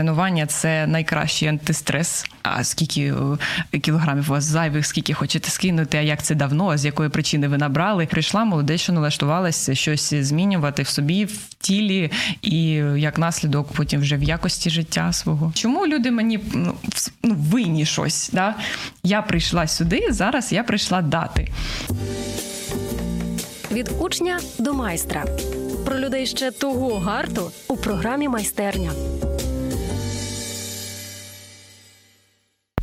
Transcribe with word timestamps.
тренування 0.00 0.46
це 0.46 0.86
найкращий 0.86 1.48
антистрес. 1.48 2.24
А 2.42 2.64
скільки 2.64 3.14
е, 3.74 3.78
кілограмів 3.78 4.24
у 4.28 4.32
вас 4.32 4.44
зайвих, 4.44 4.86
скільки 4.86 5.14
хочете 5.14 5.50
скинути, 5.50 5.98
а 5.98 6.00
як 6.00 6.22
це 6.22 6.34
давно, 6.34 6.68
а 6.68 6.78
з 6.78 6.84
якої 6.84 7.08
причини 7.08 7.48
ви 7.48 7.58
набрали? 7.58 8.06
Прийшла 8.06 8.44
молодець, 8.44 8.88
налаштувалася 8.88 9.74
щось 9.74 10.14
змінювати 10.14 10.82
в 10.82 10.88
собі, 10.88 11.24
в 11.24 11.54
тілі, 11.58 12.10
і 12.42 12.60
як 12.96 13.18
наслідок 13.18 13.72
потім 13.72 14.00
вже 14.00 14.16
в 14.16 14.22
якості 14.22 14.70
життя 14.70 15.12
свого. 15.12 15.52
Чому 15.54 15.86
люди 15.86 16.10
мені 16.10 16.40
ну, 16.54 16.74
ну 17.22 17.34
винні 17.34 17.86
щось? 17.86 18.30
Да? 18.32 18.54
Я 19.02 19.22
прийшла 19.22 19.66
сюди, 19.66 20.06
зараз 20.10 20.52
я 20.52 20.62
прийшла 20.62 21.02
дати. 21.02 21.48
Від 23.72 23.90
учня 24.00 24.40
до 24.58 24.74
майстра 24.74 25.24
про 25.84 25.98
людей 25.98 26.26
ще 26.26 26.50
того 26.50 26.98
гарту 26.98 27.50
у 27.68 27.76
програмі 27.76 28.28
майстерня. 28.28 28.90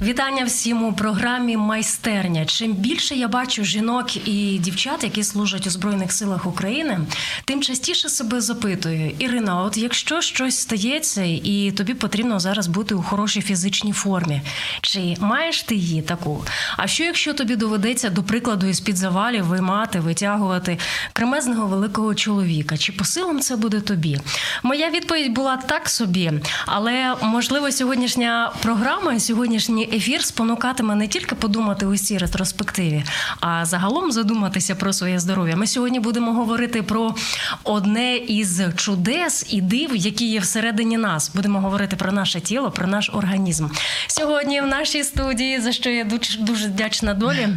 Вітання 0.07 0.43
всім 0.43 0.83
у 0.83 0.93
програмі 0.93 1.57
Майстерня. 1.57 2.45
Чим 2.45 2.73
більше 2.73 3.15
я 3.15 3.27
бачу 3.27 3.63
жінок 3.63 4.27
і 4.27 4.57
дівчат, 4.57 5.03
які 5.03 5.23
служать 5.23 5.67
у 5.67 5.69
збройних 5.69 6.11
силах 6.11 6.45
України, 6.45 6.99
тим 7.45 7.61
частіше 7.61 8.09
себе 8.09 8.41
запитую, 8.41 9.11
Ірина, 9.19 9.61
от 9.61 9.77
якщо 9.77 10.21
щось 10.21 10.59
стається, 10.59 11.23
і 11.23 11.73
тобі 11.77 11.93
потрібно 11.93 12.39
зараз 12.39 12.67
бути 12.67 12.95
у 12.95 13.01
хорошій 13.01 13.41
фізичній 13.41 13.91
формі, 13.91 14.41
чи 14.81 15.15
маєш 15.19 15.63
ти 15.63 15.75
її 15.75 16.01
таку? 16.01 16.45
А 16.77 16.87
що 16.87 17.03
якщо 17.03 17.33
тобі 17.33 17.55
доведеться 17.55 18.09
до 18.09 18.23
прикладу 18.23 18.67
із 18.67 18.79
під 18.79 18.97
завалів 18.97 19.45
виймати, 19.45 19.99
витягувати 19.99 20.77
кремезного 21.13 21.67
великого 21.67 22.15
чоловіка? 22.15 22.77
Чи 22.77 22.91
по 22.91 23.05
силам 23.05 23.39
це 23.39 23.55
буде 23.55 23.81
тобі? 23.81 24.19
Моя 24.63 24.89
відповідь 24.89 25.31
була 25.31 25.57
так 25.57 25.89
собі, 25.89 26.31
але 26.65 27.15
можливо 27.21 27.71
сьогоднішня 27.71 28.53
програма, 28.61 29.19
сьогоднішні 29.19 29.96
ефір 29.97 30.23
спонукатиме 30.23 30.95
не 30.95 31.07
тільки 31.07 31.35
подумати 31.35 31.85
у 31.85 31.97
цій 31.97 32.17
ретроспективі, 32.17 33.03
а 33.39 33.65
загалом 33.65 34.11
задуматися 34.11 34.75
про 34.75 34.93
своє 34.93 35.19
здоров'я. 35.19 35.55
Ми 35.55 35.67
сьогодні 35.67 35.99
будемо 35.99 36.33
говорити 36.33 36.83
про 36.83 37.15
одне 37.63 38.15
із 38.15 38.61
чудес 38.75 39.45
і 39.49 39.61
див, 39.61 39.95
які 39.95 40.29
є 40.29 40.39
всередині 40.39 40.97
нас. 40.97 41.31
Будемо 41.35 41.61
говорити 41.61 41.95
про 41.95 42.11
наше 42.11 42.41
тіло, 42.41 42.71
про 42.71 42.87
наш 42.87 43.09
організм. 43.13 43.67
Сьогодні 44.07 44.61
в 44.61 44.67
нашій 44.67 45.03
студії, 45.03 45.61
за 45.61 45.71
що 45.71 45.89
я 45.89 46.03
дуже 46.03 46.39
дуже 46.39 46.67
вдячна 46.67 47.13
долі. 47.13 47.47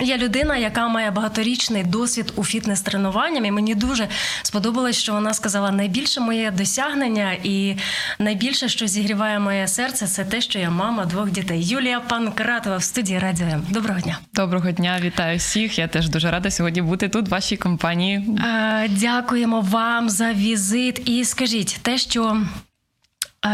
Я 0.00 0.16
людина, 0.16 0.56
яка 0.56 0.88
має 0.88 1.10
багаторічний 1.10 1.84
досвід 1.84 2.32
у 2.36 2.44
фітнес-тренуванням, 2.44 3.44
і 3.46 3.50
мені 3.50 3.74
дуже 3.74 4.08
сподобалось, 4.42 4.96
що 4.96 5.12
вона 5.12 5.34
сказала: 5.34 5.70
найбільше 5.70 6.20
моє 6.20 6.50
досягнення 6.50 7.32
і 7.42 7.76
найбільше, 8.18 8.68
що 8.68 8.86
зігріває 8.86 9.38
моє 9.38 9.68
серце, 9.68 10.06
це 10.06 10.24
те, 10.24 10.40
що 10.40 10.58
я 10.58 10.70
мама 10.70 11.04
двох 11.04 11.30
дітей. 11.30 11.62
Юлія 11.64 12.00
Панкратова 12.00 12.76
в 12.76 12.82
студії 12.82 13.18
Радіо 13.18 13.46
М. 13.46 13.66
Доброго 13.70 14.00
дня. 14.00 14.18
Доброго 14.34 14.70
дня, 14.70 14.98
вітаю 15.02 15.38
всіх. 15.38 15.78
Я 15.78 15.88
теж 15.88 16.08
дуже 16.08 16.30
рада 16.30 16.50
сьогодні 16.50 16.82
бути 16.82 17.08
тут. 17.08 17.28
в 17.28 17.30
Вашій 17.30 17.56
компанії. 17.56 18.38
Дякуємо 18.88 19.60
вам 19.60 20.10
за 20.10 20.32
візит. 20.32 21.08
І 21.08 21.24
скажіть 21.24 21.78
те, 21.82 21.98
що. 21.98 22.42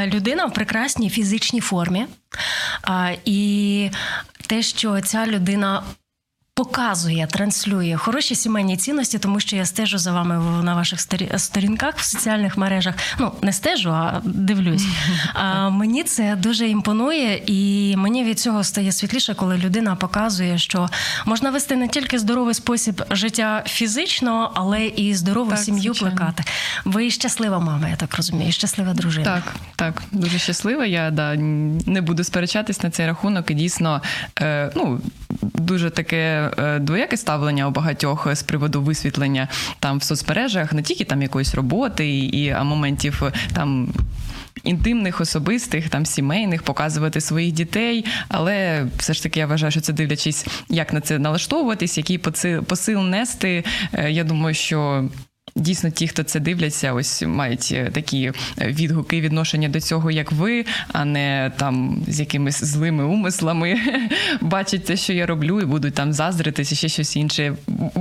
Людина 0.06 0.44
в 0.46 0.54
прекрасній 0.54 1.10
фізичній 1.10 1.60
формі, 1.60 2.06
і 3.24 3.90
те, 4.46 4.62
що 4.62 5.00
ця 5.00 5.26
людина 5.26 5.82
показує, 6.58 7.26
транслює 7.26 7.96
хороші 7.96 8.34
сімейні 8.34 8.76
цінності, 8.76 9.18
тому 9.18 9.40
що 9.40 9.56
я 9.56 9.66
стежу 9.66 9.98
за 9.98 10.12
вами 10.12 10.62
на 10.62 10.74
ваших 10.74 11.00
сторінках 11.36 11.96
в 11.96 12.04
соціальних 12.04 12.56
мережах. 12.56 12.94
Ну 13.18 13.32
не 13.42 13.52
стежу, 13.52 13.90
а 13.90 14.20
дивлюсь. 14.24 14.86
А 15.34 15.70
мені 15.70 16.02
це 16.04 16.36
дуже 16.36 16.68
імпонує, 16.68 17.42
і 17.46 17.94
мені 17.96 18.24
від 18.24 18.40
цього 18.40 18.64
стає 18.64 18.92
світліше, 18.92 19.34
коли 19.34 19.58
людина 19.58 19.96
показує, 19.96 20.58
що 20.58 20.88
можна 21.26 21.50
вести 21.50 21.76
не 21.76 21.88
тільки 21.88 22.18
здоровий 22.18 22.54
спосіб 22.54 23.02
життя 23.10 23.64
фізично, 23.66 24.52
але 24.54 24.86
і 24.86 25.14
здорову 25.14 25.50
так, 25.50 25.58
сім'ю 25.58 25.82
звичайно. 25.82 26.16
плекати. 26.16 26.44
Ви 26.84 27.10
щаслива 27.10 27.58
мама, 27.58 27.88
я 27.88 27.96
так 27.96 28.16
розумію, 28.16 28.52
щаслива 28.52 28.94
дружина. 28.94 29.24
Так, 29.24 29.54
так, 29.76 30.02
дуже 30.12 30.38
щаслива. 30.38 30.86
Я 30.86 31.10
да 31.10 31.34
не 31.36 32.00
буду 32.00 32.24
сперечатись 32.24 32.82
на 32.82 32.90
цей 32.90 33.06
рахунок, 33.06 33.50
і 33.50 33.54
дійсно 33.54 34.02
е, 34.40 34.72
ну 34.76 35.00
дуже 35.54 35.90
таке. 35.90 36.47
Е, 36.58 36.78
двояке 36.78 37.16
ставлення 37.16 37.68
у 37.68 37.70
багатьох 37.70 38.34
з 38.34 38.42
приводу 38.42 38.82
висвітлення 38.82 39.48
там 39.80 39.98
в 39.98 40.02
соцмережах, 40.02 40.72
не 40.72 40.82
тільки 40.82 41.04
там 41.04 41.22
якоїсь 41.22 41.54
роботи 41.54 42.08
і 42.18 42.50
а 42.50 42.64
моментів 42.64 43.22
е, 43.24 43.32
там. 43.54 43.88
Інтимних, 44.64 45.20
особистих, 45.20 45.88
там 45.88 46.06
сімейних, 46.06 46.62
показувати 46.62 47.20
своїх 47.20 47.52
дітей, 47.52 48.04
але 48.28 48.86
все 48.96 49.14
ж 49.14 49.22
таки 49.22 49.40
я 49.40 49.46
вважаю, 49.46 49.70
що 49.70 49.80
це 49.80 49.92
дивлячись, 49.92 50.46
як 50.68 50.92
на 50.92 51.00
це 51.00 51.18
налаштовуватись, 51.18 51.98
який 51.98 52.18
посил 52.66 53.00
нести. 53.00 53.64
Е, 53.92 54.10
я 54.10 54.24
думаю, 54.24 54.54
що 54.54 55.08
Дійсно, 55.58 55.90
ті, 55.90 56.08
хто 56.08 56.22
це 56.22 56.40
дивляться, 56.40 56.92
ось 56.92 57.22
мають 57.22 57.68
е, 57.72 57.90
такі 57.94 58.32
е, 58.58 58.66
відгуки 58.66 59.20
відношення 59.20 59.68
до 59.68 59.80
цього, 59.80 60.10
як 60.10 60.32
ви, 60.32 60.64
а 60.92 61.04
не 61.04 61.52
там 61.56 62.02
з 62.08 62.20
якимись 62.20 62.64
злими 62.64 63.04
умислами 63.04 63.76
бачать 64.40 64.84
те, 64.84 64.96
що 64.96 65.12
я 65.12 65.26
роблю, 65.26 65.60
і 65.60 65.64
будуть 65.64 65.94
там 65.94 66.12
заздритися, 66.12 66.74
ще 66.74 66.88
щось 66.88 67.16
інше. 67.16 67.54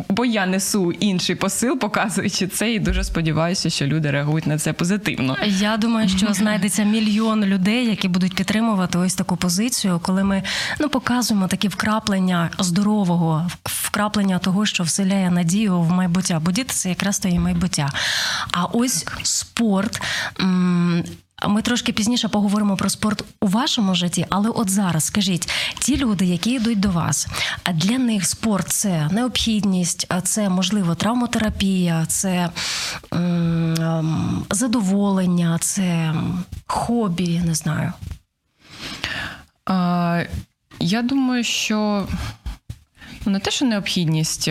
Бо 0.09 0.25
я 0.25 0.45
несу 0.45 0.91
інший 0.91 1.35
посил, 1.35 1.79
показуючи 1.79 2.47
це, 2.47 2.73
і 2.73 2.79
дуже 2.79 3.03
сподіваюся, 3.03 3.69
що 3.69 3.85
люди 3.85 4.11
реагують 4.11 4.47
на 4.47 4.57
це 4.57 4.73
позитивно. 4.73 5.37
Я 5.45 5.77
думаю, 5.77 6.09
що 6.09 6.33
знайдеться 6.33 6.83
мільйон 6.83 7.45
людей, 7.45 7.85
які 7.85 8.07
будуть 8.07 8.35
підтримувати 8.35 8.97
ось 8.97 9.15
таку 9.15 9.37
позицію, 9.37 9.99
коли 10.03 10.23
ми 10.23 10.43
ну 10.79 10.89
показуємо 10.89 11.47
такі 11.47 11.67
вкраплення 11.67 12.49
здорового, 12.59 13.47
вкраплення 13.63 14.39
того, 14.39 14.65
що 14.65 14.83
вселяє 14.83 15.31
надію 15.31 15.81
в 15.81 15.91
майбуття. 15.91 16.39
Бо 16.39 16.51
діти 16.51 16.73
це 16.73 16.89
якраз 16.89 17.19
то 17.19 17.29
майбуття. 17.47 17.89
А 18.51 18.65
ось 18.65 19.05
спорт. 19.23 20.01
Ми 21.47 21.61
трошки 21.61 21.91
пізніше 21.93 22.27
поговоримо 22.27 22.77
про 22.77 22.89
спорт 22.89 23.23
у 23.41 23.47
вашому 23.47 23.95
житті, 23.95 24.25
але 24.29 24.49
от 24.49 24.69
зараз 24.69 25.03
скажіть, 25.05 25.49
ті 25.79 25.97
люди, 25.97 26.25
які 26.25 26.51
йдуть 26.51 26.79
до 26.79 26.89
вас, 26.89 27.27
для 27.73 27.97
них 27.97 28.25
спорт 28.27 28.69
це 28.69 29.09
необхідність, 29.11 30.07
це 30.23 30.49
можливо 30.49 30.95
травмотерапія, 30.95 32.05
це 32.05 32.49
м- 33.13 34.45
задоволення, 34.49 35.57
це 35.61 36.13
хобі, 36.67 37.39
не 37.45 37.55
знаю. 37.55 37.93
А, 39.65 40.23
Я 40.79 41.01
думаю, 41.01 41.43
що 41.43 42.07
не 43.25 43.39
те, 43.39 43.51
що 43.51 43.65
необхідність. 43.65 44.49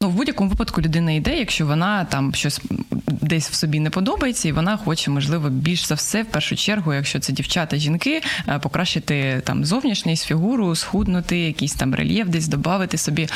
Ну, 0.00 0.08
в 0.08 0.14
будь-якому 0.14 0.50
випадку 0.50 0.82
людина 0.82 1.12
йде, 1.12 1.38
якщо 1.38 1.66
вона 1.66 2.04
там 2.04 2.34
щось 2.34 2.60
десь 3.06 3.50
в 3.50 3.54
собі 3.54 3.80
не 3.80 3.90
подобається, 3.90 4.48
і 4.48 4.52
вона 4.52 4.76
хоче, 4.76 5.10
можливо, 5.10 5.48
більш 5.48 5.86
за 5.86 5.94
все, 5.94 6.22
в 6.22 6.26
першу 6.26 6.56
чергу, 6.56 6.94
якщо 6.94 7.20
це 7.20 7.32
дівчата, 7.32 7.76
жінки, 7.76 8.22
е, 8.48 8.58
покращити 8.58 9.42
там 9.44 9.64
зовнішність, 9.64 10.24
фігуру, 10.24 10.74
схуднути, 10.74 11.38
якийсь 11.38 11.74
там 11.74 11.94
рельєф, 11.94 12.28
десь 12.28 12.48
додати 12.48 12.98
собі. 12.98 13.22
Е, 13.22 13.28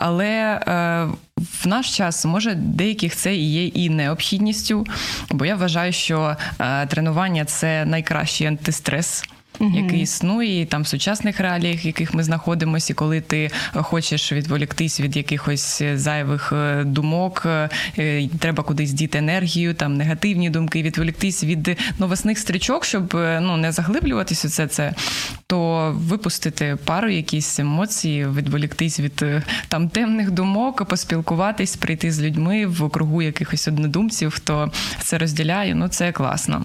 але 0.00 0.26
е, 0.26 1.08
в 1.62 1.66
наш 1.66 1.96
час 1.96 2.24
може 2.24 2.54
деяких 2.54 3.16
це 3.16 3.36
і 3.36 3.50
є 3.50 3.66
і 3.66 3.90
необхідністю, 3.90 4.86
бо 5.30 5.46
я 5.46 5.56
вважаю, 5.56 5.92
що 5.92 6.36
тренування 6.88 7.44
це 7.44 7.84
найкращий 7.84 8.46
антистрес 8.46 9.24
угу. 9.58 9.72
який 9.76 10.00
існує 10.00 10.66
там 10.66 10.82
в 10.82 10.86
сучасних 10.86 11.40
реаліях, 11.40 11.84
в 11.84 11.86
яких 11.86 12.14
ми 12.14 12.22
знаходимося, 12.22 12.92
і 12.92 12.94
коли 12.94 13.20
ти 13.20 13.50
хочеш 13.74 14.32
відволіктись 14.32 15.00
від 15.00 15.16
якихось 15.16 15.82
зайвих 15.94 16.52
е, 16.52 16.84
думок, 16.84 17.46
е, 17.46 18.28
треба 18.38 18.62
кудись 18.64 18.92
діти 18.92 19.18
енергію, 19.18 19.74
там 19.74 19.96
негативні 19.96 20.50
думки, 20.50 20.82
відволіктись 20.82 21.44
від 21.44 21.78
новосних 21.98 22.38
стрічок, 22.38 22.84
щоб 22.84 23.16
е, 23.16 23.40
ну 23.42 23.56
не 23.56 23.72
заглиблюватись 23.72 24.44
у 24.44 24.48
це, 24.48 24.66
це 24.66 24.94
то 25.46 25.92
випустити 25.98 26.76
пару 26.84 27.08
якісь 27.08 27.58
емоції, 27.58 28.26
відволіктись 28.28 29.00
від 29.00 29.24
там 29.68 29.88
темних 29.88 30.30
думок, 30.30 30.84
поспілкуватись, 30.84 31.76
прийти 31.76 32.12
з 32.12 32.20
людьми 32.20 32.66
в 32.66 32.90
кругу 32.90 33.22
якихось 33.22 33.68
однодумців, 33.68 34.30
хто 34.30 34.72
це 35.02 35.18
розділяє. 35.18 35.74
Ну 35.74 35.88
це 35.88 36.12
класно. 36.12 36.64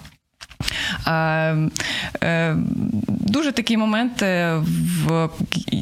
Е, 1.08 2.56
дуже 3.08 3.52
такий 3.52 3.78
момент 3.78 4.22
в 4.22 5.30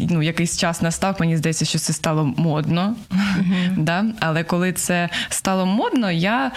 ну, 0.10 0.22
якийсь 0.22 0.58
час 0.58 0.82
настав, 0.82 1.16
мені 1.20 1.38
здається, 1.38 1.66
що 1.66 1.80
це 1.80 1.94
стало 1.94 2.34
модно. 2.38 2.96
Uh-huh. 3.12 3.78
Да? 3.78 4.06
Але 4.20 4.44
коли 4.44 4.74
це 4.74 5.10
стало 5.30 5.66
модно, 5.66 6.12
я 6.12 6.52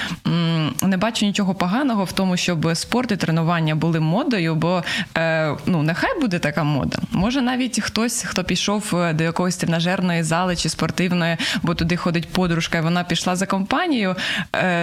не 0.83 0.97
бачу 0.97 1.27
нічого 1.27 1.55
поганого 1.55 2.05
в 2.05 2.13
тому, 2.13 2.37
щоб 2.37 2.77
спорт 2.77 3.13
і 3.13 3.17
тренування 3.17 3.75
були 3.75 4.01
модою, 4.01 4.55
бо 4.55 4.85
е, 5.17 5.57
ну, 5.67 5.83
нехай 5.83 6.21
буде 6.21 6.39
така 6.39 6.65
мода. 6.65 6.99
Може, 7.13 7.43
навіть 7.43 7.81
хтось, 7.81 8.23
хто 8.23 8.45
пішов 8.45 8.97
е, 8.97 9.13
до 9.13 9.25
якоїсь 9.25 9.57
тренажерної 9.57 10.23
зали 10.23 10.57
чи 10.57 10.69
спортивної, 10.69 11.37
бо 11.63 11.75
туди 11.75 11.97
ходить 11.97 12.29
подружка, 12.29 12.79
і 12.79 12.81
вона 12.81 13.05
пішла 13.05 13.37
за 13.37 13.47
компанією. 13.47 14.17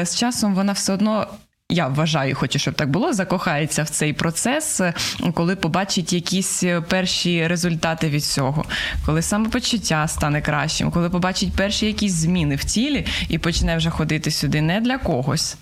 З 0.03 0.15
часом 0.15 0.55
вона 0.55 0.73
все 0.73 0.93
одно 0.93 1.27
я 1.71 1.87
вважаю, 1.87 2.35
хочу, 2.35 2.59
щоб 2.59 2.73
так 2.73 2.89
було, 2.89 3.13
закохається 3.13 3.83
в 3.83 3.89
цей 3.89 4.13
процес, 4.13 4.81
коли 5.33 5.55
побачить 5.55 6.13
якісь 6.13 6.63
перші 6.89 7.47
результати 7.47 8.09
від 8.09 8.23
цього, 8.23 8.65
коли 9.05 9.21
самопочуття 9.21 10.07
стане 10.07 10.41
кращим, 10.41 10.91
коли 10.91 11.09
побачить 11.09 11.53
перші 11.53 11.85
якісь 11.85 12.13
зміни 12.13 12.55
в 12.55 12.63
тілі 12.63 13.05
і 13.29 13.37
почне 13.37 13.77
вже 13.77 13.89
ходити 13.89 14.31
сюди 14.31 14.61
не 14.61 14.81
для 14.81 14.97
когось 14.97 15.57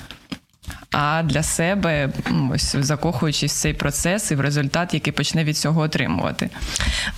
а 0.91 1.23
для 1.23 1.43
себе 1.43 2.09
ось 2.53 2.75
закохуючись 2.75 3.53
в 3.53 3.55
цей 3.55 3.73
процес 3.73 4.31
і 4.31 4.35
в 4.35 4.41
результат, 4.41 4.93
який 4.93 5.13
почне 5.13 5.43
від 5.43 5.57
цього 5.57 5.81
отримувати. 5.81 6.49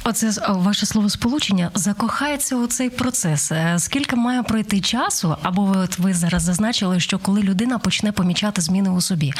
Оце 0.03 0.31
ваше 0.50 0.85
слово 0.85 1.09
сполучення 1.09 1.71
закохається 1.73 2.56
у 2.56 2.68
цей 2.68 2.89
процес. 2.89 3.51
Е, 3.51 3.75
скільки 3.79 4.15
має 4.15 4.44
пройти 4.44 4.81
часу? 4.81 5.35
Або 5.44 5.65
ви 5.65 5.77
от 5.77 6.00
ви 6.00 6.13
зараз 6.13 6.44
зазначили, 6.44 7.00
що 7.00 7.19
коли 7.19 7.41
людина 7.41 7.79
почне 7.79 8.12
помічати 8.12 8.62
зміни 8.62 8.89
у 8.89 9.01
собі, 9.01 9.33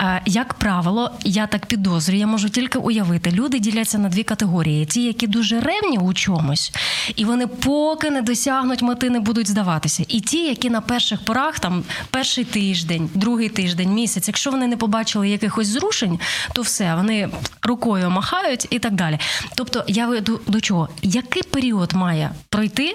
е, 0.00 0.22
як 0.26 0.54
правило, 0.54 1.10
я 1.24 1.46
так 1.46 1.66
підозрюю, 1.66 2.20
я 2.20 2.26
можу 2.26 2.48
тільки 2.48 2.78
уявити, 2.78 3.30
люди 3.30 3.58
діляться 3.58 3.98
на 3.98 4.08
дві 4.08 4.22
категорії: 4.22 4.86
ті, 4.86 5.04
які 5.04 5.26
дуже 5.26 5.60
ревні 5.60 5.98
у 5.98 6.14
чомусь, 6.14 6.72
і 7.16 7.24
вони 7.24 7.46
поки 7.46 8.10
не 8.10 8.22
досягнуть 8.22 8.82
мети, 8.82 9.10
не 9.10 9.20
будуть 9.20 9.48
здаватися, 9.48 10.04
і 10.08 10.20
ті, 10.20 10.46
які 10.46 10.70
на 10.70 10.80
перших 10.80 11.24
порах 11.24 11.58
там 11.58 11.84
перший 12.10 12.44
тиждень, 12.44 13.10
другий 13.14 13.48
тиждень 13.48 13.67
тиждень, 13.68 13.94
місяць. 13.94 14.28
Якщо 14.28 14.50
вони 14.50 14.66
не 14.66 14.76
побачили 14.76 15.28
якихось 15.28 15.66
зрушень, 15.66 16.18
то 16.52 16.62
все 16.62 16.94
вони 16.94 17.28
рукою 17.62 18.10
махають 18.10 18.66
і 18.70 18.78
так 18.78 18.94
далі. 18.94 19.18
Тобто, 19.54 19.84
я 19.88 20.06
веду 20.06 20.40
до 20.46 20.60
чого? 20.60 20.88
Який 21.02 21.42
період 21.42 21.92
має 21.92 22.30
пройти? 22.48 22.94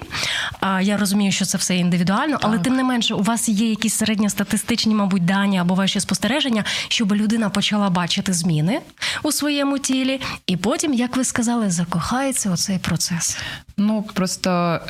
А 0.60 0.80
я 0.80 0.96
розумію, 0.96 1.32
що 1.32 1.44
це 1.44 1.58
все 1.58 1.76
індивідуально, 1.76 2.38
але 2.42 2.56
так. 2.56 2.62
тим 2.62 2.76
не 2.76 2.84
менше, 2.84 3.14
у 3.14 3.22
вас 3.22 3.48
є 3.48 3.70
якісь 3.70 3.94
середньостатистичні, 3.94 4.94
мабуть, 4.94 5.24
дані 5.24 5.58
або 5.58 5.74
ваші 5.74 6.00
спостереження, 6.00 6.64
щоб 6.88 7.12
людина 7.12 7.50
почала 7.50 7.90
бачити 7.90 8.32
зміни 8.32 8.80
у 9.22 9.32
своєму 9.32 9.78
тілі, 9.78 10.20
і 10.46 10.56
потім, 10.56 10.94
як 10.94 11.16
ви 11.16 11.24
сказали, 11.24 11.70
закохається 11.70 12.50
у 12.50 12.56
цей 12.56 12.78
процес. 12.78 13.38
Ну 13.76 14.02
просто 14.02 14.80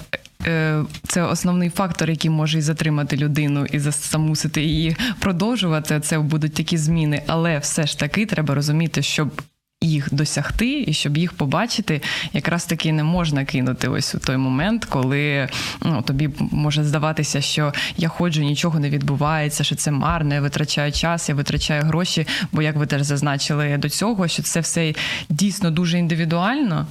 це 1.08 1.22
основний 1.22 1.70
фактор, 1.70 2.10
який 2.10 2.30
може 2.30 2.58
і 2.58 2.62
затримати 2.62 3.16
людину 3.16 3.66
і 3.66 3.78
замусити 3.78 4.62
її 4.62 4.96
продовжувати. 5.18 6.00
Це 6.00 6.18
будуть 6.18 6.54
такі 6.54 6.76
зміни, 6.76 7.22
але 7.26 7.58
все 7.58 7.86
ж 7.86 7.98
таки 7.98 8.26
треба 8.26 8.54
розуміти, 8.54 9.02
щоб. 9.02 9.42
Їх 9.80 10.14
досягти 10.14 10.84
і 10.86 10.92
щоб 10.92 11.16
їх 11.16 11.32
побачити, 11.32 12.00
якраз 12.32 12.66
таки 12.66 12.92
не 12.92 13.04
можна 13.04 13.44
кинути 13.44 13.88
ось 13.88 14.14
у 14.14 14.18
той 14.18 14.36
момент, 14.36 14.84
коли 14.84 15.48
ну, 15.82 16.02
тобі 16.02 16.30
може 16.38 16.84
здаватися, 16.84 17.40
що 17.40 17.72
я 17.96 18.08
ходжу, 18.08 18.42
нічого 18.42 18.80
не 18.80 18.90
відбувається, 18.90 19.64
що 19.64 19.74
це 19.74 19.90
марно, 19.90 20.34
я 20.34 20.40
витрачаю 20.40 20.92
час, 20.92 21.28
я 21.28 21.34
витрачаю 21.34 21.82
гроші. 21.82 22.26
Бо 22.52 22.62
як 22.62 22.76
ви 22.76 22.86
теж 22.86 23.02
зазначили 23.02 23.76
до 23.76 23.88
цього, 23.88 24.28
що 24.28 24.42
це 24.42 24.60
все 24.60 24.94
дійсно 25.28 25.70
дуже 25.70 25.98
індивідуально. 25.98 26.86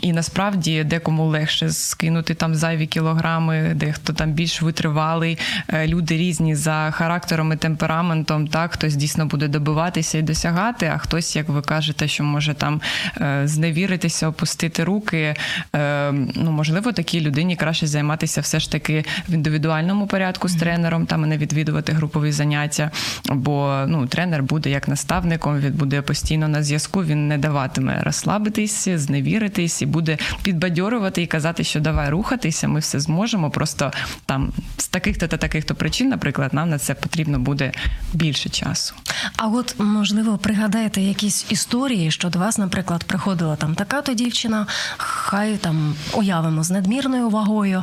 І 0.00 0.12
насправді 0.12 0.84
декому 0.84 1.26
легше 1.26 1.70
скинути 1.70 2.34
там 2.34 2.54
зайві 2.54 2.86
кілограми, 2.86 3.72
дехто 3.74 4.12
там 4.12 4.32
більш 4.32 4.62
витривалий. 4.62 5.38
Е, 5.68 5.86
люди 5.86 6.16
різні 6.16 6.54
за 6.54 6.90
характером 6.90 7.52
і 7.52 7.56
темпераментом. 7.56 8.48
Так, 8.48 8.72
хтось 8.72 8.96
дійсно 8.96 9.26
буде 9.26 9.48
добиватися 9.48 10.18
і 10.18 10.22
досягати, 10.22 10.90
а 10.94 10.98
хтось, 10.98 11.36
як 11.36 11.48
ви 11.48 11.62
кажете, 11.62 12.08
що 12.08 12.24
може 12.24 12.54
там 12.54 12.80
е, 13.20 13.42
зневіритися, 13.44 14.28
опустити 14.28 14.84
руки. 14.84 15.34
Е, 15.74 16.12
ну, 16.34 16.52
можливо, 16.52 16.92
такій 16.92 17.20
людині 17.20 17.56
краще 17.56 17.86
займатися 17.86 18.40
все 18.40 18.60
ж 18.60 18.72
таки 18.72 19.04
в 19.28 19.32
індивідуальному 19.32 20.06
порядку 20.06 20.48
з 20.48 20.54
тренером, 20.54 21.06
там 21.06 21.24
і 21.24 21.26
не 21.26 21.38
відвідувати 21.38 21.92
групові 21.92 22.32
заняття. 22.32 22.90
Бо 23.30 23.84
ну, 23.88 24.06
тренер 24.06 24.42
буде 24.42 24.70
як 24.70 24.88
наставником, 24.88 25.60
він 25.60 25.72
буде 25.72 26.02
постійно 26.02 26.48
на 26.48 26.62
зв'язку, 26.62 27.04
він 27.04 27.28
не 27.28 27.38
даватиме 27.38 28.00
розслабитись, 28.02 28.88
зневіритись 28.88 29.73
рухатись 29.74 29.82
і 29.82 29.86
буде 29.86 30.18
підбадьорувати 30.42 31.22
і 31.22 31.26
казати, 31.26 31.64
що 31.64 31.80
давай 31.80 32.10
рухатися, 32.10 32.68
ми 32.68 32.80
все 32.80 33.00
зможемо. 33.00 33.50
Просто 33.50 33.92
там 34.26 34.52
з 34.78 34.88
таких-то 34.88 35.28
та 35.28 35.36
таких-то 35.36 35.74
причин, 35.74 36.08
наприклад, 36.08 36.54
нам 36.54 36.70
на 36.70 36.78
це 36.78 36.94
потрібно 36.94 37.38
буде 37.38 37.72
більше 38.12 38.48
часу. 38.48 38.94
А 39.36 39.48
от 39.48 39.74
можливо 39.78 40.38
пригадаєте 40.38 41.00
якісь 41.00 41.46
історії, 41.50 42.10
що 42.10 42.28
до 42.28 42.38
вас, 42.38 42.58
наприклад, 42.58 43.04
приходила 43.04 43.56
там 43.56 43.74
така 43.74 44.02
то 44.02 44.14
дівчина, 44.14 44.66
хай 44.96 45.56
там 45.56 45.94
уявимо 46.12 46.64
з 46.64 46.70
надмірною 46.70 47.28
вагою, 47.30 47.82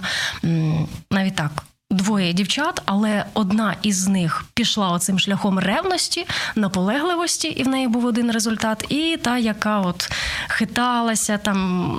навіть 1.11 1.35
так 1.35 1.51
двоє 1.91 2.33
дівчат, 2.33 2.81
але 2.85 3.25
одна 3.33 3.75
із 3.81 4.07
них 4.07 4.45
пішла 4.53 4.89
оцим 4.89 5.19
шляхом 5.19 5.59
ревності, 5.59 6.25
наполегливості, 6.55 7.47
і 7.47 7.63
в 7.63 7.67
неї 7.67 7.87
був 7.87 8.05
один 8.05 8.31
результат. 8.31 8.85
І 8.89 9.17
та, 9.21 9.37
яка 9.37 9.79
от 9.79 10.11
хиталася, 10.47 11.37
там 11.37 11.97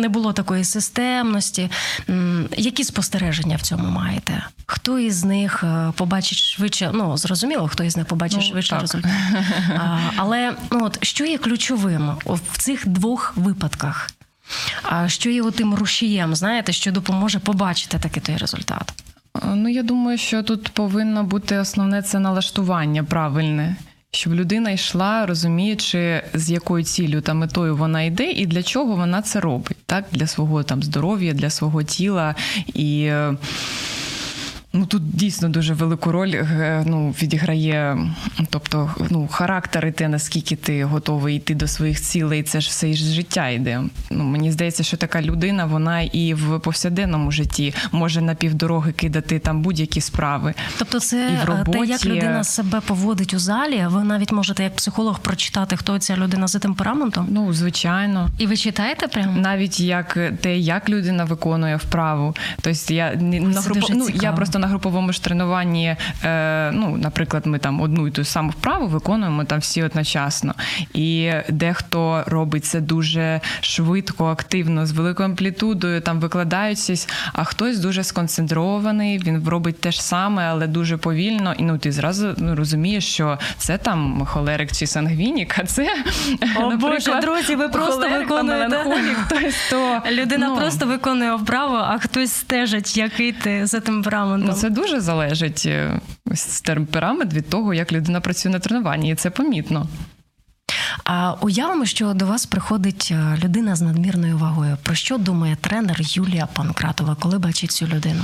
не 0.00 0.08
було 0.08 0.32
такої 0.32 0.64
системності. 0.64 1.70
Які 2.56 2.84
спостереження 2.84 3.56
в 3.56 3.62
цьому 3.62 3.88
маєте? 3.88 4.44
Хто 4.66 4.98
із 4.98 5.24
них 5.24 5.64
е, 5.64 5.92
побачить 5.96 6.38
швидше? 6.38 6.90
Ну 6.94 7.16
зрозуміло, 7.16 7.68
хто 7.68 7.84
із 7.84 7.96
них 7.96 8.06
побачить 8.06 8.38
ну, 8.40 8.46
швидше 8.46 8.70
так. 8.70 8.80
результат. 8.80 9.12
А, 9.68 9.98
Але 10.16 10.54
ну 10.70 10.84
от 10.84 11.04
що 11.04 11.24
є 11.24 11.38
ключовим 11.38 12.16
в 12.26 12.58
цих 12.58 12.88
двох 12.88 13.32
випадках? 13.36 14.10
А 14.82 15.08
що 15.08 15.30
є 15.30 15.50
тим 15.50 15.74
рушієм, 15.74 16.34
знаєте, 16.34 16.72
що 16.72 16.92
допоможе 16.92 17.38
побачити 17.38 17.98
такий 17.98 18.22
той 18.22 18.36
результат? 18.36 19.03
Ну, 19.42 19.68
я 19.68 19.82
думаю, 19.82 20.18
що 20.18 20.42
тут 20.42 20.68
повинно 20.68 21.24
бути 21.24 21.58
основне 21.58 22.02
це 22.02 22.18
налаштування 22.18 23.04
правильне. 23.04 23.76
Щоб 24.10 24.34
людина 24.34 24.70
йшла, 24.70 25.26
розуміючи, 25.26 26.22
з 26.34 26.50
якою 26.50 26.84
ціллю 26.84 27.20
та 27.20 27.34
метою 27.34 27.76
вона 27.76 28.02
йде, 28.02 28.30
і 28.30 28.46
для 28.46 28.62
чого 28.62 28.96
вона 28.96 29.22
це 29.22 29.40
робить, 29.40 29.76
так 29.86 30.04
для 30.12 30.26
свого 30.26 30.62
там 30.62 30.82
здоров'я, 30.82 31.32
для 31.32 31.50
свого 31.50 31.82
тіла 31.82 32.34
і. 32.74 33.12
Ну 34.76 34.86
тут 34.86 35.16
дійсно 35.16 35.48
дуже 35.48 35.74
велику 35.74 36.12
роль 36.12 36.30
е, 36.34 36.82
ну, 36.86 37.14
відіграє, 37.22 37.98
тобто 38.50 38.94
ну, 39.10 39.28
характер 39.28 39.86
і 39.86 39.92
те, 39.92 40.08
наскільки 40.08 40.56
ти 40.56 40.84
готовий 40.84 41.36
йти 41.36 41.54
до 41.54 41.68
своїх 41.68 42.00
цілей, 42.00 42.42
це 42.42 42.60
ж 42.60 42.68
все 42.68 42.90
із 42.90 42.98
життя 42.98 43.48
йде. 43.48 43.82
Ну 44.10 44.24
мені 44.24 44.52
здається, 44.52 44.82
що 44.82 44.96
така 44.96 45.22
людина, 45.22 45.64
вона 45.64 46.00
і 46.00 46.34
в 46.34 46.58
повсякденному 46.58 47.30
житті 47.30 47.74
може 47.92 48.20
на 48.20 48.34
півдороги 48.34 48.92
кидати 48.92 49.38
там 49.38 49.62
будь-які 49.62 50.00
справи. 50.00 50.54
Тобто, 50.78 51.00
це 51.00 51.30
і 51.32 51.44
в 51.44 51.48
роботі... 51.48 51.78
те, 51.78 51.86
як 51.86 52.06
людина 52.06 52.44
себе 52.44 52.80
поводить 52.80 53.34
у 53.34 53.38
залі. 53.38 53.86
Ви 53.88 54.04
навіть 54.04 54.32
можете 54.32 54.62
як 54.62 54.76
психолог 54.76 55.18
прочитати, 55.18 55.76
хто 55.76 55.98
ця 55.98 56.16
людина 56.16 56.46
за 56.46 56.58
темпераментом? 56.58 57.26
Ну 57.30 57.52
звичайно, 57.52 58.28
і 58.38 58.46
ви 58.46 58.56
читаєте 58.56 59.08
прямо 59.08 59.40
навіть 59.40 59.80
як 59.80 60.18
те, 60.40 60.58
як 60.58 60.88
людина 60.88 61.24
виконує 61.24 61.76
вправу. 61.76 62.34
Тобто 62.60 62.94
я 62.94 63.14
на 63.14 63.60
групу, 63.60 63.86
ну, 63.90 64.08
я 64.14 64.32
просто 64.32 64.58
на 64.64 64.70
груповому 64.70 65.12
ж 65.12 65.24
тренуванні, 65.24 65.96
е, 66.24 66.70
ну, 66.72 66.96
наприклад, 66.96 67.46
ми 67.46 67.58
там 67.58 67.80
одну 67.80 68.06
і 68.06 68.10
ту 68.10 68.24
саму 68.24 68.50
вправу 68.50 68.86
виконуємо 68.86 69.44
там 69.44 69.58
всі 69.58 69.82
одночасно. 69.82 70.54
І 70.94 71.32
дехто 71.48 72.24
робить 72.26 72.64
це 72.64 72.80
дуже 72.80 73.40
швидко, 73.60 74.26
активно, 74.26 74.86
з 74.86 74.92
великою 74.92 75.28
амплітудою, 75.28 76.00
там 76.00 76.20
викладаючись, 76.20 77.08
а 77.32 77.44
хтось 77.44 77.78
дуже 77.78 78.04
сконцентрований, 78.04 79.18
він 79.18 79.48
робить 79.48 79.80
те 79.80 79.90
ж 79.90 80.02
саме, 80.02 80.42
але 80.42 80.66
дуже 80.66 80.96
повільно. 80.96 81.52
І 81.58 81.62
ну 81.62 81.78
ти 81.78 81.92
зразу 81.92 82.34
ну, 82.38 82.54
розумієш, 82.54 83.04
що 83.06 83.38
це 83.58 83.78
там 83.78 84.26
холерик 84.26 84.72
чи 84.72 84.86
сангвінік, 84.86 85.58
а 85.58 85.64
це 85.64 85.88
О, 86.56 86.76
Боже, 86.76 87.20
друзі, 87.22 87.56
ви 87.56 87.68
просто 87.68 88.08
виконуєте. 88.08 88.84
то, 89.70 90.02
Людина 90.10 90.48
ну, 90.48 90.56
просто 90.56 90.86
виконує 90.86 91.34
вправо, 91.34 91.76
а 91.76 91.98
хтось 91.98 92.32
стежить, 92.32 92.96
який 92.96 93.32
ти 93.32 93.66
за 93.66 93.80
темпераментом. 93.80 94.53
Ну, 94.54 94.60
це 94.60 94.70
дуже 94.70 95.00
залежить 95.00 95.62
е, 95.66 96.00
ось 96.26 96.60
темперамент 96.60 97.34
від 97.34 97.48
того, 97.48 97.74
як 97.74 97.92
людина 97.92 98.20
працює 98.20 98.52
на 98.52 98.58
тренуванні, 98.58 99.10
і 99.10 99.14
це 99.14 99.30
помітно. 99.30 99.86
А 101.04 101.32
уявимо, 101.40 101.86
що 101.86 102.14
до 102.14 102.26
вас 102.26 102.46
приходить 102.46 103.08
е, 103.12 103.38
людина 103.44 103.76
з 103.76 103.80
надмірною 103.80 104.38
вагою. 104.38 104.76
Про 104.82 104.94
що 104.94 105.18
думає 105.18 105.56
тренер 105.60 105.96
Юлія 106.00 106.46
Панкратова, 106.46 107.16
коли 107.20 107.38
бачить 107.38 107.72
цю 107.72 107.86
людину? 107.86 108.22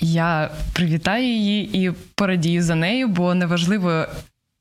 Я 0.00 0.50
привітаю 0.72 1.24
її 1.24 1.86
і 1.86 1.92
порадію 2.14 2.62
за 2.62 2.74
нею, 2.74 3.08
бо 3.08 3.34
неважливо. 3.34 4.06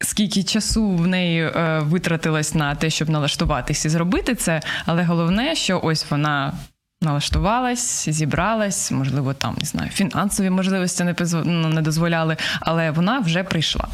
Скільки 0.04 0.44
часу 0.44 0.90
в 0.90 1.08
неї 1.08 1.42
е, 1.42 1.80
витратилось 1.84 2.56
на 2.56 2.76
те, 2.76 2.90
щоб 2.90 3.10
налаштуватись 3.10 3.86
і 3.86 3.90
зробити 3.90 4.36
це, 4.36 4.62
але 4.86 5.04
головне, 5.04 5.56
що 5.56 5.80
ось 5.84 6.06
вона 6.10 6.54
налаштувалась, 7.02 8.10
зібралась, 8.10 8.92
можливо, 8.92 9.34
там 9.34 9.56
не 9.60 9.66
знаю, 9.66 9.90
фінансові 9.90 10.50
можливості 10.50 11.04
не 11.04 11.16
ну, 11.46 11.70
не 11.70 11.82
дозволяли, 11.82 12.38
але 12.60 12.92
вона 12.92 13.20
вже 13.20 13.44
прийшла. 13.44 13.88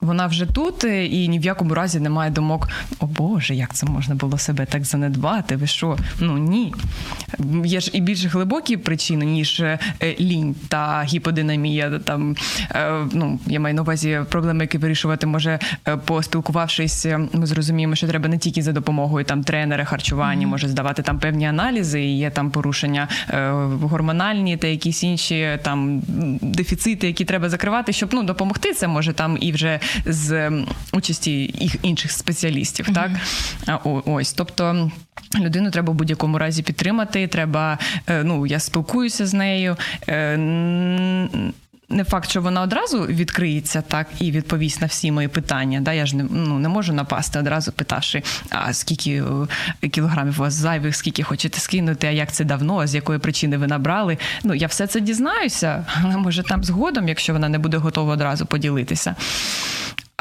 Вона 0.00 0.26
вже 0.26 0.46
тут, 0.46 0.84
е, 0.84 1.06
і 1.06 1.28
ні 1.28 1.38
в 1.38 1.44
якому 1.44 1.74
разі 1.74 2.00
немає 2.00 2.30
думок: 2.30 2.68
о 2.98 3.06
Боже, 3.06 3.54
як 3.54 3.74
це 3.74 3.86
можна 3.86 4.14
було 4.14 4.38
себе 4.38 4.66
так 4.66 4.84
занедбати? 4.84 5.56
Ви 5.56 5.66
що? 5.66 5.96
Ну 6.20 6.38
ні. 6.38 6.74
Є 7.64 7.80
ж 7.80 7.90
і 7.94 8.00
більш 8.00 8.24
глибокі 8.24 8.76
причини, 8.76 9.24
ніж 9.24 9.60
е, 9.60 9.78
лінь 10.20 10.54
та 10.68 11.02
гіподинамія. 11.02 11.98
Там 11.98 12.36
ну 13.12 13.38
я 13.46 13.60
маю 13.60 13.74
на 13.74 13.82
увазі 13.82 14.20
проблеми, 14.30 14.64
які 14.64 14.78
вирішувати 14.78 15.26
може, 15.26 15.58
поспілкувавшись, 16.04 17.06
ми 17.32 17.46
зрозуміємо, 17.46 17.94
що 17.94 18.08
треба 18.08 18.28
не 18.28 18.38
тільки 18.38 18.62
за 18.62 18.72
допомогою 18.72 19.24
там 19.24 19.44
тренера 19.44 19.84
харчування, 19.84 20.46
може 20.46 20.68
здавати 20.68 21.02
там 21.02 21.18
певні 21.18 21.46
аналізи, 21.46 22.02
і 22.02 22.18
є 22.18 22.30
там 22.30 22.50
порушення 22.50 23.08
гормональні 23.82 24.56
та 24.56 24.66
якісь 24.66 25.02
інші 25.02 25.58
там 25.62 26.02
дефіцити, 26.42 27.06
які 27.06 27.24
треба 27.24 27.48
закривати, 27.48 27.92
щоб 27.92 28.10
ну 28.12 28.22
допомогти. 28.22 28.72
Це 28.72 28.88
може 28.88 29.12
там 29.12 29.38
і 29.40 29.52
вже 29.52 29.80
з 30.06 30.50
участі 30.92 31.54
їх 31.58 31.76
інших 31.82 32.12
спеціалістів. 32.12 32.86
Так 32.94 33.10
ось, 33.84 34.32
тобто. 34.32 34.90
Людину 35.40 35.70
треба 35.70 35.92
в 35.92 35.96
будь-якому 35.96 36.38
разі 36.38 36.62
підтримати. 36.62 37.26
Треба, 37.26 37.78
е, 38.06 38.24
ну 38.24 38.46
я 38.46 38.58
спілкуюся 38.58 39.26
з 39.26 39.34
нею. 39.34 39.76
Не 41.92 42.04
факт, 42.04 42.30
що 42.30 42.42
вона 42.42 42.62
одразу 42.62 43.06
відкриється 43.06 43.82
так 43.82 44.06
і 44.18 44.30
відповість 44.30 44.80
на 44.80 44.86
всі 44.86 45.12
мої 45.12 45.28
питання. 45.28 45.80
Да, 45.80 45.92
Я 45.92 46.06
ж 46.06 46.16
не 46.16 46.24
ну 46.30 46.58
не 46.58 46.68
можу 46.68 46.92
напасти 46.92 47.38
одразу, 47.38 47.72
питавши, 47.72 48.22
а 48.50 48.72
скільки 48.72 49.24
е, 49.82 49.88
кілограмів 49.88 50.34
у 50.38 50.42
вас 50.42 50.54
зайвих, 50.54 50.96
скільки 50.96 51.22
хочете 51.22 51.60
скинути, 51.60 52.06
а 52.06 52.10
як 52.10 52.32
це 52.32 52.44
давно, 52.44 52.86
з 52.86 52.94
якої 52.94 53.18
причини 53.18 53.56
ви 53.56 53.66
набрали. 53.66 54.18
Ну 54.44 54.54
я 54.54 54.66
все 54.66 54.86
це 54.86 55.00
дізнаюся, 55.00 55.86
але 56.02 56.16
може 56.16 56.42
там 56.42 56.64
згодом, 56.64 57.08
якщо 57.08 57.32
вона 57.32 57.48
не 57.48 57.58
буде 57.58 57.76
готова 57.76 58.12
одразу 58.12 58.46
поділитися. 58.46 59.16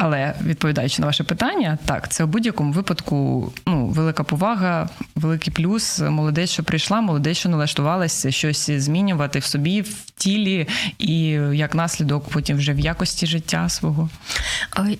Але 0.01 0.33
відповідаючи 0.43 1.01
на 1.01 1.05
ваше 1.05 1.23
питання, 1.23 1.77
так 1.85 2.09
це 2.09 2.23
у 2.23 2.27
будь-якому 2.27 2.71
випадку 2.71 3.51
ну, 3.65 3.85
велика 3.85 4.23
повага, 4.23 4.89
великий 5.15 5.53
плюс. 5.53 5.99
Молодець, 5.99 6.49
що 6.49 6.63
прийшла, 6.63 7.01
молодець, 7.01 7.37
що 7.37 7.49
налаштувалася 7.49 8.31
щось 8.31 8.69
змінювати 8.71 9.39
в 9.39 9.43
собі, 9.43 9.81
в 9.81 10.08
тілі, 10.19 10.67
і 10.97 11.17
як 11.53 11.75
наслідок 11.75 12.29
потім 12.29 12.57
вже 12.57 12.73
в 12.73 12.79
якості 12.79 13.25
життя 13.25 13.69
свого. 13.69 14.09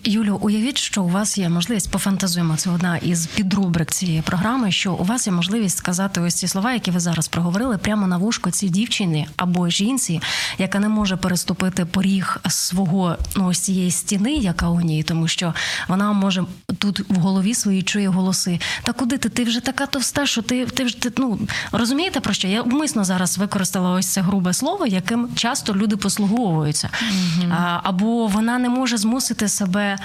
Юлю, 0.03 0.39
уявіть, 0.41 0.77
що 0.77 1.03
у 1.03 1.09
вас 1.09 1.38
є 1.38 1.49
можливість 1.49 1.91
пофантазуємо. 1.91 2.57
Це 2.57 2.69
одна 2.69 2.97
із 2.97 3.25
підрубрик 3.27 3.91
цієї 3.91 4.21
програми. 4.21 4.71
Що 4.71 4.93
у 4.93 5.03
вас 5.03 5.27
є 5.27 5.33
можливість 5.33 5.77
сказати 5.77 6.21
ось 6.21 6.35
ці 6.35 6.47
слова, 6.47 6.73
які 6.73 6.91
ви 6.91 6.99
зараз 6.99 7.27
проговорили, 7.27 7.77
прямо 7.77 8.07
на 8.07 8.17
вушко 8.17 8.51
цій 8.51 8.69
дівчині 8.69 9.27
або 9.38 9.69
жінці, 9.69 10.21
яка 10.57 10.79
не 10.79 10.89
може 10.89 11.17
переступити 11.17 11.85
поріг 11.85 12.38
свого 12.49 13.17
ну 13.35 13.47
ось 13.47 13.59
цієї 13.59 13.91
стіни, 13.91 14.33
яка 14.33 14.69
у 14.69 14.81
ній, 14.81 15.03
тому 15.03 15.27
що 15.27 15.53
вона 15.88 16.13
може 16.13 16.45
тут 16.77 17.09
в 17.09 17.15
голові 17.15 17.53
своїй 17.53 17.83
чує 17.83 18.09
голоси. 18.09 18.59
Та 18.83 18.93
куди 18.93 19.17
ти? 19.17 19.29
Ти 19.29 19.43
вже 19.43 19.59
така 19.59 19.85
товста, 19.85 20.25
що 20.25 20.41
ти 20.41 20.65
ти 20.65 20.83
вже 20.83 20.97
ти, 20.97 21.11
ну 21.17 21.39
розумієте 21.71 22.19
про 22.19 22.33
що? 22.33 22.47
Я 22.47 22.61
умисно 22.61 23.03
зараз 23.03 23.38
використала 23.38 23.91
ось 23.91 24.07
це 24.07 24.21
грубе 24.21 24.53
слово, 24.53 24.85
яким 25.09 25.35
часто 25.35 25.75
люди 25.75 25.97
послуговуються. 25.97 26.89
Mm-hmm. 26.89 27.79
Або 27.83 28.27
вона 28.27 28.57
не 28.57 28.69
може 28.69 28.97
змусити 28.97 29.47
себе, 29.47 29.97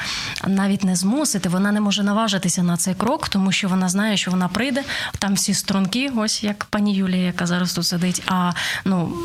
навіть 0.46 0.84
не 0.84 0.96
змусити, 0.96 1.48
вона 1.48 1.72
не 1.72 1.80
може 1.80 2.02
наважитися 2.02 2.62
на 2.62 2.76
цей 2.76 2.94
крок, 2.94 3.28
тому 3.28 3.52
що 3.52 3.68
вона 3.68 3.88
знає, 3.88 4.16
що 4.16 4.30
вона 4.30 4.48
прийде. 4.48 4.84
Там 5.18 5.34
всі 5.34 5.54
струнки, 5.54 6.12
ось 6.16 6.44
як 6.44 6.64
пані 6.64 6.94
Юлія, 6.94 7.22
яка 7.22 7.46
зараз 7.46 7.72
тут 7.72 7.86
сидить. 7.86 8.22
А 8.26 8.52
ну 8.84 9.16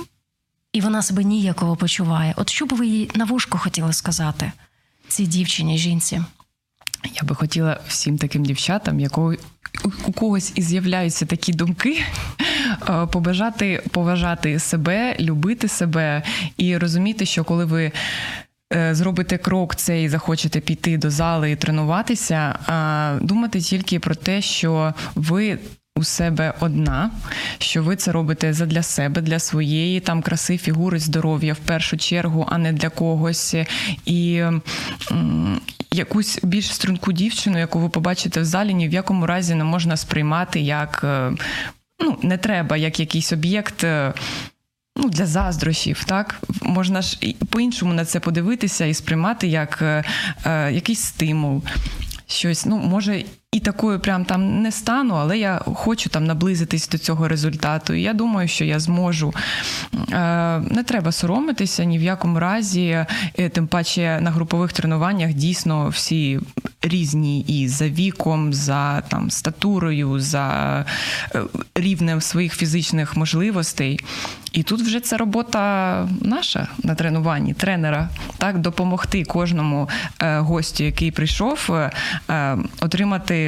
і 0.73 0.81
вона 0.81 1.01
себе 1.01 1.23
ніяково 1.23 1.75
почуває. 1.75 2.33
От 2.37 2.49
що 2.49 2.65
б 2.65 2.73
ви 2.73 2.87
їй 2.87 3.11
на 3.15 3.25
вушко 3.25 3.57
хотіли 3.57 3.93
сказати? 3.93 4.51
цій 5.07 5.25
дівчині, 5.25 5.77
жінці? 5.77 6.21
Я 7.13 7.23
би 7.23 7.35
хотіла 7.35 7.79
всім 7.87 8.17
таким 8.17 8.45
дівчатам, 8.45 8.99
якого 8.99 9.33
у 10.05 10.11
когось 10.11 10.51
і 10.55 10.61
з'являються 10.61 11.25
такі 11.25 11.53
думки, 11.53 12.01
е, 12.89 13.05
побажати 13.05 13.81
поважати 13.91 14.59
себе, 14.59 15.15
любити 15.19 15.67
себе 15.67 16.23
і 16.57 16.77
розуміти, 16.77 17.25
що 17.25 17.43
коли 17.43 17.65
ви. 17.65 17.91
Е, 18.73 18.95
зробите 18.95 19.37
крок 19.37 19.75
цей 19.75 20.09
захочете 20.09 20.59
піти 20.59 20.97
до 20.97 21.09
зали 21.09 21.51
і 21.51 21.55
тренуватися, 21.55 22.55
думати 23.21 23.61
тільки 23.61 23.99
про 23.99 24.15
те, 24.15 24.41
що 24.41 24.93
ви 25.15 25.57
у 25.95 26.03
себе 26.03 26.53
одна, 26.59 27.11
що 27.57 27.83
ви 27.83 27.95
це 27.95 28.11
робите 28.11 28.53
задля 28.53 28.83
себе, 28.83 29.21
для 29.21 29.39
своєї 29.39 29.99
там 29.99 30.21
краси, 30.21 30.57
фігури, 30.57 30.99
здоров'я 30.99 31.53
в 31.53 31.57
першу 31.57 31.97
чергу, 31.97 32.47
а 32.49 32.57
не 32.57 32.73
для 32.73 32.89
когось. 32.89 33.55
І 34.05 34.43
якусь 35.91 36.39
більш 36.43 36.73
струнку 36.73 37.11
дівчину, 37.11 37.59
яку 37.59 37.79
ви 37.79 37.89
побачите 37.89 38.41
в 38.41 38.45
залі, 38.45 38.73
ні 38.73 38.87
в 38.87 38.93
якому 38.93 39.25
разі 39.25 39.55
не 39.55 39.63
можна 39.63 39.97
сприймати 39.97 40.59
як 40.59 41.01
е, 41.03 41.31
ну, 41.99 42.17
не 42.21 42.37
треба, 42.37 42.77
як 42.77 42.99
якийсь 42.99 43.33
об'єкт. 43.33 43.83
Е, 43.83 44.13
ну, 44.95 45.09
Для 45.09 45.25
заздрощів, 45.25 46.03
так 46.03 46.41
можна 46.61 47.01
ж 47.01 47.19
по-іншому 47.49 47.93
на 47.93 48.05
це 48.05 48.19
подивитися 48.19 48.85
і 48.85 48.93
сприймати 48.93 49.47
як 49.47 49.81
е, 49.81 50.03
е, 50.45 50.71
якийсь 50.71 51.01
стимул, 51.01 51.63
щось. 52.27 52.65
Ну, 52.65 52.77
може, 52.77 53.23
і 53.51 53.59
такою 53.59 53.99
прям 53.99 54.25
там 54.25 54.61
не 54.61 54.71
стану, 54.71 55.13
але 55.13 55.37
я 55.37 55.61
хочу 55.65 56.09
там 56.09 56.25
наблизитись 56.25 56.89
до 56.89 56.97
цього 56.97 57.27
результату. 57.27 57.93
І 57.93 58.01
я 58.01 58.13
думаю, 58.13 58.47
що 58.47 58.65
я 58.65 58.79
зможу. 58.79 59.33
Е, 60.11 60.59
не 60.59 60.83
треба 60.83 61.11
соромитися 61.11 61.83
ні 61.83 61.97
в 61.97 62.01
якому 62.01 62.39
разі, 62.39 63.05
е, 63.39 63.49
тим 63.49 63.67
паче 63.67 64.19
на 64.21 64.31
групових 64.31 64.73
тренуваннях 64.73 65.33
дійсно 65.33 65.89
всі 65.89 66.39
різні 66.81 67.41
і 67.41 67.67
за 67.67 67.87
віком, 67.87 68.53
за 68.53 69.01
там 69.01 69.31
статурою, 69.31 70.19
за 70.19 70.85
е, 71.35 71.41
рівнем 71.75 72.21
своїх 72.21 72.53
фізичних 72.53 73.17
можливостей. 73.17 73.99
І 74.51 74.63
тут 74.63 74.81
вже 74.81 74.99
це 74.99 75.17
робота 75.17 76.07
наша 76.21 76.67
на 76.83 76.95
тренуванні, 76.95 77.53
тренера, 77.53 78.09
так 78.37 78.59
допомогти 78.59 79.23
кожному 79.23 79.89
гостю, 80.19 80.83
який 80.83 81.11
прийшов, 81.11 81.71
отримати 82.81 83.38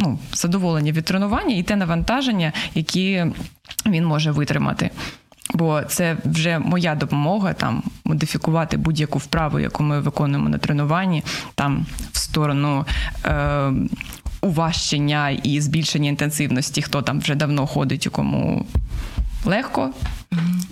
ну, 0.00 0.18
задоволення 0.32 0.92
від 0.92 1.04
тренування 1.04 1.56
і 1.56 1.62
те 1.62 1.76
навантаження, 1.76 2.52
які 2.74 3.26
він 3.86 4.06
може 4.06 4.30
витримати. 4.30 4.90
Бо 5.54 5.82
це 5.82 6.16
вже 6.24 6.58
моя 6.58 6.94
допомога 6.94 7.52
там 7.52 7.82
модифікувати 8.04 8.76
будь-яку 8.76 9.18
вправу, 9.18 9.60
яку 9.60 9.82
ми 9.82 10.00
виконуємо 10.00 10.48
на 10.48 10.58
тренуванні, 10.58 11.22
там 11.54 11.86
в 12.12 12.16
сторону 12.16 12.86
е, 13.24 13.72
уважчення 14.40 15.30
і 15.30 15.60
збільшення 15.60 16.08
інтенсивності, 16.08 16.82
хто 16.82 17.02
там 17.02 17.20
вже 17.20 17.34
давно 17.34 17.66
ходить, 17.66 18.06
у 18.06 18.10
кому 18.10 18.66
легко, 19.44 19.90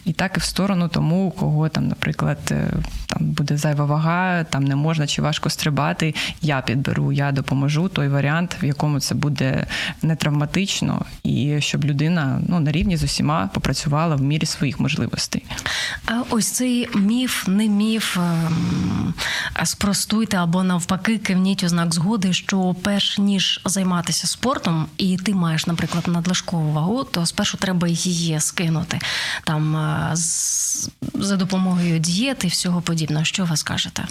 і 0.05 0.13
так 0.13 0.37
і 0.37 0.41
в 0.41 0.43
сторону 0.43 0.89
тому, 0.89 1.27
у 1.27 1.31
кого 1.31 1.69
там, 1.69 1.89
наприклад, 1.89 2.39
е, 2.51 2.69
там 3.07 3.19
буде 3.31 3.57
зайва 3.57 3.85
вага, 3.85 4.45
там 4.45 4.65
не 4.65 4.77
можна 4.77 5.07
чи 5.07 5.23
важко 5.23 5.51
стрибати. 5.51 6.15
Я 6.43 6.61
підберу, 6.61 7.13
я 7.13 7.33
допоможу 7.33 7.89
той 7.89 8.09
варіант, 8.09 8.57
в 8.63 8.65
якому 8.65 9.01
це 9.01 9.15
буде 9.15 9.67
не 10.03 10.17
травматично, 10.17 11.05
і 11.25 11.61
щоб 11.61 11.85
людина 11.85 12.41
ну 12.49 12.61
на 12.61 12.73
рівні 12.73 12.97
з 12.97 13.03
усіма 13.03 13.51
попрацювала 13.55 14.17
в 14.17 14.23
мірі 14.23 14.47
своїх 14.47 14.81
можливостей. 14.81 15.45
А 16.07 16.23
ось 16.31 16.51
цей 16.51 16.89
міф, 16.95 17.49
не 17.49 17.69
міф. 17.69 18.17
Ем, 18.17 19.15
спростуйте 19.65 20.37
або 20.37 20.63
навпаки, 20.63 21.19
кивніть 21.19 21.65
ознак 21.65 21.95
згоди, 21.95 22.33
що 22.33 22.75
перш 22.83 23.19
ніж 23.19 23.61
займатися 23.65 24.27
спортом, 24.27 24.87
і 24.99 25.17
ти 25.17 25.35
маєш, 25.35 25.67
наприклад, 25.67 26.09
надлишкову 26.09 26.73
вагу, 26.73 27.05
то 27.05 27.27
спершу 27.27 27.59
треба 27.59 27.89
її 27.89 28.41
скинути 28.41 28.99
там 29.45 29.77
е, 29.77 29.92
за 31.15 31.37
допомогою 31.37 31.99
дієти 31.99 32.47
і 32.47 32.51
всього 32.51 32.83
подібного. 32.83 33.25
Що 33.25 33.45
ви 33.45 33.57
скажете? 33.57 34.05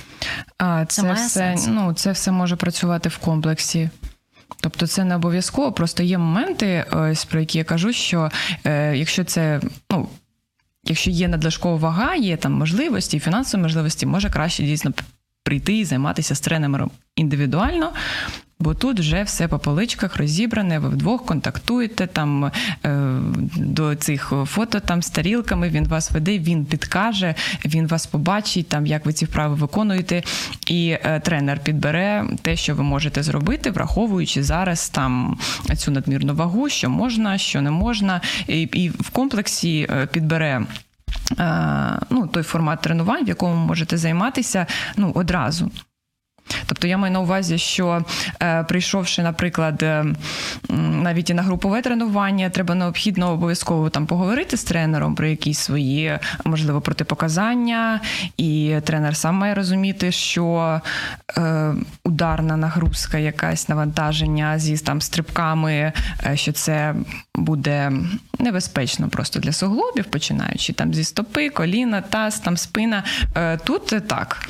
А, 0.57 0.85
Це, 0.85 1.01
це 1.01 1.13
все 1.13 1.29
сенс? 1.29 1.67
ну 1.67 1.93
це 1.93 2.11
все 2.11 2.31
може 2.31 2.55
працювати 2.55 3.09
в 3.09 3.17
комплексі. 3.17 3.89
Тобто 4.61 4.87
це 4.87 5.03
не 5.03 5.15
обов'язково, 5.15 5.71
просто 5.71 6.03
є 6.03 6.17
моменти, 6.17 6.85
ось 6.91 7.25
про 7.25 7.39
які 7.39 7.57
я 7.57 7.63
кажу, 7.63 7.93
що 7.93 8.31
е, 8.65 8.97
якщо 8.97 9.23
це 9.23 9.61
ну. 9.91 10.07
Якщо 10.83 11.09
є 11.11 11.27
надлишкова 11.27 11.75
вага, 11.75 12.15
є 12.15 12.37
там 12.37 12.53
можливості, 12.53 13.19
фінансові 13.19 13.61
можливості, 13.61 14.05
може 14.05 14.29
краще 14.29 14.63
дійсно 14.63 14.93
прийти 15.43 15.77
і 15.77 15.85
займатися 15.85 16.35
з 16.35 16.39
тренером 16.39 16.91
індивідуально, 17.15 17.93
Бо 18.61 18.73
тут 18.73 18.99
вже 18.99 19.23
все 19.23 19.47
по 19.47 19.59
поличках 19.59 20.17
розібране, 20.17 20.79
ви 20.79 20.89
вдвох 20.89 21.25
контактуєте 21.25 22.07
там 22.07 22.45
е, 22.45 22.51
до 23.55 23.95
цих 23.95 24.33
фото 24.45 24.79
там 24.79 25.01
з 25.01 25.09
тарілками. 25.09 25.69
Він 25.69 25.87
вас 25.87 26.11
веде, 26.11 26.39
він 26.39 26.65
підкаже, 26.65 27.35
він 27.65 27.87
вас 27.87 28.07
побачить, 28.07 28.67
там 28.67 28.85
як 28.85 29.05
ви 29.05 29.13
ці 29.13 29.25
вправи 29.25 29.55
виконуєте, 29.55 30.23
і 30.67 30.97
е, 31.03 31.19
тренер 31.19 31.59
підбере 31.59 32.25
те, 32.41 32.55
що 32.55 32.75
ви 32.75 32.83
можете 32.83 33.23
зробити, 33.23 33.71
враховуючи 33.71 34.43
зараз 34.43 34.89
там 34.89 35.37
цю 35.77 35.91
надмірну 35.91 36.35
вагу, 36.35 36.69
що 36.69 36.89
можна, 36.89 37.37
що 37.37 37.61
не 37.61 37.71
можна, 37.71 38.21
і, 38.47 38.61
і 38.61 38.89
в 38.89 39.09
комплексі 39.09 39.87
е, 39.89 40.07
підбере. 40.11 40.65
Ну, 42.09 42.27
той 42.27 42.43
формат 42.43 42.81
тренувань, 42.81 43.25
в 43.25 43.27
якому 43.27 43.55
можете 43.55 43.97
займатися 43.97 44.67
ну, 44.97 45.11
одразу. 45.15 45.71
Тобто 46.65 46.87
я 46.87 46.97
маю 46.97 47.13
на 47.13 47.19
увазі, 47.19 47.57
що 47.57 48.05
е, 48.41 48.63
прийшовши, 48.63 49.23
наприклад, 49.23 49.83
е, 49.83 50.05
навіть 50.69 51.29
і 51.29 51.33
на 51.33 51.41
групове 51.41 51.81
тренування, 51.81 52.49
треба 52.49 52.75
необхідно 52.75 53.31
обов'язково 53.31 53.89
там 53.89 54.05
поговорити 54.05 54.57
з 54.57 54.63
тренером 54.63 55.15
про 55.15 55.27
якісь 55.27 55.59
свої, 55.59 56.19
можливо, 56.45 56.81
протипоказання, 56.81 58.01
і 58.37 58.75
тренер 58.83 59.15
сам 59.15 59.35
має 59.35 59.53
розуміти, 59.53 60.11
що 60.11 60.81
е, 61.37 61.73
ударна 62.03 62.57
нагрузка, 62.57 63.17
якась 63.17 63.69
навантаження 63.69 64.59
зі 64.59 64.77
там 64.77 65.01
стрибками, 65.01 65.93
е, 66.25 66.37
що 66.37 66.51
це 66.51 66.95
буде 67.35 67.91
небезпечно 68.39 69.09
просто 69.09 69.39
для 69.39 69.51
суглобів, 69.51 70.05
починаючи 70.05 70.73
там 70.73 70.93
зі 70.93 71.03
стопи, 71.03 71.49
коліна, 71.49 72.01
таз, 72.01 72.39
там 72.39 72.57
спина. 72.57 73.03
Е, 73.35 73.57
тут 73.57 73.93
так. 74.07 74.49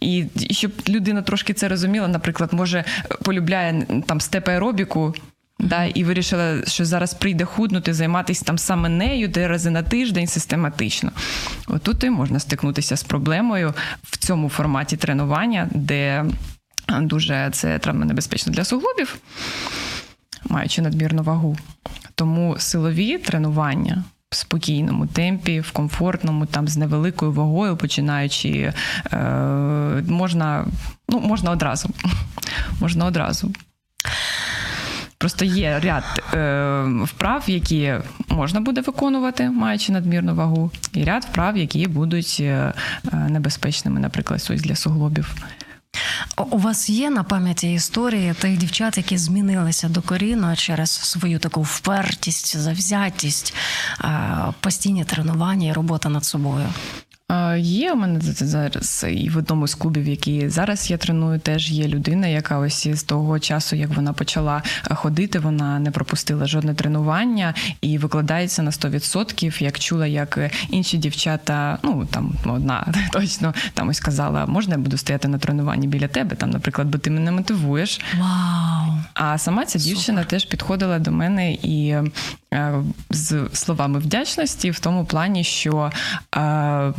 І 0.00 0.26
щоб 0.50 0.72
людина 0.88 1.22
трошки 1.22 1.54
це 1.54 1.68
розуміла, 1.68 2.08
наприклад, 2.08 2.52
може 2.52 2.84
полюбляє 3.22 3.86
там 4.06 4.20
степ 4.20 4.48
аеробіку, 4.48 5.14
да, 5.58 5.84
і 5.84 6.04
вирішила, 6.04 6.64
що 6.66 6.84
зараз 6.84 7.14
прийде 7.14 7.44
худнути, 7.44 7.94
займатися 7.94 8.44
там 8.44 8.58
саме 8.58 8.88
нею 8.88 9.32
три 9.32 9.46
рази 9.46 9.70
на 9.70 9.82
тиждень 9.82 10.26
систематично. 10.26 11.12
Отут 11.68 12.04
і 12.04 12.10
можна 12.10 12.38
стикнутися 12.38 12.96
з 12.96 13.02
проблемою 13.02 13.74
в 14.02 14.16
цьому 14.16 14.48
форматі 14.48 14.96
тренування, 14.96 15.68
де 15.74 16.24
дуже 17.00 17.48
це 17.52 17.78
травмонебезпечно 17.78 18.52
для 18.52 18.64
суглобів, 18.64 19.16
маючи 20.48 20.82
надмірну 20.82 21.22
вагу. 21.22 21.56
Тому 22.14 22.56
силові 22.58 23.18
тренування 23.18 24.04
в 24.34 24.36
спокійному 24.36 25.06
темпі, 25.06 25.60
в 25.60 25.70
комфортному, 25.70 26.46
там 26.46 26.68
з 26.68 26.76
невеликою 26.76 27.32
вагою, 27.32 27.76
починаючи, 27.76 28.72
е, 29.12 29.18
можна, 30.08 30.66
ну, 31.08 31.20
можна 31.20 31.50
одразу. 31.50 31.90
Можна 32.80 33.04
одразу. 33.04 33.52
Просто 35.18 35.44
є 35.44 35.80
ряд 35.80 36.04
е, 36.34 36.84
вправ, 37.04 37.44
які 37.46 37.94
можна 38.28 38.60
буде 38.60 38.80
виконувати, 38.80 39.50
маючи 39.50 39.92
надмірну 39.92 40.34
вагу, 40.34 40.70
і 40.92 41.04
ряд 41.04 41.24
вправ, 41.24 41.56
які 41.56 41.86
будуть 41.86 42.36
е, 42.40 42.72
небезпечними, 43.12 44.00
наприклад, 44.00 44.48
ось 44.50 44.62
для 44.62 44.76
суглобів. 44.76 45.34
У 46.50 46.58
вас 46.58 46.90
є 46.90 47.10
на 47.10 47.22
пам'яті 47.22 47.72
історії 47.72 48.34
тих 48.34 48.56
дівчат, 48.56 48.96
які 48.96 49.18
змінилися 49.18 49.88
докорінно 49.88 50.56
через 50.56 50.90
свою 50.90 51.38
таку 51.38 51.62
впертість, 51.62 52.56
завзятість, 52.56 53.54
постійні 54.60 55.04
тренування 55.04 55.68
і 55.68 55.72
робота 55.72 56.08
над 56.08 56.24
собою? 56.24 56.66
Є 57.58 57.92
у 57.92 57.96
мене 57.96 58.20
зараз 58.20 59.06
і 59.10 59.28
в 59.28 59.36
одному 59.36 59.68
з 59.68 59.74
клубів, 59.74 60.08
які 60.08 60.48
зараз 60.48 60.90
я 60.90 60.96
треную, 60.96 61.38
теж 61.38 61.70
є 61.70 61.88
людина, 61.88 62.26
яка 62.26 62.58
ось 62.58 62.88
з 62.88 63.02
того 63.02 63.38
часу, 63.38 63.76
як 63.76 63.90
вона 63.90 64.12
почала 64.12 64.62
ходити, 64.90 65.38
вона 65.38 65.78
не 65.78 65.90
пропустила 65.90 66.46
жодне 66.46 66.74
тренування 66.74 67.54
і 67.80 67.98
викладається 67.98 68.62
на 68.62 68.70
100%, 68.70 69.62
Як 69.62 69.78
чула, 69.78 70.06
як 70.06 70.38
інші 70.70 70.98
дівчата, 70.98 71.78
ну 71.82 72.06
там 72.10 72.32
одна 72.46 72.94
точно 73.12 73.54
там 73.74 73.88
ось 73.88 74.00
казала, 74.00 74.46
можна 74.46 74.74
я 74.74 74.78
буду 74.78 74.96
стояти 74.96 75.28
на 75.28 75.38
тренуванні 75.38 75.86
біля 75.86 76.08
тебе, 76.08 76.36
там, 76.36 76.50
наприклад, 76.50 76.88
бо 76.88 76.98
ти 76.98 77.10
мене 77.10 77.32
мотивуєш. 77.32 78.00
Вау! 78.18 78.92
А 79.14 79.38
сама 79.38 79.64
ця 79.64 79.78
дівчина 79.78 80.18
Супер. 80.22 80.26
теж 80.26 80.44
підходила 80.44 80.98
до 80.98 81.12
мене 81.12 81.52
і 81.52 81.96
Е, 82.54 82.82
з 83.10 83.48
словами 83.52 83.98
вдячності 83.98 84.70
в 84.70 84.78
тому 84.78 85.04
плані, 85.04 85.44
що. 85.44 85.90
Е, 86.36 86.92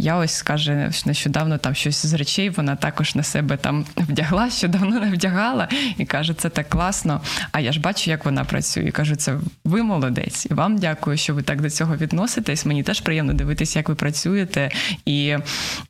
я 0.00 0.16
ось 0.16 0.34
скаже 0.34 0.92
нещодавно 1.06 1.58
там 1.58 1.74
щось 1.74 2.06
з 2.06 2.14
речей, 2.14 2.50
вона 2.50 2.76
також 2.76 3.14
на 3.14 3.22
себе 3.22 3.56
там 3.56 3.86
вдягла, 3.96 4.50
що 4.50 4.68
давно 4.68 5.00
не 5.00 5.10
вдягала, 5.10 5.68
і 5.98 6.04
каже, 6.04 6.34
це 6.34 6.48
так 6.48 6.68
класно. 6.68 7.20
А 7.52 7.60
я 7.60 7.72
ж 7.72 7.80
бачу, 7.80 8.10
як 8.10 8.24
вона 8.24 8.44
працює. 8.44 8.84
І 8.84 8.90
Кажу, 8.90 9.16
це 9.16 9.36
ви 9.64 9.82
молодець, 9.82 10.46
і 10.50 10.54
вам 10.54 10.78
дякую, 10.78 11.16
що 11.16 11.34
ви 11.34 11.42
так 11.42 11.60
до 11.60 11.70
цього 11.70 11.96
відноситесь. 11.96 12.66
Мені 12.66 12.82
теж 12.82 13.00
приємно 13.00 13.32
дивитися, 13.32 13.78
як 13.78 13.88
ви 13.88 13.94
працюєте. 13.94 14.70
І 15.04 15.26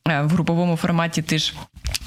е, 0.09 0.23
в 0.23 0.29
груповому 0.29 0.77
форматі 0.77 1.23
ти 1.23 1.39
ж 1.39 1.55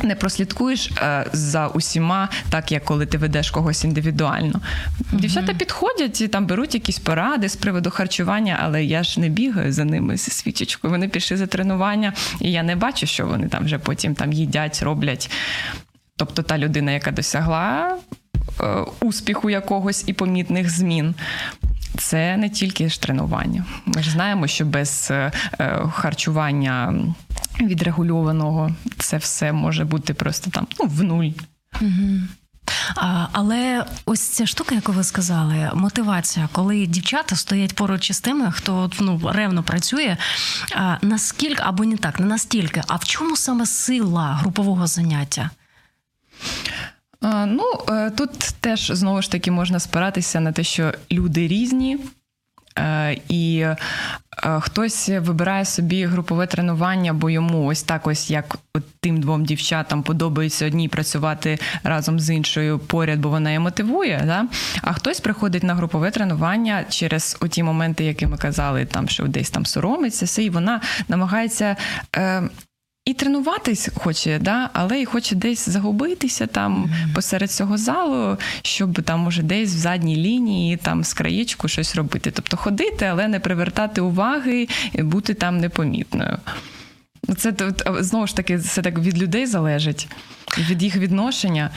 не 0.03 0.15
прослідкуєш 0.15 0.91
е, 0.91 1.25
за 1.33 1.67
усіма, 1.67 2.29
так 2.49 2.71
як 2.71 2.85
коли 2.85 3.05
ти 3.05 3.17
ведеш 3.17 3.51
когось 3.51 3.83
індивідуально. 3.83 4.59
Mm-hmm. 4.59 5.19
Дівчата 5.19 5.53
підходять 5.53 6.21
і 6.21 6.27
там 6.27 6.45
беруть 6.45 6.73
якісь 6.73 6.99
поради 6.99 7.49
з 7.49 7.55
приводу 7.55 7.89
харчування, 7.89 8.59
але 8.63 8.83
я 8.83 9.03
ж 9.03 9.19
не 9.19 9.29
бігаю 9.29 9.73
за 9.73 9.85
ними 9.85 10.17
зі 10.17 10.31
свічечкою. 10.31 10.91
Вони 10.91 11.07
пішли 11.07 11.37
за 11.37 11.47
тренування, 11.47 11.92
і 12.39 12.51
я 12.51 12.63
не 12.63 12.75
бачу, 12.75 13.05
що 13.05 13.27
вони 13.27 13.47
там 13.47 13.65
вже 13.65 13.79
потім 13.79 14.15
там 14.15 14.33
їдять, 14.33 14.83
роблять. 14.83 15.31
Тобто 16.15 16.41
та 16.41 16.57
людина, 16.57 16.91
яка 16.91 17.11
досягла 17.11 17.97
е, 18.61 18.65
успіху 19.01 19.49
якогось 19.49 20.03
і 20.07 20.13
помітних 20.13 20.69
змін. 20.69 21.15
Це 21.97 22.37
не 22.37 22.49
тільки 22.49 22.89
ж 22.89 23.01
тренування. 23.01 23.65
Ми 23.85 24.03
ж 24.03 24.11
знаємо, 24.11 24.47
що 24.47 24.65
без 24.65 25.07
е, 25.11 25.31
харчування 25.91 26.93
відрегульованого, 27.61 28.71
це 28.97 29.17
все 29.17 29.51
може 29.51 29.85
бути 29.85 30.13
просто 30.13 30.51
там 30.51 30.67
ну, 30.79 30.85
в 30.87 31.03
нуль. 31.03 31.29
Угу. 31.81 32.19
Але 33.31 33.85
ось 34.05 34.21
ця 34.21 34.45
штука, 34.45 34.75
яку 34.75 34.91
ви 34.91 35.03
сказали, 35.03 35.71
мотивація, 35.73 36.49
коли 36.51 36.85
дівчата 36.85 37.35
стоять 37.35 37.75
поруч 37.75 38.09
із 38.09 38.21
тими, 38.21 38.51
хто 38.51 38.91
ну 38.99 39.21
ревно 39.33 39.63
працює, 39.63 40.17
наскільки 41.01 41.63
або 41.65 41.85
не 41.85 41.97
так, 41.97 42.19
не 42.19 42.25
настільки, 42.25 42.83
а 42.87 42.95
в 42.95 43.03
чому 43.03 43.35
саме 43.35 43.65
сила 43.65 44.33
групового 44.33 44.87
заняття? 44.87 45.49
Ну 47.47 47.63
е, 47.89 48.09
тут 48.09 48.31
теж 48.59 48.91
знову 48.93 49.21
ж 49.21 49.31
таки 49.31 49.51
можна 49.51 49.79
спиратися 49.79 50.39
на 50.39 50.51
те, 50.51 50.63
що 50.63 50.93
люди 51.11 51.47
різні, 51.47 51.99
і 53.29 53.59
е, 53.59 53.75
хтось 54.59 55.09
вибирає 55.09 55.65
собі 55.65 56.05
групове 56.05 56.47
тренування, 56.47 57.13
бо 57.13 57.29
йому 57.29 57.65
ось 57.65 57.83
так 57.83 58.07
ось 58.07 58.31
як 58.31 58.57
тим 58.99 59.21
двом 59.21 59.45
дівчатам 59.45 60.03
подобається 60.03 60.67
одній 60.67 60.87
працювати 60.87 61.59
разом 61.83 62.19
з 62.19 62.29
іншою 62.29 62.79
поряд, 62.79 63.19
бо 63.19 63.29
вона 63.29 63.49
її 63.49 63.59
мотивує. 63.59 64.23
Да? 64.25 64.45
А 64.81 64.93
хтось 64.93 65.19
приходить 65.19 65.63
на 65.63 65.75
групове 65.75 66.11
тренування 66.11 66.85
через 66.89 67.37
оті 67.41 67.63
моменти, 67.63 68.03
які 68.03 68.27
ми 68.27 68.37
казали, 68.37 68.85
там 68.85 69.09
що 69.09 69.23
десь 69.23 69.49
там 69.49 69.65
соромиться, 69.65 70.25
все, 70.25 70.43
і 70.43 70.49
вона 70.49 70.81
намагається. 71.07 71.75
І 73.05 73.13
тренуватись 73.13 73.89
хоче, 73.95 74.39
да, 74.39 74.69
але 74.73 75.01
і 75.01 75.05
хоче 75.05 75.35
десь 75.35 75.69
загубитися 75.69 76.47
там 76.47 76.85
mm-hmm. 76.85 77.13
посеред 77.13 77.51
цього 77.51 77.77
залу, 77.77 78.37
щоб 78.61 79.01
там 79.01 79.19
може 79.19 79.43
десь 79.43 79.75
в 79.75 79.77
задній 79.77 80.15
лінії 80.15 80.77
там 80.77 81.03
з 81.03 81.13
краєчку 81.13 81.67
щось 81.67 81.95
робити. 81.95 82.31
Тобто 82.31 82.57
ходити, 82.57 83.05
але 83.05 83.27
не 83.27 83.39
привертати 83.39 84.01
уваги 84.01 84.67
і 84.93 85.03
бути 85.03 85.33
там 85.33 85.57
непомітною. 85.57 86.37
Це 87.37 87.53
знову 87.99 88.27
ж 88.27 88.35
таки 88.35 88.59
це 88.59 88.81
так 88.81 88.99
від 88.99 89.21
людей 89.21 89.45
залежить, 89.45 90.07
від 90.69 90.83
їх 90.83 90.95
відношення. 90.95 91.69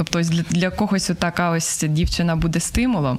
Тобто, 0.00 0.18
ось 0.18 0.28
для 0.28 0.42
для 0.42 0.70
когось 0.70 1.10
така 1.18 1.50
ось 1.50 1.84
дівчина 1.88 2.36
буде 2.36 2.60
стимулом, 2.60 3.18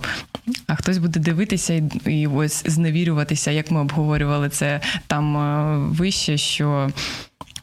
а 0.68 0.76
хтось 0.76 0.98
буде 0.98 1.20
дивитися 1.20 1.74
і 1.74 1.84
і 2.06 2.28
ось 2.28 2.64
зневірюватися, 2.66 3.52
як 3.52 3.72
ми 3.72 3.82
обговорювали 3.82 4.50
це 4.50 4.82
там 5.08 5.38
е, 5.38 5.78
вище, 5.78 6.38
що 6.38 6.90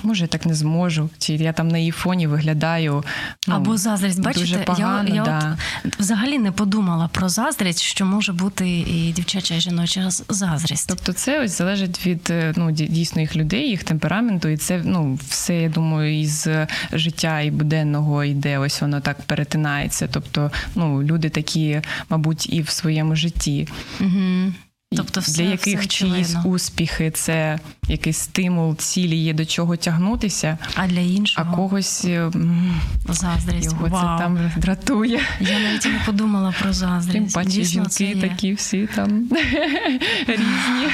Може, 0.02 0.24
я 0.24 0.28
так 0.28 0.46
не 0.46 0.54
зможу, 0.54 1.10
чи 1.18 1.34
я 1.34 1.52
там 1.52 1.68
на 1.68 1.78
її 1.78 1.90
фоні 1.90 2.26
виглядаю. 2.26 3.04
Ну, 3.48 3.54
Або 3.54 3.76
заздрість. 3.76 4.20
Бачите, 4.20 4.46
дуже 4.46 4.58
погано, 4.58 5.08
я, 5.08 5.14
я 5.14 5.24
да. 5.24 5.56
от 5.84 6.00
взагалі 6.00 6.38
не 6.38 6.52
подумала 6.52 7.08
про 7.12 7.28
заздрість, 7.28 7.80
що 7.80 8.06
може 8.06 8.32
бути 8.32 8.68
і 8.68 9.12
дівчача, 9.12 9.54
і 9.54 9.60
жіноча 9.60 10.10
заздрість. 10.28 10.88
Тобто, 10.88 11.12
це 11.12 11.44
ось 11.44 11.58
залежить 11.58 12.06
від 12.06 12.30
е, 12.30 12.52
ну, 12.56 12.70
дійсно 12.70 13.20
їх 13.20 13.36
людей, 13.36 13.68
їх 13.68 13.84
темпераменту, 13.84 14.48
і 14.48 14.56
це 14.56 14.82
ну, 14.84 15.18
все, 15.28 15.54
я 15.54 15.68
думаю, 15.68 16.20
із 16.20 16.48
життя 16.92 17.40
і 17.40 17.50
буденного 17.50 18.24
йде, 18.24 18.58
ось 18.58 18.80
воно 18.80 19.00
так 19.00 19.22
перетинається. 19.22 20.08
Тобто, 20.12 20.50
ну, 20.74 21.02
люди 21.02 21.28
такі, 21.28 21.80
мабуть, 22.08 22.52
і 22.52 22.62
в 22.62 22.68
своєму 22.68 23.16
житті. 23.16 23.68
Угу. 24.00 24.52
Тобто 24.96 25.20
все, 25.20 25.42
для 25.42 25.50
яких 25.50 25.80
все 25.80 25.88
чиїсь 25.88 26.36
успіхи 26.44 27.10
це 27.10 27.58
якийсь 27.88 28.18
стимул, 28.18 28.76
цілі 28.76 29.16
є 29.16 29.32
до 29.34 29.46
чого 29.46 29.76
тягнутися, 29.76 30.58
а 30.74 30.86
для 30.86 31.00
іншого 31.00 31.48
а 31.52 31.56
когось 31.56 32.06
заздрість 33.08 33.72
його 33.72 33.88
Вау. 33.88 34.18
це 34.18 34.24
там 34.24 34.50
дратує. 34.56 35.20
Я 35.40 35.58
навіть 35.58 35.84
не 35.84 36.00
подумала 36.06 36.54
про 36.62 36.72
заздрість. 36.72 37.12
Тим 37.12 37.28
паче 37.28 37.64
жінки 37.64 38.16
такі 38.20 38.52
всі 38.52 38.88
там 38.94 39.08
різні. 40.26 40.88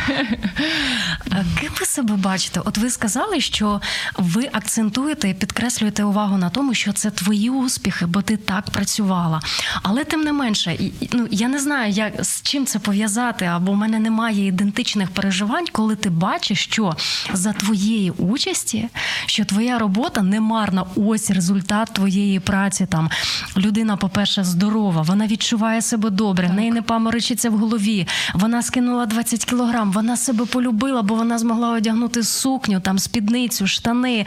Ким 1.61 1.70
ви 1.80 1.87
себе 1.87 2.16
бачите? 2.16 2.61
От 2.64 2.78
ви 2.78 2.90
сказали, 2.90 3.40
що 3.40 3.80
ви 4.18 4.48
акцентуєте 4.52 5.28
і 5.28 5.35
підкреслюєте 5.35 6.04
увагу 6.04 6.38
на 6.38 6.50
тому, 6.50 6.74
що 6.74 6.92
це 6.92 7.11
твої 7.11 7.50
успіхи, 7.50 8.07
бо 8.07 8.22
ти 8.22 8.37
так 8.37 8.70
працювала. 8.70 9.40
Але 9.83 10.04
тим 10.04 10.20
не 10.20 10.33
менше, 10.33 10.78
ну 11.12 11.28
я 11.30 11.48
не 11.48 11.59
знаю, 11.59 11.92
як 11.92 12.24
з 12.24 12.42
чим 12.42 12.66
це 12.66 12.78
пов'язати 12.78 13.44
або 13.44 13.74
мене 13.85 13.99
немає 13.99 14.47
ідентичних 14.47 15.11
переживань, 15.11 15.66
коли 15.73 15.97
ти 15.97 16.11
бачиш, 16.11 16.64
що 16.64 16.97
за 17.33 17.53
твоєї 17.53 18.11
участі, 18.11 18.88
що 19.27 19.44
твоя 19.44 19.79
робота 19.79 20.23
не 20.23 20.40
марна. 20.40 20.85
Ось 20.97 21.31
результат 21.31 21.90
твоєї 21.92 22.40
праці. 22.40 22.87
Там 22.87 23.11
людина, 23.57 23.97
по-перше, 23.97 24.44
здорова, 24.44 25.03
вона 25.03 25.27
відчуває 25.27 25.83
себе 25.83 26.11
добре, 26.11 26.49
в 26.49 26.53
неї 26.53 26.70
не 26.70 26.83
паморочиться 26.83 27.51
в 27.51 27.59
голові. 27.59 28.07
Вона 28.35 28.62
скинула 28.62 29.07
20 29.07 29.44
кілограм, 29.44 29.92
вона 29.92 30.16
себе 30.16 30.44
полюбила, 30.44 31.03
бо 31.03 31.14
вона 31.14 31.38
змогла 31.38 31.70
одягнути 31.70 32.23
сукню, 32.23 32.81
там 32.81 32.99
спідницю, 32.99 33.66
штани. 33.66 34.27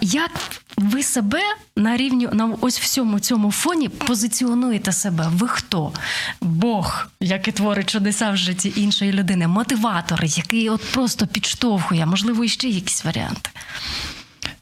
Як 0.00 0.30
ви 0.78 1.02
себе 1.02 1.40
на 1.76 1.96
рівні 1.96 2.28
на 2.32 2.50
ось 2.60 2.80
всьому 2.80 3.20
цьому 3.20 3.50
фоні 3.50 3.88
позиціонуєте 3.88 4.92
себе? 4.92 5.30
Ви 5.32 5.48
хто? 5.48 5.92
Бог, 6.40 7.06
який 7.20 7.52
творить 7.52 7.90
чудеса 7.90 8.30
в 8.30 8.36
житті 8.36 8.67
іншої 8.76 9.12
людини, 9.12 9.48
мотиватор, 9.48 10.24
який 10.24 10.70
от 10.70 10.92
просто 10.92 11.26
підштовхує, 11.26 12.06
можливо, 12.06 12.44
іще 12.44 12.68
якісь 12.68 13.04
варіанти. 13.04 13.50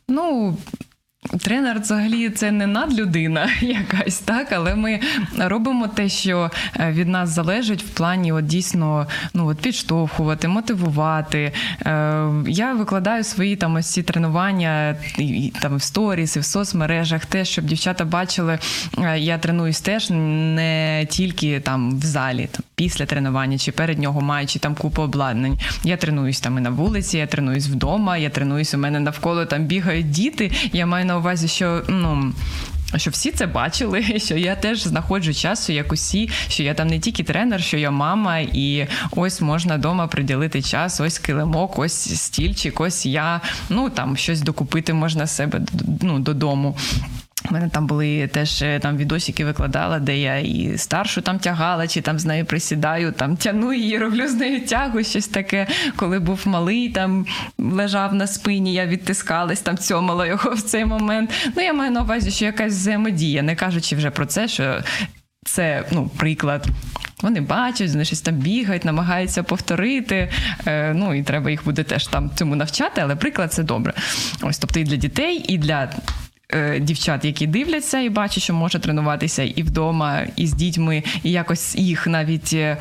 Ну, 0.08 0.56
Тренер 1.40 1.80
взагалі 1.80 2.30
це 2.30 2.50
не 2.50 2.66
надлюдина 2.66 3.48
якась, 3.60 4.18
так, 4.18 4.52
але 4.52 4.74
ми 4.74 5.00
робимо 5.38 5.88
те, 5.88 6.08
що 6.08 6.50
е, 6.80 6.92
від 6.92 7.08
нас 7.08 7.28
залежить 7.28 7.82
в 7.82 7.88
плані 7.88 8.32
от 8.32 8.46
дійсно 8.46 9.06
ну, 9.34 9.46
от 9.46 9.58
підштовхувати, 9.58 10.48
мотивувати. 10.48 11.52
Е, 11.86 12.28
я 12.46 12.72
викладаю 12.72 13.24
свої 13.24 13.56
там 13.56 13.74
ось 13.74 13.86
ці 13.86 14.02
тренування 14.02 14.96
і, 15.18 15.52
там 15.60 15.76
в 15.76 15.82
сторіс, 15.82 16.36
і 16.36 16.40
в 16.40 16.44
соцмережах, 16.44 17.26
те, 17.26 17.44
щоб 17.44 17.64
дівчата 17.64 18.04
бачили, 18.04 18.58
е, 18.98 19.18
я 19.18 19.38
тренуюсь 19.38 19.80
теж 19.80 20.10
не 20.10 21.06
тільки 21.10 21.60
там 21.60 21.98
в 21.98 22.04
залі, 22.04 22.48
там, 22.52 22.62
після 22.74 23.06
тренування 23.06 23.58
чи 23.58 23.72
перед 23.72 23.98
нього 23.98 24.20
маючи 24.20 24.58
там 24.58 24.74
купу 24.74 25.02
обладнань. 25.02 25.58
Я 25.84 25.96
тренуюсь 25.96 26.40
там 26.40 26.58
і 26.58 26.60
на 26.60 26.70
вулиці, 26.70 27.18
я 27.18 27.26
тренуюсь 27.26 27.66
вдома, 27.66 28.16
я 28.16 28.30
тренуюсь, 28.30 28.74
у 28.74 28.78
мене 28.78 29.00
навколо 29.00 29.46
там 29.46 29.64
бігають 29.64 30.10
діти. 30.10 30.50
Я 30.72 30.86
маю 30.86 31.04
на 31.04 31.15
увазі, 31.18 31.48
що 31.48 31.82
ну. 31.88 32.32
Що 32.96 33.10
всі 33.10 33.32
це 33.32 33.46
бачили, 33.46 34.02
що 34.18 34.36
я 34.36 34.56
теж 34.56 34.82
знаходжу 34.82 35.34
часу, 35.34 35.72
як 35.72 35.92
усі, 35.92 36.30
що 36.48 36.62
я 36.62 36.74
там 36.74 36.86
не 36.86 36.98
тільки 36.98 37.22
тренер, 37.22 37.62
що 37.62 37.76
я 37.76 37.90
мама, 37.90 38.38
і 38.38 38.86
ось 39.10 39.40
можна 39.40 39.76
вдома 39.76 40.06
приділити 40.06 40.62
час, 40.62 41.00
ось 41.00 41.18
килимок, 41.18 41.78
ось 41.78 42.22
стільчик, 42.22 42.80
ось 42.80 43.06
я. 43.06 43.40
Ну 43.68 43.90
там 43.90 44.16
щось 44.16 44.40
докупити 44.40 44.92
можна 44.92 45.26
себе 45.26 45.60
ну, 46.02 46.18
додому. 46.18 46.76
У 47.50 47.54
мене 47.54 47.68
там 47.68 47.86
були 47.86 48.26
теж 48.26 48.62
е, 48.62 48.78
там 48.78 48.96
відосики 48.96 49.44
викладала, 49.44 49.98
де 49.98 50.18
я 50.18 50.38
і 50.38 50.78
старшу 50.78 51.22
там 51.22 51.38
тягала, 51.38 51.88
чи 51.88 52.00
там 52.00 52.18
з 52.18 52.24
нею 52.24 52.44
присідаю, 52.44 53.12
там 53.12 53.36
тяну 53.36 53.72
її, 53.72 53.98
роблю 53.98 54.28
з 54.28 54.34
нею 54.34 54.66
тягу, 54.66 55.04
щось 55.04 55.28
таке. 55.28 55.66
Коли 55.96 56.18
був 56.18 56.42
малий, 56.44 56.88
там 56.88 57.26
лежав 57.58 58.14
на 58.14 58.26
спині, 58.26 58.74
я 58.74 58.86
відтискалась, 58.86 59.60
там 59.60 59.78
цьомала 59.78 60.26
його 60.26 60.50
в 60.50 60.62
цей 60.62 60.84
момент. 60.84 61.30
Ну, 61.56 61.62
я 61.62 61.72
маю 61.72 61.90
на 61.90 62.02
увазі, 62.02 62.30
що 62.30 62.44
якась 62.44 62.72
взаємодія, 62.72 63.42
не 63.42 63.56
кажучи 63.56 63.96
вже 63.96 64.10
про 64.10 64.26
це, 64.26 64.48
що 64.48 64.80
це 65.44 65.84
ну, 65.90 66.10
приклад. 66.16 66.66
Вони 67.22 67.40
бачать, 67.40 67.90
вони 67.90 68.04
щось 68.04 68.20
там 68.20 68.34
бігають, 68.34 68.84
намагаються 68.84 69.42
повторити. 69.42 70.32
Е, 70.66 70.94
Ну 70.94 71.14
і 71.14 71.22
треба 71.22 71.50
їх 71.50 71.64
буде 71.64 71.82
теж 71.82 72.06
там 72.06 72.30
цьому 72.34 72.56
навчати, 72.56 73.00
але 73.00 73.16
приклад 73.16 73.52
це 73.52 73.62
добре. 73.62 73.94
Ось, 74.42 74.58
тобто 74.58 74.80
і 74.80 74.84
для 74.84 74.96
дітей, 74.96 75.44
і 75.48 75.58
для 75.58 75.88
дівчат, 76.80 77.24
які 77.24 77.46
дивляться 77.46 78.00
і 78.00 78.08
бачать, 78.08 78.42
що 78.42 78.54
може 78.54 78.78
тренуватися 78.78 79.42
і 79.42 79.62
вдома, 79.62 80.20
і 80.36 80.46
з 80.46 80.52
дітьми, 80.52 81.02
і 81.22 81.30
якось 81.30 81.76
їх 81.76 82.06
навіть 82.06 82.52
е, 82.52 82.76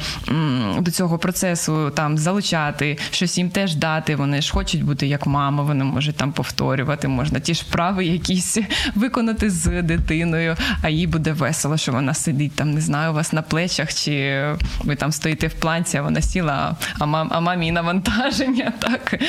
до 0.80 0.92
цього 0.92 1.18
процесу 1.18 1.92
там 1.96 2.18
залучати, 2.18 2.98
щось 3.12 3.38
їм 3.38 3.50
теж 3.50 3.76
дати. 3.76 4.16
Вони 4.16 4.42
ж 4.42 4.54
хочуть 4.54 4.84
бути 4.84 5.08
як 5.08 5.28
мама, 5.28 5.64
вони 5.64 5.84
можуть 5.84 6.16
там 6.16 6.32
повторювати, 6.32 7.08
можна 7.08 7.40
ті 7.40 7.54
ж 7.54 7.64
вправи 7.68 8.06
якісь 8.06 8.58
виконати 8.96 9.50
з 9.50 9.82
дитиною, 9.82 10.56
а 10.82 10.90
їй 10.90 11.08
буде 11.08 11.32
весело, 11.32 11.78
що 11.78 11.92
вона 11.92 12.14
сидить 12.14 12.56
там, 12.56 12.72
не 12.72 12.82
знаю, 12.82 13.12
у 13.12 13.16
вас 13.16 13.34
на 13.34 13.42
плечах, 13.42 13.94
чи 13.94 14.46
ви 14.84 14.96
там 14.96 15.12
стоїте 15.12 15.48
в 15.48 15.54
планці, 15.54 15.98
а 15.98 16.02
вона 16.02 16.22
сіла, 16.22 16.76
а 17.00 17.06
мам, 17.06 17.30
а 17.32 17.40
мамі 17.40 17.72
навантаження. 17.72 18.74
так. 18.80 19.20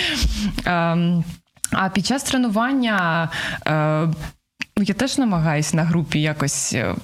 А 1.71 1.89
під 1.89 2.07
час 2.07 2.23
тренування 2.23 3.29
е, 3.67 4.09
ну, 4.77 4.85
я 4.85 4.95
теж 4.95 5.19
намагаюся 5.19 5.77
на 5.77 5.85
групі 5.85 6.21
якось. 6.21 6.73
Е, 6.73 6.95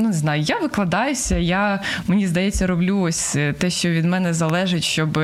ну, 0.00 0.06
не 0.06 0.12
знаю, 0.12 0.42
я 0.42 0.58
викладаюся, 0.58 1.38
я, 1.38 1.82
мені 2.06 2.26
здається, 2.26 2.66
роблю 2.66 3.00
ось 3.00 3.36
е, 3.36 3.52
те, 3.52 3.70
що 3.70 3.90
від 3.90 4.04
мене 4.04 4.34
залежить, 4.34 4.84
щоб 4.84 5.18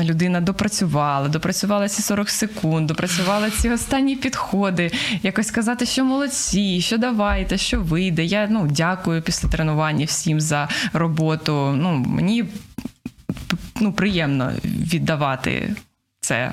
людина 0.00 0.40
допрацювала, 0.40 1.28
допрацювала 1.28 1.88
ці 1.88 2.02
40 2.02 2.30
секунд, 2.30 2.86
допрацювала 2.86 3.50
ці 3.50 3.70
останні 3.70 4.16
підходи, 4.16 4.90
якось 5.22 5.46
сказати, 5.46 5.86
що 5.86 6.04
молодці, 6.04 6.80
що 6.80 6.98
давайте, 6.98 7.58
що 7.58 7.80
вийде. 7.80 8.24
Я 8.24 8.46
ну, 8.50 8.68
дякую 8.70 9.22
після 9.22 9.48
тренування 9.48 10.04
всім 10.04 10.40
за 10.40 10.68
роботу. 10.92 11.72
Ну, 11.76 11.94
Мені 11.94 12.44
ну, 13.80 13.92
приємно 13.92 14.52
віддавати 14.64 15.74
це. 16.20 16.52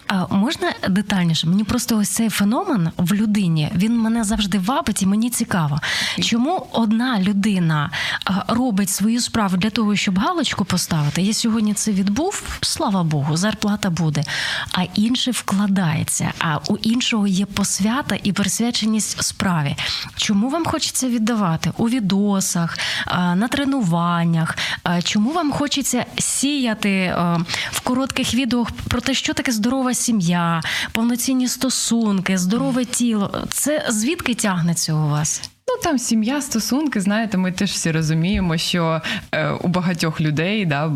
А 0.13 0.35
можна 0.35 0.73
детальніше? 0.89 1.47
Мені 1.47 1.63
просто 1.63 1.97
ось 1.97 2.09
цей 2.09 2.29
феномен 2.29 2.91
в 2.97 3.13
людині 3.13 3.71
він 3.75 3.99
мене 3.99 4.23
завжди 4.23 4.59
вабить 4.59 5.01
і 5.01 5.05
мені 5.05 5.29
цікаво. 5.29 5.79
Чому 6.21 6.67
одна 6.71 7.19
людина 7.19 7.91
робить 8.47 8.89
свою 8.89 9.21
справу 9.21 9.57
для 9.57 9.69
того, 9.69 9.95
щоб 9.95 10.19
галочку 10.19 10.65
поставити? 10.65 11.21
Я 11.21 11.33
сьогодні 11.33 11.73
це 11.73 11.91
відбув, 11.91 12.43
слава 12.61 13.03
Богу, 13.03 13.37
зарплата 13.37 13.89
буде. 13.89 14.23
А 14.71 14.83
інший 14.95 15.33
вкладається. 15.33 16.33
А 16.39 16.57
у 16.67 16.77
іншого 16.77 17.27
є 17.27 17.45
посвята 17.45 18.17
і 18.23 18.31
присвяченість 18.31 19.23
справі. 19.23 19.75
Чому 20.15 20.49
вам 20.49 20.65
хочеться 20.65 21.07
віддавати 21.07 21.71
у 21.77 21.89
відосах, 21.89 22.77
на 23.35 23.47
тренуваннях? 23.47 24.57
Чому 25.03 25.31
вам 25.31 25.51
хочеться 25.51 26.05
сіяти 26.17 27.15
в 27.71 27.79
коротких 27.83 28.33
відео 28.33 28.67
про 28.87 29.01
те, 29.01 29.13
що 29.13 29.33
таке 29.33 29.51
здорова 29.51 29.93
сім'я, 30.01 30.61
повноцінні 30.91 31.47
стосунки, 31.47 32.37
здорове 32.37 32.85
тіло. 32.85 33.47
Це 33.49 33.85
звідки 33.89 34.33
тягнеться 34.35 34.93
у 34.93 35.09
вас? 35.09 35.49
Ну 35.67 35.83
там 35.83 35.99
сім'я, 35.99 36.41
стосунки, 36.41 37.01
знаєте, 37.01 37.37
ми 37.37 37.51
теж 37.51 37.71
всі 37.71 37.91
розуміємо, 37.91 38.57
що 38.57 39.01
е, 39.31 39.49
у 39.51 39.67
багатьох 39.67 40.21
людей 40.21 40.65
да. 40.65 40.91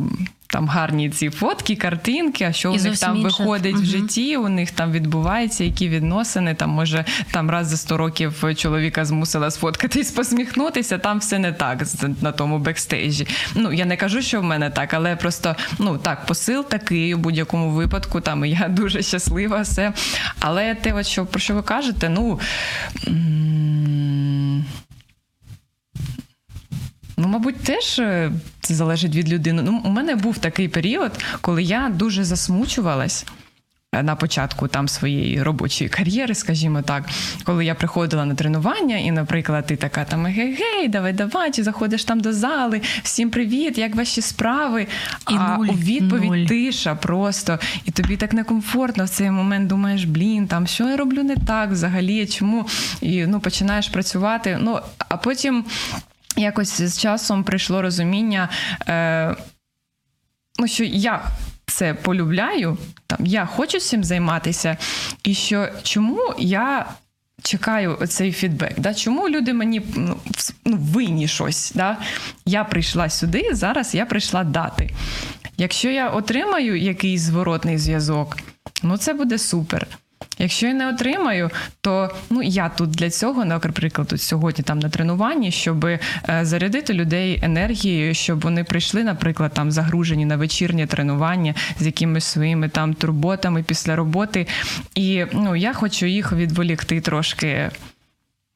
Там 0.47 0.67
гарні 0.67 1.09
ці 1.09 1.29
фотки, 1.29 1.75
картинки, 1.75 2.43
а 2.43 2.53
що 2.53 2.73
І 2.73 2.79
у 2.79 2.83
них 2.83 2.99
там 2.99 3.17
інше. 3.17 3.27
виходить 3.27 3.73
угу. 3.73 3.83
в 3.83 3.85
житті, 3.85 4.37
у 4.37 4.49
них 4.49 4.71
там 4.71 4.91
відбувається, 4.91 5.63
які 5.63 5.89
відносини. 5.89 6.53
Там 6.53 6.69
може 6.69 7.05
там 7.31 7.49
раз 7.49 7.67
за 7.67 7.77
100 7.77 7.97
років 7.97 8.43
чоловіка 8.55 9.05
змусила 9.05 9.51
сфоткатись, 9.51 10.11
посміхнутися. 10.15 10.97
Там 10.97 11.19
все 11.19 11.39
не 11.39 11.51
так 11.51 11.83
на 12.21 12.31
тому 12.31 12.59
бекстейжі. 12.59 13.27
Ну 13.55 13.73
я 13.73 13.85
не 13.85 13.97
кажу, 13.97 14.21
що 14.21 14.41
в 14.41 14.43
мене 14.43 14.69
так, 14.69 14.93
але 14.93 15.15
просто 15.15 15.55
ну 15.79 15.97
так, 15.97 16.25
посил 16.25 16.65
такий 16.65 17.13
у 17.13 17.17
будь-якому 17.17 17.69
випадку. 17.69 18.21
Там 18.21 18.45
я 18.45 18.67
дуже 18.69 19.01
щаслива, 19.01 19.61
все. 19.61 19.93
Але 20.39 20.75
те, 20.75 20.93
от 20.93 21.07
що 21.07 21.25
про 21.25 21.39
що 21.39 21.55
ви 21.55 21.61
кажете, 21.61 22.09
ну. 22.09 22.39
Ну, 27.17 27.27
мабуть, 27.27 27.55
теж 27.63 27.99
е, 27.99 28.31
це 28.61 28.73
залежить 28.73 29.15
від 29.15 29.29
людини. 29.29 29.61
Ну, 29.61 29.81
у 29.85 29.89
мене 29.89 30.15
був 30.15 30.37
такий 30.37 30.67
період, 30.67 31.11
коли 31.41 31.63
я 31.63 31.91
дуже 31.95 32.23
засмучувалась. 32.23 33.25
Е, 33.95 34.03
на 34.03 34.15
початку 34.15 34.67
там 34.67 34.87
своєї 34.87 35.43
робочої 35.43 35.89
кар'єри, 35.89 36.35
скажімо 36.35 36.81
так, 36.81 37.03
коли 37.43 37.65
я 37.65 37.75
приходила 37.75 38.25
на 38.25 38.35
тренування, 38.35 38.97
і, 38.97 39.11
наприклад, 39.11 39.65
ти 39.65 39.75
така 39.75 40.03
там 40.03 40.25
гей-гей, 40.25 40.87
давай, 40.87 41.13
давай, 41.13 41.51
чи 41.51 41.63
заходиш 41.63 42.03
там 42.03 42.19
до 42.19 42.33
зали, 42.33 42.81
всім 43.03 43.29
привіт, 43.29 43.77
як 43.77 43.95
ваші 43.95 44.21
справи? 44.21 44.87
І 45.31 45.35
а 45.37 45.57
нуль, 45.57 45.67
у 45.67 45.73
відповідь 45.73 46.31
нуль. 46.31 46.45
тиша 46.45 46.95
просто, 46.95 47.59
і 47.85 47.91
тобі 47.91 48.17
так 48.17 48.33
некомфортно 48.33 49.05
в 49.05 49.09
цей 49.09 49.31
момент 49.31 49.67
думаєш, 49.67 50.03
блін, 50.05 50.47
там 50.47 50.67
що 50.67 50.89
я 50.89 50.97
роблю 50.97 51.23
не 51.23 51.35
так 51.35 51.71
взагалі, 51.71 52.25
чому? 52.25 52.65
І 53.01 53.25
ну, 53.25 53.39
починаєш 53.39 53.87
працювати. 53.87 54.57
Ну, 54.61 54.79
а 55.09 55.17
потім 55.17 55.65
якось 56.37 56.81
з 56.81 56.99
часом 56.99 57.43
прийшло 57.43 57.81
розуміння, 57.81 58.49
е, 58.87 59.35
ну, 60.59 60.67
що 60.67 60.83
я 60.83 61.25
це 61.67 61.93
полюбляю, 61.93 62.77
там 63.07 63.25
я 63.25 63.45
хочу 63.45 63.79
цим 63.79 64.03
займатися, 64.03 64.77
і 65.23 65.33
що 65.33 65.69
чому 65.83 66.33
я. 66.37 66.85
Чекаю 67.43 68.07
цей 68.07 68.31
фідбек. 68.31 68.79
Да? 68.79 68.93
Чому 68.93 69.29
люди 69.29 69.53
мені 69.53 69.81
ну, 69.95 70.17
ну, 70.65 70.77
винні 70.77 71.27
щось? 71.27 71.71
Да? 71.75 71.97
Я 72.45 72.63
прийшла 72.63 73.09
сюди, 73.09 73.49
зараз 73.51 73.95
я 73.95 74.05
прийшла 74.05 74.43
дати. 74.43 74.89
Якщо 75.57 75.89
я 75.89 76.09
отримаю 76.09 76.75
якийсь 76.75 77.21
зворотний 77.21 77.77
зв'язок, 77.77 78.37
ну 78.83 78.97
це 78.97 79.13
буде 79.13 79.37
супер. 79.37 79.87
Якщо 80.39 80.67
я 80.67 80.73
не 80.73 80.89
отримаю, 80.89 81.49
то 81.81 82.11
ну 82.29 82.41
я 82.43 82.69
тут 82.69 82.89
для 82.89 83.09
цього, 83.09 83.45
наприклад, 83.45 84.07
тут 84.07 84.21
сьогодні 84.21 84.63
там 84.63 84.79
на 84.79 84.89
тренуванні, 84.89 85.51
щоб 85.51 85.85
е, 85.85 85.99
зарядити 86.41 86.93
людей 86.93 87.39
енергією, 87.43 88.13
щоб 88.13 88.41
вони 88.41 88.63
прийшли, 88.63 89.03
наприклад, 89.03 89.51
там 89.53 89.71
загружені 89.71 90.25
на 90.25 90.37
вечірнє 90.37 90.87
тренування 90.87 91.53
з 91.79 91.85
якимись 91.85 92.25
своїми 92.25 92.69
там 92.69 92.93
турботами 92.93 93.63
після 93.63 93.95
роботи. 93.95 94.47
І 94.95 95.25
ну 95.33 95.55
я 95.55 95.73
хочу 95.73 96.05
їх 96.05 96.31
відволікти 96.31 97.01
трошки 97.01 97.71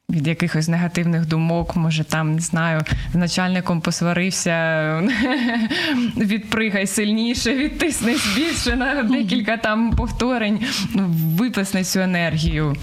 від 0.09 0.27
якихось 0.27 0.67
негативних 0.67 1.25
думок, 1.25 1.75
може 1.75 2.03
там 2.03 2.33
не 2.33 2.41
знаю, 2.41 2.81
з 3.13 3.15
начальником 3.15 3.81
посварився, 3.81 5.03
відпригай 6.17 6.87
сильніше, 6.87 7.55
відтиснись 7.55 8.35
більше 8.35 8.75
на 8.75 9.03
декілька 9.03 9.57
там 9.57 9.91
повторень, 9.91 10.59
ну, 10.93 11.07
виплесни 11.37 11.83
цю 11.83 11.99
енергію. 11.99 12.75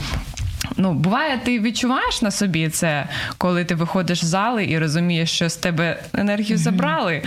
Ну, 0.77 0.93
буває, 0.93 1.41
ти 1.45 1.61
відчуваєш 1.61 2.23
на 2.23 2.31
собі 2.31 2.69
це, 2.69 3.09
коли 3.39 3.65
ти 3.65 3.75
виходиш 3.75 4.25
з 4.25 4.29
зали 4.29 4.67
і 4.67 4.79
розумієш, 4.79 5.31
що 5.31 5.49
з 5.49 5.57
тебе 5.57 6.03
енергію 6.15 6.59
забрали, 6.59 7.23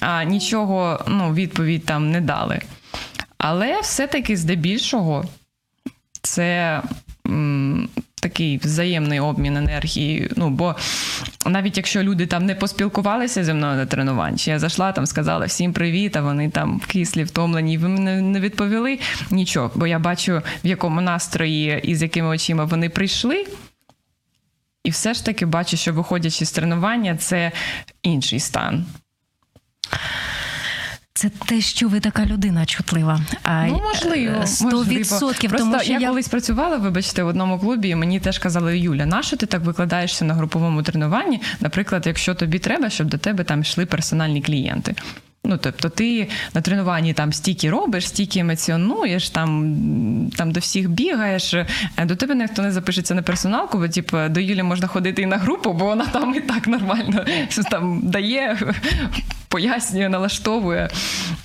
а 0.00 0.24
нічого 0.24 1.04
ну, 1.08 1.34
відповідь 1.34 1.84
там 1.84 2.10
не 2.10 2.20
дали. 2.20 2.60
Але 3.38 3.80
все-таки 3.80 4.36
здебільшого 4.36 5.24
це 6.22 6.82
такий 8.22 8.58
взаємний 8.58 9.20
обмін 9.20 9.56
енергії. 9.56 10.30
Ну 10.36 10.50
бо 10.50 10.76
навіть 11.46 11.76
якщо 11.76 12.02
люди 12.02 12.26
там 12.26 12.46
не 12.46 12.54
поспілкувалися 12.54 13.44
зі 13.44 13.52
мною 13.52 13.76
на 13.76 13.86
тренуванні, 13.86 14.38
я 14.46 14.58
зайшла 14.58 14.92
там, 14.92 15.06
сказала 15.06 15.46
всім 15.46 15.72
привіт, 15.72 16.16
а 16.16 16.20
вони 16.20 16.50
там 16.50 16.80
кислі, 16.86 17.24
втомлені, 17.24 17.74
і 17.74 17.78
ви 17.78 17.88
мене 17.88 18.20
не 18.20 18.40
відповіли 18.40 18.98
нічого. 19.30 19.70
Бо 19.74 19.86
я 19.86 19.98
бачу, 19.98 20.42
в 20.64 20.66
якому 20.66 21.00
настрої 21.00 21.80
і 21.82 21.94
з 21.94 22.02
якими 22.02 22.28
очима 22.28 22.64
вони 22.64 22.88
прийшли. 22.88 23.46
І 24.84 24.90
все 24.90 25.14
ж 25.14 25.24
таки 25.24 25.46
бачу, 25.46 25.76
що 25.76 25.92
виходячи 25.92 26.44
з 26.44 26.52
тренування, 26.52 27.16
це 27.16 27.52
інший 28.02 28.40
стан. 28.40 28.86
Це 31.16 31.28
те, 31.28 31.60
що 31.60 31.88
ви 31.88 32.00
така 32.00 32.26
людина 32.26 32.66
чутлива. 32.66 33.20
Ну, 33.46 33.82
можливо, 33.94 34.46
сто 34.46 34.84
відсотків. 34.84 35.52
Тому 35.58 35.80
що 35.80 35.92
я, 35.92 36.08
колись 36.08 36.28
працювала, 36.28 36.76
вибачте, 36.76 37.22
в 37.22 37.26
одному 37.26 37.58
клубі, 37.58 37.88
і 37.88 37.94
мені 37.94 38.20
теж 38.20 38.38
казали, 38.38 38.78
Юля, 38.78 39.06
на 39.06 39.22
що 39.22 39.36
ти 39.36 39.46
так 39.46 39.62
викладаєшся 39.62 40.24
на 40.24 40.34
груповому 40.34 40.82
тренуванні? 40.82 41.40
Наприклад, 41.60 42.02
якщо 42.06 42.34
тобі 42.34 42.58
треба, 42.58 42.90
щоб 42.90 43.06
до 43.06 43.18
тебе 43.18 43.44
там 43.44 43.60
йшли 43.60 43.86
персональні 43.86 44.42
клієнти. 44.42 44.94
Ну, 45.44 45.58
тобто, 45.58 45.88
ти 45.88 46.28
на 46.54 46.60
тренуванні 46.60 47.12
там 47.12 47.32
стільки 47.32 47.70
робиш, 47.70 48.08
стільки 48.08 48.38
емоціонуєш, 48.38 49.30
там 49.30 49.76
там 50.36 50.52
до 50.52 50.60
всіх 50.60 50.90
бігаєш. 50.90 51.54
Е, 51.54 51.66
до 52.04 52.16
тебе 52.16 52.34
ніхто 52.34 52.62
не 52.62 52.72
запишеться 52.72 53.14
на 53.14 53.22
персоналку, 53.22 53.78
бо 53.78 53.88
типу, 53.88 54.16
до 54.28 54.40
Юлі 54.40 54.62
можна 54.62 54.86
ходити 54.86 55.22
і 55.22 55.26
на 55.26 55.36
групу, 55.36 55.72
бо 55.72 55.84
вона 55.84 56.06
там 56.06 56.34
і 56.34 56.40
так 56.40 56.66
нормально 56.66 57.24
там 57.70 58.00
дає 58.02 58.58
пояснює, 59.48 60.08
налаштовує. 60.08 60.88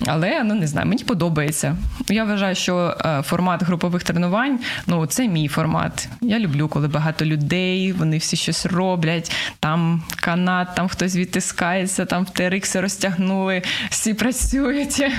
Але 0.07 0.43
ну 0.43 0.55
не 0.55 0.67
знаю, 0.67 0.87
мені 0.87 1.03
подобається. 1.03 1.75
Я 2.09 2.23
вважаю, 2.23 2.55
що 2.55 2.97
е, 3.05 3.21
формат 3.21 3.63
групових 3.63 4.03
тренувань 4.03 4.59
ну 4.87 5.05
це 5.05 5.27
мій 5.27 5.47
формат. 5.47 6.09
Я 6.21 6.39
люблю, 6.39 6.67
коли 6.67 6.87
багато 6.87 7.25
людей, 7.25 7.91
вони 7.91 8.17
всі 8.17 8.35
щось 8.35 8.65
роблять. 8.65 9.31
Там 9.59 10.03
канат, 10.15 10.75
там 10.75 10.87
хтось 10.87 11.15
відтискається, 11.15 12.05
там 12.05 12.25
в 12.25 12.27
TRX 12.39 12.81
розтягнули, 12.81 13.61
всі 13.89 14.13
працюють. 14.13 15.05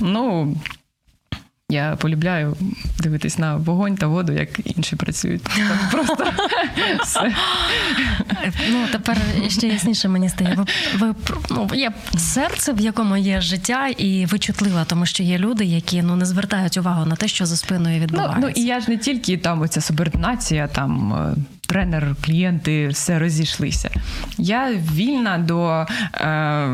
Ну 0.00 0.54
я 1.72 1.96
полюбляю 1.96 2.56
дивитись 2.98 3.38
на 3.38 3.56
вогонь 3.56 3.96
та 3.96 4.06
воду, 4.06 4.32
як 4.32 4.48
інші 4.76 4.96
працюють. 4.96 5.42
Просто 5.90 6.24
все. 7.02 7.34
Ну, 8.70 8.86
тепер 8.92 9.18
ще 9.48 9.68
ясніше 9.68 10.08
мені 10.08 10.28
стає. 10.28 10.54
Ви, 10.56 10.64
ви 10.98 11.14
ну, 11.50 11.70
є 11.74 11.92
серце, 12.16 12.72
в 12.72 12.80
якому 12.80 13.16
є 13.16 13.40
життя, 13.40 13.88
і 13.88 14.26
ви 14.26 14.38
чутлива, 14.38 14.84
тому 14.84 15.06
що 15.06 15.22
є 15.22 15.38
люди, 15.38 15.64
які 15.64 16.02
ну 16.02 16.16
не 16.16 16.24
звертають 16.24 16.76
увагу 16.76 17.06
на 17.06 17.16
те, 17.16 17.28
що 17.28 17.46
за 17.46 17.56
спиною 17.56 18.00
відбувається. 18.00 18.38
Ну, 18.40 18.46
ну 18.56 18.62
і 18.62 18.66
я 18.66 18.80
ж 18.80 18.90
не 18.90 18.96
тільки 18.96 19.36
там 19.36 19.60
оця 19.60 19.80
субординація, 19.80 20.68
там 20.68 21.12
е, 21.12 21.34
тренер, 21.72 22.16
клієнти 22.24 22.88
все 22.88 23.18
розійшлися. 23.18 23.90
Я 24.38 24.72
вільна 24.94 25.38
до 25.38 25.86
е, 26.14 26.68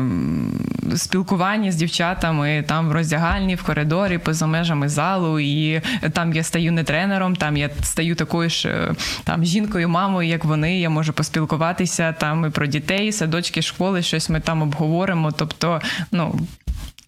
спілкування 0.97 1.71
з 1.71 1.75
дівчатами 1.75 2.63
там 2.67 2.89
в 2.89 2.91
роздягальні, 2.91 3.55
в 3.55 3.63
коридорі, 3.63 4.17
поза 4.17 4.47
межами 4.47 4.89
залу. 4.89 5.39
І 5.39 5.81
там 6.13 6.33
я 6.33 6.43
стаю 6.43 6.71
не 6.71 6.83
тренером, 6.83 7.35
там 7.35 7.57
я 7.57 7.69
стаю 7.83 8.15
такою 8.15 8.49
ж 8.49 8.69
е, 8.69 8.95
там 9.23 9.45
жінкою, 9.45 9.89
мамою, 9.89 10.29
як 10.29 10.45
вони. 10.45 10.79
Я 10.79 10.89
можу 10.89 11.13
поспілкуватися 11.13 12.13
там 12.13 12.45
і 12.45 12.49
про 12.49 12.65
дітей, 12.65 13.11
садочки, 13.11 13.61
школи, 13.61 14.01
щось 14.01 14.29
ми 14.29 14.39
там 14.39 14.61
обговоримо. 14.61 15.31
Тобто, 15.31 15.81
ну. 16.11 16.39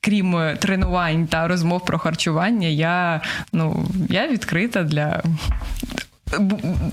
Крім 0.03 0.57
тренувань 0.59 1.27
та 1.27 1.47
розмов 1.47 1.85
про 1.85 1.99
харчування, 1.99 2.67
я 2.67 3.21
ну 3.53 3.85
я 4.09 4.27
відкрита 4.27 4.83
для 4.83 5.23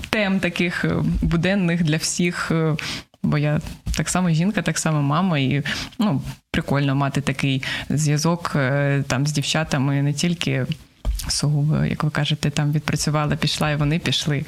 тем 0.09 0.39
таких 0.39 0.85
е, 0.85 0.95
буденних 1.21 1.83
для 1.83 1.97
всіх. 1.97 2.51
Е, 2.51 2.75
бо 3.23 3.37
я 3.37 3.59
так 3.97 4.09
само 4.09 4.29
жінка, 4.29 4.61
так 4.61 4.77
само 4.77 5.01
мама, 5.01 5.39
і 5.39 5.63
ну, 5.99 6.21
прикольно 6.51 6.95
мати 6.95 7.21
такий 7.21 7.63
зв'язок 7.89 8.51
е, 8.55 9.03
там 9.07 9.27
з 9.27 9.31
дівчатами 9.31 10.01
не 10.01 10.13
тільки 10.13 10.65
сугубо, 11.27 11.85
як 11.85 12.03
ви 12.03 12.09
кажете, 12.09 12.49
там 12.49 12.71
відпрацювала, 12.71 13.35
пішла, 13.35 13.71
і 13.71 13.75
вони 13.75 13.99
пішли 13.99 14.45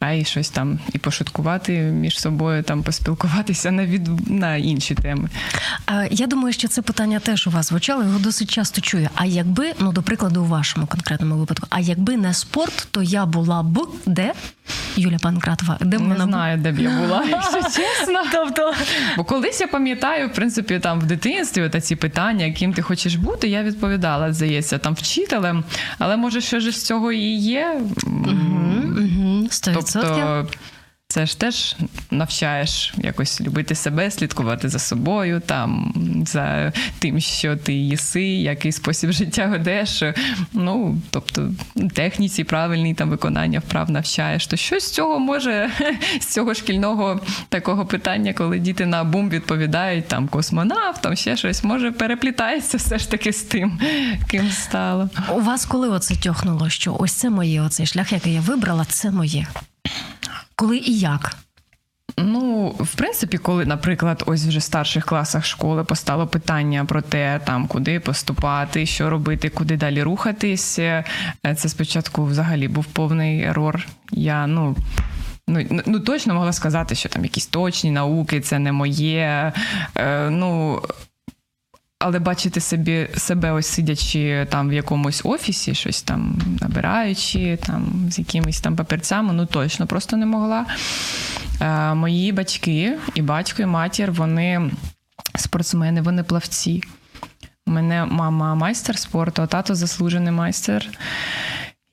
а 0.00 0.10
й 0.10 0.24
щось 0.24 0.50
там 0.50 0.78
і 0.92 0.98
пошуткувати 0.98 1.78
між 1.78 2.20
собою, 2.20 2.62
там 2.62 2.82
поспілкуватися 2.82 3.70
на 3.70 3.86
від 3.86 4.30
на 4.30 4.56
інші 4.56 4.94
теми. 4.94 5.28
Я 6.10 6.26
думаю, 6.26 6.52
що 6.52 6.68
це 6.68 6.82
питання 6.82 7.18
теж 7.18 7.46
у 7.46 7.50
вас 7.50 7.68
звучало, 7.68 8.02
його 8.02 8.18
досить 8.18 8.50
часто 8.50 8.80
чую. 8.80 9.08
А 9.14 9.24
якби, 9.26 9.72
ну 9.80 9.92
до 9.92 10.02
прикладу, 10.02 10.42
у 10.42 10.46
вашому 10.46 10.86
конкретному 10.86 11.36
випадку, 11.36 11.66
а 11.70 11.80
якби 11.80 12.16
не 12.16 12.34
спорт, 12.34 12.88
то 12.90 13.02
я 13.02 13.26
була 13.26 13.62
б 13.62 13.88
де? 14.06 14.32
Юля 14.96 15.16
Панкратова, 15.22 15.78
де 15.80 15.98
не 15.98 16.08
вона 16.08 16.24
знаю, 16.24 16.58
де 16.58 16.72
б 16.72 16.78
я 16.78 16.90
була, 16.90 17.24
якщо 17.28 17.62
чесно. 17.62 18.22
Тобто, 18.32 18.74
бо 19.16 19.24
колись 19.24 19.60
я 19.60 19.66
пам'ятаю, 19.66 20.28
в 20.28 20.32
принципі, 20.32 20.78
там 20.78 21.00
в 21.00 21.06
дитинстві 21.06 21.68
та 21.68 21.80
ці 21.80 21.96
питання, 21.96 22.44
яким 22.44 22.72
ти 22.72 22.82
хочеш 22.82 23.14
бути, 23.14 23.48
я 23.48 23.62
відповідала, 23.62 24.32
здається, 24.32 24.78
там 24.78 24.94
вчителем, 24.94 25.64
але 25.98 26.16
може, 26.16 26.40
що 26.40 26.60
ж 26.60 26.70
з 26.70 26.84
цього 26.84 27.12
і 27.12 27.34
є. 27.36 27.80
Угу, 28.06 28.36
угу, 28.98 29.48
Тобто 29.92 30.46
це 31.10 31.26
ж 31.26 31.38
теж 31.38 31.76
навчаєш 32.10 32.94
якось 32.96 33.40
любити 33.40 33.74
себе, 33.74 34.10
слідкувати 34.10 34.68
за 34.68 34.78
собою, 34.78 35.42
там 35.46 35.94
за 36.26 36.72
тим, 36.98 37.20
що 37.20 37.56
ти 37.56 37.72
їси, 37.72 38.22
який 38.22 38.72
спосіб 38.72 39.12
життя 39.12 39.46
ведеш. 39.46 40.02
Ну 40.52 40.98
тобто 41.10 41.50
техніці 41.94 42.44
правильній 42.44 42.94
там 42.94 43.10
виконання 43.10 43.58
вправ 43.58 43.90
навчаєш. 43.90 44.46
То 44.46 44.56
щось 44.56 44.84
з 44.84 44.90
цього 44.90 45.18
може 45.18 45.70
з 46.20 46.26
цього 46.26 46.54
шкільного 46.54 47.20
такого 47.48 47.86
питання, 47.86 48.32
коли 48.32 48.58
діти 48.58 48.86
на 48.86 49.04
бум 49.04 49.30
відповідають 49.30 50.08
там 50.08 50.28
космонавт, 50.28 51.02
там 51.02 51.16
ще 51.16 51.36
щось 51.36 51.64
може 51.64 51.92
переплітається 51.92 52.76
все 52.76 52.98
ж 52.98 53.10
таки 53.10 53.32
з 53.32 53.42
тим, 53.42 53.80
ким 54.28 54.50
стало. 54.50 55.10
У 55.34 55.40
вас 55.40 55.66
коли 55.66 55.88
оце 55.88 56.16
тьохнуло, 56.16 56.68
що 56.68 56.96
ось 56.98 57.12
це 57.12 57.30
моє, 57.30 57.62
оцей 57.62 57.86
шлях, 57.86 58.12
який 58.12 58.32
я 58.32 58.40
вибрала, 58.40 58.84
це 58.84 59.10
моє. 59.10 59.46
Коли 60.60 60.76
і 60.76 60.98
як? 60.98 61.36
Ну, 62.18 62.68
в 62.80 62.94
принципі, 62.94 63.38
коли, 63.38 63.66
наприклад, 63.66 64.22
ось 64.26 64.46
вже 64.46 64.58
в 64.58 64.62
старших 64.62 65.06
класах 65.06 65.44
школи 65.44 65.84
постало 65.84 66.26
питання 66.26 66.84
про 66.84 67.02
те, 67.02 67.40
там 67.44 67.66
куди 67.66 68.00
поступати, 68.00 68.86
що 68.86 69.10
робити, 69.10 69.48
куди 69.48 69.76
далі 69.76 70.02
рухатись. 70.02 70.78
Е, 70.78 71.04
це 71.56 71.68
спочатку 71.68 72.24
взагалі 72.24 72.68
був 72.68 72.84
повний 72.84 73.42
ерор. 73.42 73.86
Я 74.12 74.46
ну. 74.46 74.76
Ну, 75.48 75.82
ну 75.86 76.00
точно 76.00 76.34
могла 76.34 76.52
сказати, 76.52 76.94
що 76.94 77.08
там 77.08 77.24
якісь 77.24 77.46
точні 77.46 77.90
науки, 77.90 78.40
це 78.40 78.58
не 78.58 78.72
моє. 78.72 79.52
Е, 79.96 80.30
ну, 80.30 80.82
але 82.00 82.18
бачити 82.18 82.60
собі 82.60 83.08
себе, 83.16 83.52
ось 83.52 83.66
сидячи 83.66 84.46
там 84.50 84.68
в 84.68 84.72
якомусь 84.72 85.20
офісі, 85.24 85.74
щось 85.74 86.02
там 86.02 86.38
набираючи, 86.60 87.58
там 87.66 88.06
з 88.10 88.18
якимись 88.18 88.60
там 88.60 88.76
папірцями, 88.76 89.32
ну 89.32 89.46
точно 89.46 89.86
просто 89.86 90.16
не 90.16 90.26
могла. 90.26 90.66
Е, 91.60 91.94
Мої 91.94 92.32
батьки 92.32 92.98
і 93.14 93.22
батько, 93.22 93.62
і 93.62 93.66
матір, 93.66 94.12
вони 94.12 94.70
спортсмени, 95.38 96.00
вони 96.00 96.22
плавці. 96.22 96.82
У 97.66 97.70
мене 97.70 98.04
мама 98.04 98.54
майстер 98.54 98.98
спорту, 98.98 99.42
а 99.42 99.46
тато 99.46 99.74
заслужений 99.74 100.32
майстер. 100.32 100.86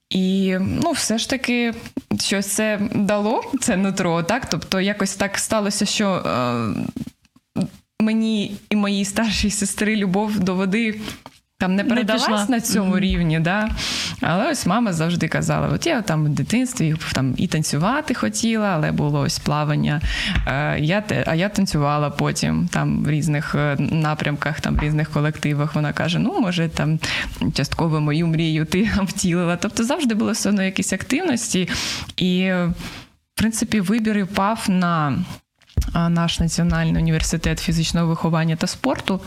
І 0.10 0.58
ну, 0.60 0.92
все 0.92 1.18
ж 1.18 1.30
таки, 1.30 1.74
щось 2.20 2.48
це 2.48 2.80
дало, 2.96 3.52
це 3.62 3.78
нутро, 3.78 4.24
так? 4.24 4.50
Тобто, 4.50 4.82
якось 4.82 5.16
так 5.16 5.38
сталося, 5.38 5.86
що. 5.86 6.10
Е, 6.12 7.64
мені 8.02 8.58
і 8.70 8.76
моїй 8.76 9.06
старшій 9.06 9.50
сестри 9.50 9.96
любов 9.96 10.40
до 10.40 10.56
води 10.56 11.00
там 11.60 11.76
не 11.76 11.84
передалась 11.84 12.50
на 12.50 12.62
цьому 12.62 12.96
mm-hmm. 12.96 13.00
рівні, 13.00 13.40
да? 13.40 13.70
але 14.22 14.52
ось 14.52 14.66
мама 14.66 14.94
завжди 14.94 15.28
казала: 15.28 15.68
от 15.68 15.86
я 15.86 16.02
там 16.02 16.26
в 16.26 16.30
дитинстві 16.30 16.96
там 17.14 17.34
і 17.38 17.48
танцювати 17.48 18.14
хотіла, 18.14 18.68
але 18.68 18.92
було 18.92 19.20
ось 19.20 19.40
плавання. 19.40 20.02
Е, 20.48 20.80
я, 20.80 21.04
А 21.26 21.36
я 21.36 21.50
танцювала 21.50 22.10
потім 22.10 22.68
там 22.72 23.04
в 23.04 23.10
різних 23.10 23.56
е, 23.56 23.76
напрямках, 23.80 24.62
там 24.62 24.76
в 24.76 24.80
різних 24.80 25.10
колективах. 25.10 25.76
Вона 25.76 25.94
каже: 25.94 26.20
ну, 26.20 26.40
може, 26.40 26.70
там 26.70 27.00
частково 27.54 28.00
мою 28.00 28.28
мрію 28.28 28.66
ти 28.66 28.90
втілила. 29.04 29.58
Тобто 29.58 29.84
завжди 29.84 30.16
було 30.16 30.32
все 30.32 30.50
одно 30.50 30.64
якісь 30.64 30.94
активності. 30.94 31.70
І, 32.18 32.52
в 32.52 32.74
принципі, 33.36 33.80
вибір 33.80 34.18
і 34.18 34.24
впав 34.24 34.66
на. 34.68 35.18
Наш 36.10 36.40
національний 36.40 37.02
університет 37.02 37.60
фізичного 37.60 38.08
виховання 38.08 38.56
та 38.56 38.68
спорту. 38.68 39.22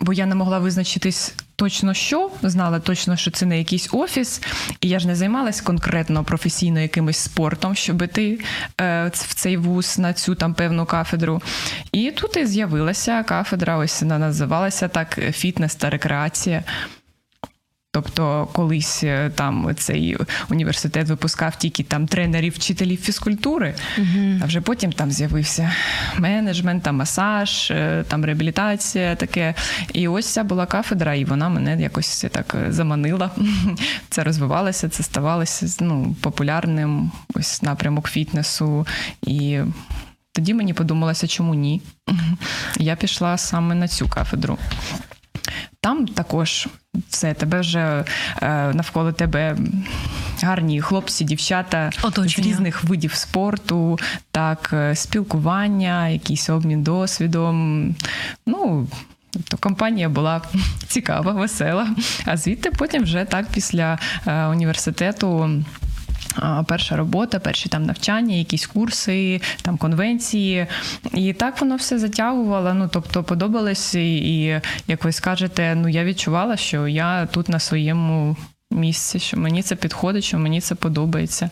Бо 0.00 0.12
я 0.12 0.26
не 0.26 0.34
могла 0.34 0.58
визначитись 0.58 1.34
точно 1.56 1.94
що, 1.94 2.30
знала 2.42 2.80
точно, 2.80 3.16
що 3.16 3.30
це 3.30 3.46
не 3.46 3.58
якийсь 3.58 3.88
офіс, 3.92 4.42
і 4.80 4.88
я 4.88 4.98
ж 4.98 5.06
не 5.06 5.14
займалась 5.14 5.60
конкретно 5.60 6.24
професійно 6.24 6.80
якимось 6.80 7.16
спортом, 7.16 7.74
щоб 7.74 8.02
іти 8.02 8.40
е, 8.80 9.10
в 9.14 9.34
цей 9.34 9.56
вуз 9.56 9.98
на 9.98 10.12
цю 10.12 10.34
там 10.34 10.54
певну 10.54 10.86
кафедру. 10.86 11.42
І 11.92 12.10
тут 12.10 12.36
і 12.36 12.46
з'явилася 12.46 13.22
кафедра, 13.22 13.76
ось 13.76 14.02
вона 14.02 14.18
називалася 14.18 14.88
так 14.88 15.18
фітнес 15.32 15.74
та 15.74 15.90
рекреація. 15.90 16.64
Тобто, 17.94 18.48
колись 18.52 19.04
е, 19.04 19.30
там 19.34 19.74
цей 19.76 20.16
університет 20.50 21.08
випускав 21.08 21.56
тільки 21.56 21.82
там 21.82 22.06
тренерів, 22.06 22.52
вчителів 22.52 23.00
фізкультури, 23.00 23.74
uh 23.98 24.40
а 24.42 24.46
вже 24.46 24.60
потім 24.60 24.92
там 24.92 25.10
з'явився 25.10 25.72
менеджмент, 26.18 26.82
там 26.82 26.96
масаж, 26.96 27.70
е, 27.70 28.04
там 28.08 28.24
реабілітація, 28.24 29.16
таке. 29.16 29.54
І 29.92 30.08
ось 30.08 30.26
ця 30.26 30.44
була 30.44 30.66
кафедра, 30.66 31.14
і 31.14 31.24
вона 31.24 31.48
мене 31.48 31.82
якось 31.82 32.26
так 32.30 32.56
заманила. 32.68 33.30
Це 34.08 34.24
розвивалося, 34.24 34.88
це 34.88 35.02
ставалося 35.02 35.76
ну, 35.80 36.16
популярним 36.20 37.12
ось 37.34 37.62
напрямок 37.62 38.08
фітнесу. 38.08 38.86
І 39.22 39.60
тоді 40.32 40.54
мені 40.54 40.74
подумалося, 40.74 41.26
чому 41.26 41.54
ні. 41.54 41.82
Я 42.78 42.96
пішла 42.96 43.38
саме 43.38 43.74
на 43.74 43.88
цю 43.88 44.08
кафедру. 44.08 44.58
Там 45.82 46.08
також 46.08 46.68
все 47.08 47.34
тебе 47.34 47.60
вже 47.60 48.04
е, 48.42 48.72
навколо 48.74 49.12
тебе 49.12 49.56
гарні 50.42 50.80
хлопці, 50.80 51.24
дівчата 51.24 51.90
Оточення. 52.02 52.44
з 52.44 52.48
різних 52.48 52.84
видів 52.84 53.14
спорту, 53.14 53.98
так, 54.30 54.70
е, 54.72 54.96
спілкування, 54.96 56.08
якийсь 56.08 56.50
обмін 56.50 56.82
досвідом. 56.82 57.94
Ну, 58.46 58.88
то 59.48 59.56
компанія 59.56 60.08
була 60.08 60.42
цікава, 60.86 61.32
весела. 61.32 61.88
А 62.24 62.36
звідти 62.36 62.70
потім 62.70 63.02
вже 63.02 63.24
так 63.24 63.46
після 63.52 63.98
е, 64.26 64.46
університету 64.46 65.50
перша 66.66 66.96
робота, 66.96 67.38
перші 67.38 67.68
там 67.68 67.82
навчання, 67.82 68.36
якісь 68.36 68.66
курси, 68.66 69.40
там 69.62 69.76
конвенції. 69.76 70.66
І 71.14 71.32
так 71.32 71.60
воно 71.60 71.76
все 71.76 71.98
затягувало. 71.98 72.74
Ну 72.74 72.88
тобто 72.92 73.22
подобалось, 73.22 73.94
і 73.94 74.60
як 74.88 75.04
ви 75.04 75.12
скажете, 75.12 75.74
ну 75.74 75.88
я 75.88 76.04
відчувала, 76.04 76.56
що 76.56 76.88
я 76.88 77.26
тут 77.26 77.48
на 77.48 77.58
своєму. 77.58 78.36
Місці, 78.70 79.18
що 79.18 79.36
мені 79.36 79.62
це 79.62 79.76
підходить, 79.76 80.24
що 80.24 80.38
мені 80.38 80.60
це 80.60 80.74
подобається. 80.74 81.50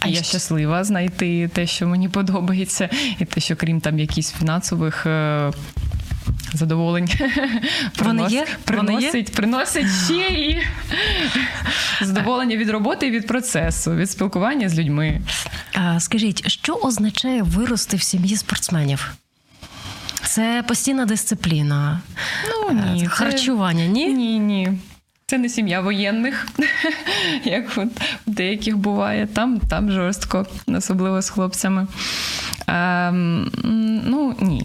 А 0.00 0.08
я 0.08 0.22
щаслива 0.22 0.84
знайти 0.84 1.48
те, 1.48 1.66
що 1.66 1.86
мені 1.86 2.08
подобається, 2.08 2.88
і 3.18 3.24
те, 3.24 3.40
що 3.40 3.56
крім 3.56 3.80
там 3.80 3.98
якихось 3.98 4.32
фінансових 4.32 5.06
е, 5.06 5.52
задоволень 6.52 7.08
Вони 7.98 8.26
є? 8.28 8.46
приносить, 8.64 9.28
є? 9.28 9.34
приносить 9.36 9.86
ще 10.04 10.28
і 10.28 10.62
задоволення 12.00 12.56
від 12.56 12.70
роботи 12.70 13.06
і 13.06 13.10
від 13.10 13.26
процесу, 13.26 13.94
від 13.94 14.10
спілкування 14.10 14.68
з 14.68 14.78
людьми. 14.78 15.20
А, 15.74 16.00
Скажіть, 16.00 16.48
що 16.50 16.74
означає 16.74 17.42
вирости 17.42 17.96
в 17.96 18.02
сім'ї 18.02 18.36
спортсменів? 18.36 19.12
Це 20.24 20.64
постійна 20.68 21.04
дисципліна, 21.06 22.00
ну, 22.50 22.80
ні, 22.94 23.04
е, 23.04 23.08
харчування, 23.08 23.86
ні? 23.86 24.06
Ні, 24.06 24.38
ні. 24.38 24.78
Це 25.26 25.38
не 25.38 25.48
сім'я 25.48 25.80
воєнних, 25.80 26.48
як 27.44 27.64
от 27.76 27.88
в 28.26 28.30
деяких 28.30 28.76
буває. 28.76 29.26
Там 29.26 29.60
там 29.60 29.90
жорстко, 29.90 30.46
особливо 30.66 31.22
з 31.22 31.30
хлопцями. 31.30 31.86
Ем, 32.66 33.50
Ну, 34.06 34.36
ні. 34.40 34.62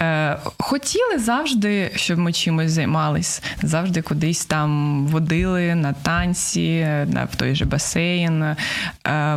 Е, 0.00 0.38
Хотіли 0.58 1.18
завжди, 1.18 1.90
щоб 1.94 2.18
ми 2.18 2.32
чимось 2.32 2.70
займались, 2.70 3.42
завжди 3.62 4.02
кудись 4.02 4.44
там 4.44 5.06
водили 5.06 5.74
на 5.74 5.92
танці, 5.92 6.80
на 7.06 7.24
в 7.24 7.36
той 7.36 7.54
же 7.54 7.64
басейн. 7.64 8.42
Е, 8.42 8.56
е, 9.04 9.36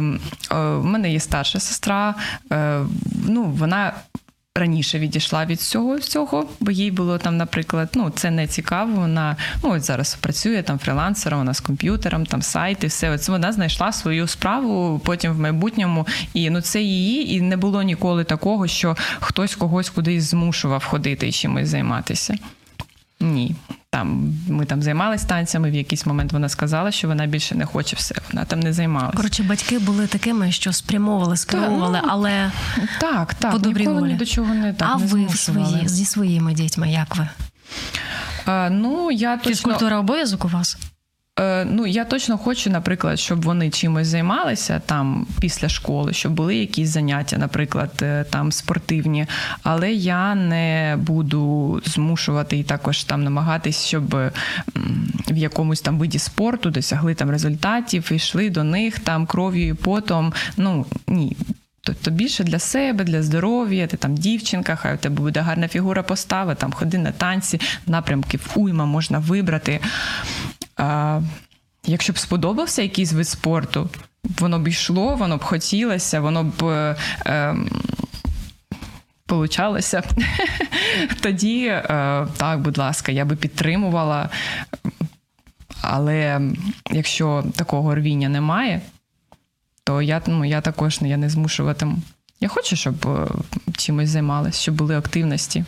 У 0.56 0.84
мене 0.84 1.12
є 1.12 1.19
старша 1.19 1.60
сестра, 1.60 2.15
е, 2.52 2.80
ну 3.28 3.43
вона 3.43 3.93
раніше 4.55 4.99
відійшла 4.99 5.45
від 5.45 5.62
цього 5.62 5.95
всього, 5.95 6.45
бо 6.59 6.71
їй 6.71 6.91
було 6.91 7.17
там, 7.17 7.38
наприклад, 7.38 7.89
ну 7.93 8.09
це 8.09 8.31
не 8.31 8.47
цікаво. 8.47 8.93
Вона 8.95 9.35
ну 9.63 9.71
от 9.71 9.83
зараз 9.83 10.15
працює 10.15 10.63
там 10.63 10.79
фрілансером, 10.79 11.39
вона 11.39 11.53
з 11.53 11.59
комп'ютером, 11.59 12.25
там 12.25 12.41
сайти, 12.41 12.88
все. 12.88 13.09
Оце 13.09 13.31
вона 13.31 13.51
знайшла 13.51 13.91
свою 13.91 14.27
справу 14.27 15.01
потім 15.05 15.31
в 15.31 15.39
майбутньому. 15.39 16.07
І 16.33 16.49
ну 16.49 16.62
це 16.62 16.81
її, 16.81 17.33
і 17.33 17.41
не 17.41 17.57
було 17.57 17.83
ніколи 17.83 18.23
такого, 18.23 18.67
що 18.67 18.97
хтось 19.19 19.55
когось 19.55 19.89
кудись 19.89 20.23
змушував 20.23 20.83
ходити 20.83 21.27
і 21.27 21.31
чимось 21.31 21.67
займатися. 21.67 22.35
Ні, 23.19 23.55
там 23.91 24.34
ми 24.47 24.65
там 24.65 24.82
займалися 24.82 25.28
танцями. 25.28 25.71
В 25.71 25.73
якийсь 25.73 26.06
момент 26.06 26.32
вона 26.32 26.49
сказала, 26.49 26.91
що 26.91 27.08
вона 27.08 27.25
більше 27.25 27.56
не 27.56 27.65
хоче 27.65 27.95
все. 27.95 28.15
Вона 28.32 28.45
там 28.45 28.60
не 28.60 28.73
займалася. 28.73 29.17
Коротше, 29.17 29.43
батьки 29.43 29.80
були 29.80 30.08
такими, 30.08 30.52
що 30.52 30.73
спрямовували, 30.73 31.38
скеровували, 31.38 31.99
ну, 32.04 32.10
але 32.12 32.52
так, 32.99 33.34
так, 33.34 33.52
по 33.52 33.58
добрій 33.58 33.88
волі. 33.88 34.12
ні 34.12 34.17
до 34.17 34.25
чого 34.25 34.54
не 34.54 34.73
так. 34.73 34.89
А 34.91 34.97
не 34.97 35.06
ви 35.06 35.30
свої 35.30 35.88
зі 35.88 36.06
своїми 36.06 36.54
дітьми? 36.54 36.91
Як 36.91 37.15
ви? 37.15 37.28
А, 38.45 38.69
ну 38.69 39.12
я 39.12 39.38
точно... 39.38 39.49
Фізкультура 39.49 39.99
обов'язок 39.99 40.45
у 40.45 40.47
вас? 40.47 40.78
Е, 41.39 41.65
ну, 41.65 41.86
я 41.86 42.06
точно 42.06 42.38
хочу, 42.38 42.69
наприклад, 42.69 43.19
щоб 43.19 43.41
вони 43.41 43.69
чимось 43.69 44.08
займалися 44.08 44.82
там 44.86 45.28
після 45.39 45.69
школи, 45.69 46.13
щоб 46.13 46.34
були 46.34 46.56
якісь 46.56 46.89
заняття, 46.89 47.38
наприклад, 47.38 47.91
е, 48.02 48.23
там 48.23 48.52
спортивні, 48.52 49.25
але 49.63 49.91
я 49.91 50.36
не 50.36 50.97
буду 51.02 51.82
змушувати 51.86 52.58
і 52.58 52.63
також 52.63 53.04
там 53.04 53.23
намагатись, 53.23 53.86
щоб 53.86 54.15
в 55.30 55.38
якомусь 55.38 55.82
там 55.82 55.99
виді 55.99 56.19
спорту 56.19 56.69
досягли 56.69 57.13
там 57.13 57.32
результатів 57.32 58.12
йшли 58.13 58.49
до 58.49 58.63
них 58.63 58.99
там 58.99 59.25
кров'ю 59.25 59.67
і 59.67 59.73
потом. 59.73 60.34
Ну 60.58 60.86
ні. 61.08 61.38
Тобто 61.82 62.12
більше 62.12 62.43
для 62.43 62.60
себе, 62.60 63.04
для 63.04 63.23
здоров'я, 63.23 63.88
ти 63.88 63.97
там 63.97 64.15
дівчинка, 64.15 64.75
хай 64.75 64.95
у 64.95 64.97
тебе 64.97 65.15
буде 65.15 65.39
гарна 65.39 65.67
фігура 65.67 66.04
постава, 66.04 66.56
там 66.56 66.71
ходи 66.73 66.97
на 66.97 67.12
танці, 67.12 67.62
напрямків 67.88 68.49
уйма 68.56 68.86
можна 68.86 69.19
вибрати. 69.19 69.80
А, 70.80 71.22
Якщо 71.86 72.13
б 72.13 72.18
сподобався 72.18 72.82
якийсь 72.82 73.13
вид 73.13 73.28
спорту, 73.28 73.89
воно 74.39 74.60
б 74.60 74.68
йшло, 74.68 75.15
воно 75.15 75.38
б 75.38 75.44
хотілося, 75.44 76.20
воно 76.20 76.44
б. 76.44 76.63
Е, 76.63 76.96
е, 77.26 77.56
Получалося. 79.26 80.04
Тоді, 81.22 81.65
е, 81.65 81.84
так, 82.38 82.60
будь 82.62 82.78
ласка, 82.78 83.12
я 83.12 83.26
би 83.26 83.36
підтримувала. 83.36 84.30
Але 85.82 86.42
якщо 86.92 87.44
такого 87.56 87.96
рвіння 87.96 88.30
немає, 88.30 88.82
то 89.84 90.02
я 90.02 90.22
ну, 90.28 90.46
я 90.46 90.62
також 90.62 91.00
я 91.02 91.18
не 91.18 91.30
змушуватиму. 91.30 91.98
Я 92.39 92.48
хочу, 92.48 92.76
щоб 92.76 93.08
е, 93.08 93.28
чимось 93.78 94.10
займалися, 94.10 94.62
щоб 94.62 94.76
були 94.76 94.98
активності. 94.98 95.65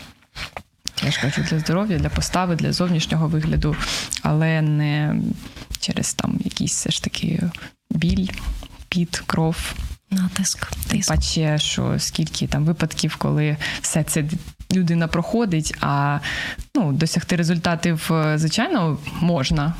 Я 1.03 1.11
ж 1.11 1.21
кажу, 1.21 1.41
для 1.49 1.59
здоров'я, 1.59 1.97
для 1.97 2.09
постави, 2.09 2.55
для 2.55 2.73
зовнішнього 2.73 3.27
вигляду, 3.27 3.75
але 4.21 4.61
не 4.61 5.15
через 5.79 6.13
там 6.13 6.39
якийсь 6.43 6.73
все 6.73 6.91
ж 6.91 7.03
таки 7.03 7.39
біль, 7.89 8.27
під, 8.89 9.23
кров. 9.25 9.73
Натиск. 10.11 10.71
Тиск. 10.87 11.09
Паче, 11.09 11.57
що 11.59 11.99
скільки 11.99 12.47
там 12.47 12.65
випадків, 12.65 13.15
коли 13.15 13.57
все 13.81 14.03
це 14.03 14.23
людина 14.71 15.07
проходить, 15.07 15.75
а 15.81 16.19
ну, 16.75 16.91
досягти 16.91 17.35
результатів, 17.35 18.09
е, 18.11 18.37
звичайно, 18.37 18.97
можна. 19.21 19.73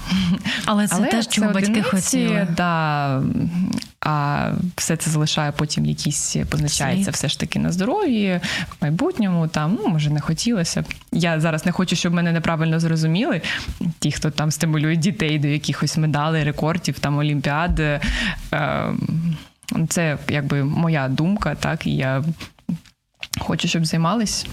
Але 0.65 0.88
це 0.88 0.95
Але 0.95 1.08
теж 1.08 1.27
чого 1.27 1.51
батьки 1.51 1.82
хотіли. 1.82 2.47
Да, 2.58 3.21
а 4.06 4.47
все 4.77 4.97
це 4.97 5.12
залишає 5.12 5.51
потім 5.51 5.86
якісь 5.86 6.36
позначається 6.49 7.12
все 7.12 7.27
ж 7.27 7.39
таки 7.39 7.60
на 7.60 7.71
здоров'ї, 7.71 8.39
в 8.69 8.75
майбутньому. 8.82 9.47
Там 9.47 9.77
ну 9.82 9.88
може 9.88 10.10
не 10.10 10.19
хотілося. 10.19 10.84
Я 11.12 11.39
зараз 11.39 11.65
не 11.65 11.71
хочу, 11.71 11.95
щоб 11.95 12.13
мене 12.13 12.32
неправильно 12.32 12.79
зрозуміли. 12.79 13.42
Ті, 14.00 14.12
хто 14.12 14.31
там 14.31 14.52
стимулюють 14.52 15.00
дітей 15.00 15.39
до 15.39 15.48
якихось 15.48 15.98
медалей, 15.98 16.44
рекордів, 16.44 17.00
там 17.00 17.17
олімпіад. 17.17 17.79
Е, 17.79 18.02
це 19.89 20.17
якби 20.29 20.63
моя 20.63 21.08
думка, 21.08 21.56
так 21.56 21.87
і 21.87 21.96
я 21.96 22.23
хочу, 23.39 23.67
щоб 23.67 23.85
займались. 23.85 24.46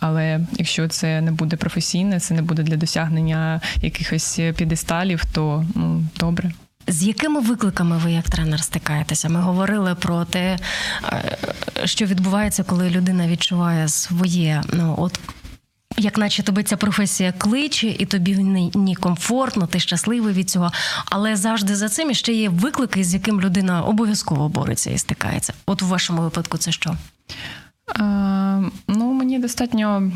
Але 0.00 0.40
якщо 0.58 0.88
це 0.88 1.20
не 1.20 1.32
буде 1.32 1.56
професійне, 1.56 2.20
це 2.20 2.34
не 2.34 2.42
буде 2.42 2.62
для 2.62 2.76
досягнення 2.76 3.60
якихось 3.82 4.40
підесталів, 4.56 5.22
то 5.32 5.64
ну 5.74 6.04
добре. 6.16 6.52
З 6.86 7.02
якими 7.02 7.40
викликами 7.40 7.98
ви 7.98 8.12
як 8.12 8.30
тренер 8.30 8.60
стикаєтеся? 8.62 9.28
Ми 9.28 9.40
говорили 9.40 9.94
про 9.94 10.24
те, 10.24 10.58
е, 11.04 11.38
що 11.84 12.06
відбувається, 12.06 12.62
коли 12.62 12.90
людина 12.90 13.28
відчуває 13.28 13.88
своє, 13.88 14.62
ну 14.72 14.94
от. 14.98 15.18
Як 15.98 16.18
наче 16.18 16.42
тебе 16.42 16.62
ця 16.62 16.76
професія 16.76 17.32
кличе, 17.32 17.86
і 17.88 18.06
тобі 18.06 18.36
ні 18.74 18.96
комфортно, 18.96 19.66
ти 19.66 19.80
щасливий 19.80 20.34
від 20.34 20.50
цього. 20.50 20.72
Але 21.04 21.36
завжди 21.36 21.76
за 21.76 21.88
цим 21.88 22.14
ще 22.14 22.32
є 22.32 22.48
виклики, 22.48 23.04
з 23.04 23.14
яким 23.14 23.40
людина 23.40 23.82
обов'язково 23.82 24.48
бореться 24.48 24.90
і 24.90 24.98
стикається. 24.98 25.52
От 25.66 25.82
у 25.82 25.86
вашому 25.86 26.22
випадку 26.22 26.58
це 26.58 26.72
що? 26.72 26.96
А, 27.94 28.62
ну, 28.88 29.12
мені 29.12 29.38
достатньо 29.38 30.12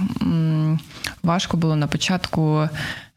важко 1.22 1.57
було 1.57 1.77
на 1.77 1.87
початку 1.87 2.68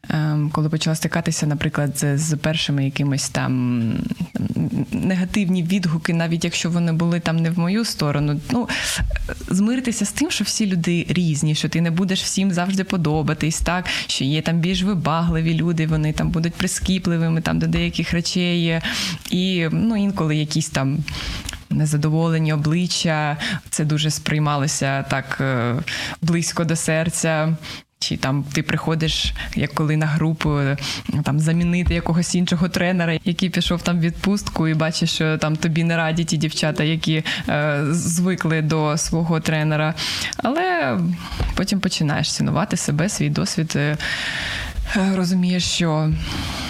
Ем, 0.08 0.50
коли 0.52 0.68
почала 0.68 0.96
стикатися, 0.96 1.46
наприклад, 1.46 1.98
з, 1.98 2.18
з 2.18 2.36
першими 2.36 2.84
якимось 2.84 3.28
там 3.28 3.92
негативні 4.92 5.62
відгуки, 5.62 6.14
навіть 6.14 6.44
якщо 6.44 6.70
вони 6.70 6.92
були 6.92 7.20
там 7.20 7.36
не 7.36 7.50
в 7.50 7.58
мою 7.58 7.84
сторону, 7.84 8.40
ну 8.50 8.68
змиритися 9.48 10.04
з 10.04 10.12
тим, 10.12 10.30
що 10.30 10.44
всі 10.44 10.66
люди 10.66 11.06
різні, 11.08 11.54
що 11.54 11.68
ти 11.68 11.80
не 11.80 11.90
будеш 11.90 12.22
всім 12.22 12.52
завжди 12.52 12.84
подобатись, 12.84 13.60
так 13.60 13.86
що 14.06 14.24
є 14.24 14.42
там 14.42 14.58
більш 14.58 14.82
вибагливі 14.82 15.54
люди, 15.54 15.86
вони 15.86 16.12
там 16.12 16.30
будуть 16.30 16.54
прискіпливими 16.54 17.40
там 17.40 17.58
до 17.58 17.66
деяких 17.66 18.12
речей, 18.12 18.80
і 19.30 19.68
ну 19.72 19.96
інколи 19.96 20.36
якісь 20.36 20.68
там. 20.68 20.98
Незадоволені 21.70 22.52
обличчя, 22.52 23.36
це 23.70 23.84
дуже 23.84 24.10
сприймалося 24.10 25.02
так 25.02 25.38
е, 25.40 25.74
близько 26.22 26.64
до 26.64 26.76
серця. 26.76 27.56
Чи 28.02 28.16
там 28.16 28.44
ти 28.52 28.62
приходиш, 28.62 29.34
як 29.54 29.74
коли 29.74 29.96
на 29.96 30.06
групу 30.06 30.58
там 31.24 31.40
замінити 31.40 31.94
якогось 31.94 32.34
іншого 32.34 32.68
тренера, 32.68 33.18
який 33.24 33.50
пішов 33.50 33.82
там 33.82 33.98
в 33.98 34.00
відпустку, 34.00 34.68
і 34.68 34.74
бачиш, 34.74 35.10
що 35.10 35.38
там 35.38 35.56
тобі 35.56 35.84
не 35.84 35.96
раді 35.96 36.24
ті 36.24 36.36
дівчата, 36.36 36.84
які 36.84 37.24
е, 37.48 37.84
звикли 37.90 38.62
до 38.62 38.96
свого 38.96 39.40
тренера. 39.40 39.94
Але 40.36 40.98
потім 41.54 41.80
починаєш 41.80 42.32
цінувати 42.32 42.76
себе, 42.76 43.08
свій 43.08 43.30
досвід. 43.30 43.72
Е, 43.76 43.96
розумієш, 45.14 45.64
що 45.64 46.12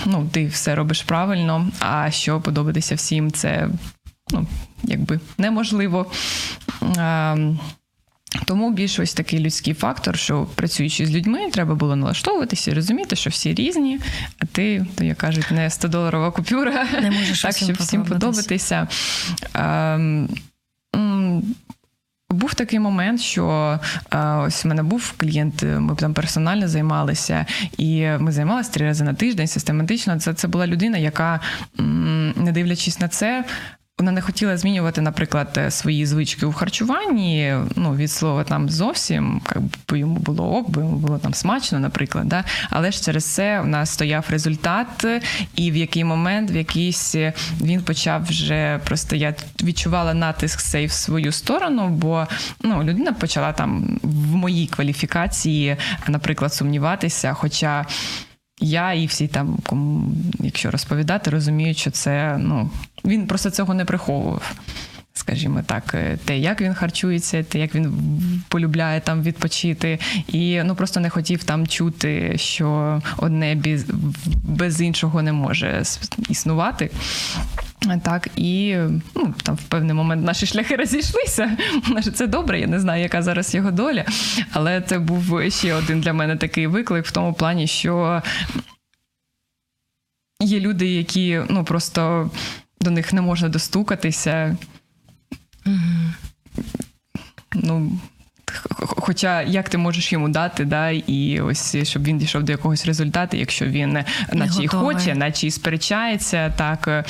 ну, 0.06 0.28
ти 0.32 0.46
все 0.46 0.74
робиш 0.74 1.02
правильно, 1.02 1.68
а 1.80 2.10
що 2.10 2.40
подобатися 2.40 2.94
всім, 2.94 3.32
це 3.32 3.68
ну, 4.32 4.46
якби 4.82 5.20
неможливо. 5.38 6.06
Е, 6.96 7.36
тому 8.44 8.72
більш 8.72 8.98
ось 8.98 9.14
такий 9.14 9.38
людський 9.38 9.74
фактор, 9.74 10.18
що 10.18 10.46
працюючи 10.54 11.06
з 11.06 11.10
людьми, 11.10 11.50
треба 11.50 11.74
було 11.74 11.96
налаштовуватися 11.96 12.70
і 12.70 12.74
розуміти, 12.74 13.16
що 13.16 13.30
всі 13.30 13.54
різні, 13.54 14.00
а 14.38 14.46
ти, 14.46 14.86
то 14.94 15.04
як 15.04 15.16
кажуть, 15.16 15.50
не 15.50 15.68
100-доларова 15.68 16.32
купюра, 16.32 16.86
не 17.02 17.10
можеш 17.10 17.42
так, 17.42 17.56
щоб 17.56 17.76
всім 17.76 18.04
подобатися. 18.04 18.88
Ем, 19.54 20.28
був 22.30 22.54
такий 22.54 22.78
момент, 22.78 23.20
що 23.20 23.78
ось 24.46 24.64
у 24.64 24.68
мене 24.68 24.82
був 24.82 25.14
клієнт, 25.16 25.62
ми 25.62 25.96
там 25.96 26.14
персонально 26.14 26.68
займалися, 26.68 27.46
і 27.78 28.06
ми 28.06 28.32
займалися 28.32 28.72
три 28.72 28.86
рази 28.86 29.04
на 29.04 29.14
тиждень 29.14 29.46
систематично. 29.46 30.20
Це 30.20 30.34
це 30.34 30.48
була 30.48 30.66
людина, 30.66 30.98
яка, 30.98 31.40
не 32.36 32.52
дивлячись 32.52 33.00
на 33.00 33.08
це, 33.08 33.44
вона 34.00 34.12
не 34.12 34.20
хотіла 34.20 34.56
змінювати, 34.56 35.00
наприклад, 35.00 35.48
е, 35.56 35.70
свої 35.70 36.06
звички 36.06 36.46
у 36.46 36.52
харчуванні. 36.52 37.54
Ну, 37.76 37.94
від 37.94 38.10
слова 38.10 38.44
там 38.44 38.68
зовсім 38.68 39.40
як 39.54 39.64
би 39.88 39.98
йому 39.98 40.16
було 40.16 40.56
ок, 40.56 40.70
бо 40.70 40.80
йому 40.80 40.96
було 40.96 41.18
там 41.18 41.34
смачно, 41.34 41.78
наприклад. 41.78 42.28
Да? 42.28 42.44
Але 42.70 42.90
ж 42.90 43.02
через 43.02 43.24
це 43.24 43.60
у 43.60 43.66
нас 43.66 43.90
стояв 43.90 44.24
результат, 44.30 45.06
і 45.56 45.70
в 45.70 45.76
який 45.76 46.04
момент, 46.04 46.50
в 46.50 46.56
якийсь 46.56 47.14
е, 47.14 47.32
він 47.60 47.82
почав 47.82 48.24
вже 48.24 48.80
просто 48.84 49.16
я 49.16 49.34
відчувала 49.62 50.14
натиск 50.14 50.60
цей 50.60 50.86
в 50.86 50.92
свою 50.92 51.32
сторону, 51.32 51.88
бо 51.88 52.26
ну, 52.62 52.82
людина 52.82 53.12
почала 53.12 53.52
там 53.52 54.00
в 54.02 54.34
моїй 54.34 54.66
кваліфікації, 54.66 55.76
наприклад, 56.08 56.54
сумніватися. 56.54 57.34
Хоча 57.34 57.86
я 58.60 58.92
і 58.92 59.06
всі 59.06 59.28
там, 59.28 59.58
кому, 59.66 60.12
якщо 60.40 60.70
розповідати, 60.70 61.30
розуміють, 61.30 61.78
що 61.78 61.90
це 61.90 62.36
ну 62.38 62.70
він 63.04 63.26
просто 63.26 63.50
цього 63.50 63.74
не 63.74 63.84
приховував. 63.84 64.52
Скажімо 65.20 65.62
так, 65.66 65.94
е, 65.94 66.18
те, 66.24 66.38
як 66.38 66.60
він 66.60 66.74
харчується, 66.74 67.42
те, 67.42 67.58
як 67.58 67.74
він 67.74 67.92
полюбляє 68.48 69.00
там 69.00 69.22
відпочити, 69.22 69.98
і 70.28 70.62
ну 70.64 70.74
просто 70.74 71.00
не 71.00 71.10
хотів 71.10 71.44
там 71.44 71.66
чути, 71.66 72.38
що 72.38 73.00
одне 73.16 73.54
без, 73.54 73.86
без 74.42 74.80
іншого 74.80 75.22
не 75.22 75.32
може 75.32 75.82
існувати. 76.28 76.90
Так, 78.02 78.28
і 78.36 78.76
ну, 79.14 79.34
там 79.42 79.54
в 79.54 79.62
певний 79.62 79.94
момент 79.94 80.24
наші 80.24 80.46
шляхи 80.46 80.76
розійшлися. 80.76 81.56
Це 82.14 82.26
добре, 82.26 82.60
я 82.60 82.66
не 82.66 82.80
знаю, 82.80 83.02
яка 83.02 83.22
зараз 83.22 83.54
його 83.54 83.70
доля. 83.70 84.04
Але 84.52 84.80
це 84.80 84.98
був 84.98 85.40
ще 85.48 85.74
один 85.74 86.00
для 86.00 86.12
мене 86.12 86.36
такий 86.36 86.66
виклик 86.66 87.06
в 87.06 87.12
тому 87.12 87.32
плані, 87.32 87.66
що 87.66 88.22
є 90.40 90.60
люди, 90.60 90.86
які 90.86 91.40
ну 91.50 91.64
просто 91.64 92.30
до 92.80 92.90
них 92.90 93.12
не 93.12 93.20
можна 93.20 93.48
достукатися. 93.48 94.56
Угу. 95.66 96.64
Ну, 97.54 98.00
Хоча 98.78 99.42
як 99.42 99.68
ти 99.68 99.78
можеш 99.78 100.12
йому 100.12 100.28
дати, 100.28 100.64
да, 100.64 100.90
і 100.90 101.40
ось 101.40 101.76
щоб 101.82 102.04
він 102.04 102.18
дійшов 102.18 102.42
до 102.42 102.52
якогось 102.52 102.86
результату, 102.86 103.36
якщо 103.36 103.66
він 103.66 103.92
не 103.92 104.04
наче 104.32 104.62
й 104.62 104.66
хоче, 104.66 105.14
наче 105.14 105.46
й 105.46 105.50
сперечається, 105.50 106.52
так 106.56 107.04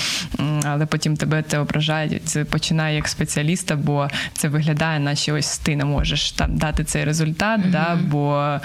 але 0.64 0.86
потім 0.86 1.16
тебе 1.16 1.44
це 1.48 1.58
ображає, 1.58 2.20
це 2.24 2.44
починає 2.44 2.96
як 2.96 3.08
спеціаліста, 3.08 3.76
бо 3.76 4.08
це 4.32 4.48
виглядає, 4.48 5.00
наче 5.00 5.32
ось 5.32 5.58
ти 5.58 5.76
не 5.76 5.84
можеш 5.84 6.32
там 6.32 6.56
дати 6.56 6.84
цей 6.84 7.04
результат, 7.04 7.60
mm-hmm. 7.60 7.70
да, 7.70 7.98
бо 8.10 8.58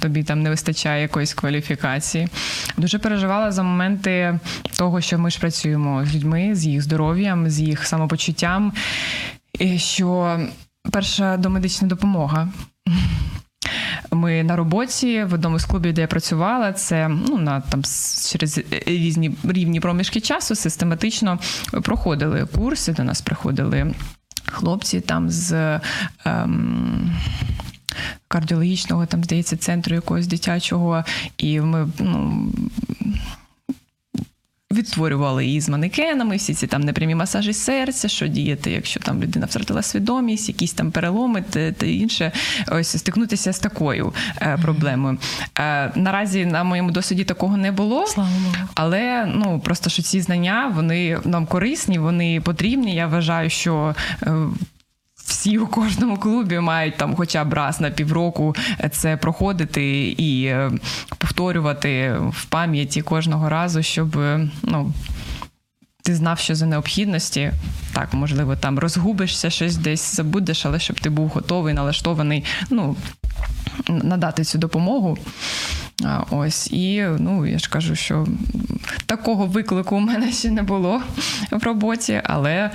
тобі 0.00 0.22
там 0.22 0.42
не 0.42 0.50
вистачає 0.50 1.02
якоїсь 1.02 1.34
кваліфікації. 1.34 2.28
Дуже 2.76 2.98
переживала 2.98 3.52
за 3.52 3.62
моменти 3.62 4.38
того, 4.78 5.00
що 5.00 5.18
ми 5.18 5.30
ж 5.30 5.38
працюємо 5.38 6.04
з 6.04 6.14
людьми, 6.14 6.50
з 6.54 6.66
їх 6.66 6.82
здоров'ям, 6.82 7.50
з 7.50 7.60
їх 7.60 7.86
самопочуттям. 7.86 8.72
І 9.58 9.78
що 9.78 10.40
перша 10.90 11.36
домедична 11.36 11.88
допомога. 11.88 12.48
Ми 14.10 14.42
на 14.42 14.56
роботі 14.56 15.24
в 15.24 15.34
одному 15.34 15.58
з 15.58 15.64
клубів, 15.64 15.92
де 15.92 16.00
я 16.00 16.06
працювала, 16.06 16.72
це 16.72 17.08
ну 17.08 17.38
на 17.38 17.60
там 17.60 17.82
через 18.30 18.60
різні 18.86 19.36
рівні 19.44 19.80
проміжки 19.80 20.20
часу 20.20 20.54
систематично 20.54 21.38
проходили 21.82 22.46
курси. 22.46 22.92
До 22.92 23.04
нас 23.04 23.20
приходили 23.20 23.94
хлопці 24.46 25.00
там 25.00 25.30
з. 25.30 25.80
Ем, 26.24 27.16
Кардіологічного 28.28 29.06
там 29.06 29.24
здається 29.24 29.56
центру 29.56 29.94
якогось 29.94 30.26
дитячого, 30.26 31.04
і 31.38 31.60
ми 31.60 31.88
ну, 31.98 32.48
відтворювали 34.78 35.46
її 35.46 35.60
з 35.60 35.68
манекенами, 35.68 36.36
всі 36.36 36.54
ці 36.54 36.66
там 36.66 36.80
непрямі 36.82 37.14
масажі 37.14 37.52
серця, 37.52 38.08
що 38.08 38.26
діяти, 38.26 38.70
якщо 38.70 39.00
там 39.00 39.22
людина 39.22 39.46
втратила 39.46 39.82
свідомість, 39.82 40.48
якісь 40.48 40.72
там 40.72 40.90
переломи 40.90 41.44
та 41.52 41.86
інше. 41.86 42.32
Ось 42.68 42.98
стикнутися 42.98 43.52
з 43.52 43.58
такою 43.58 44.12
е, 44.42 44.58
проблемою. 44.62 45.18
Е, 45.58 45.92
наразі 45.94 46.46
на 46.46 46.64
моєму 46.64 46.90
досвіді 46.90 47.24
такого 47.24 47.56
не 47.56 47.72
було, 47.72 48.06
Слава 48.06 48.30
але 48.74 49.26
ну 49.34 49.60
просто 49.60 49.90
що 49.90 50.02
ці 50.02 50.20
знання 50.20 50.72
вони 50.74 51.18
нам 51.24 51.46
корисні, 51.46 51.98
вони 51.98 52.40
потрібні. 52.40 52.94
Я 52.94 53.06
вважаю, 53.06 53.50
що. 53.50 53.94
Е, 54.22 54.32
всі 55.28 55.58
у 55.58 55.66
кожному 55.66 56.16
клубі 56.16 56.58
мають 56.58 56.96
там, 56.96 57.16
хоча 57.16 57.44
б 57.44 57.54
раз 57.54 57.80
на 57.80 57.90
півроку 57.90 58.54
це 58.90 59.16
проходити 59.16 60.08
і 60.10 60.44
е, 60.44 60.70
повторювати 61.18 62.16
в 62.30 62.44
пам'яті 62.44 63.02
кожного 63.02 63.48
разу, 63.48 63.82
щоб 63.82 64.18
е, 64.18 64.48
ну. 64.62 64.92
Ти 66.02 66.14
знав, 66.14 66.38
що 66.38 66.54
за 66.54 66.66
необхідності, 66.66 67.52
так, 67.92 68.14
можливо, 68.14 68.56
там 68.56 68.78
розгубишся, 68.78 69.50
щось 69.50 69.76
десь 69.76 70.16
забудеш, 70.16 70.66
але 70.66 70.78
щоб 70.78 71.00
ти 71.00 71.10
був 71.10 71.28
готовий, 71.28 71.74
налаштований, 71.74 72.44
ну, 72.70 72.96
надати 73.88 74.44
цю 74.44 74.58
допомогу. 74.58 75.18
Ось, 76.30 76.72
і 76.72 77.06
ну, 77.18 77.46
я 77.46 77.58
ж 77.58 77.70
кажу, 77.70 77.96
що 77.96 78.26
такого 79.06 79.46
виклику 79.46 79.96
у 79.96 80.00
мене 80.00 80.32
ще 80.32 80.50
не 80.50 80.62
було 80.62 81.02
в 81.50 81.62
роботі, 81.62 82.20
але 82.24 82.70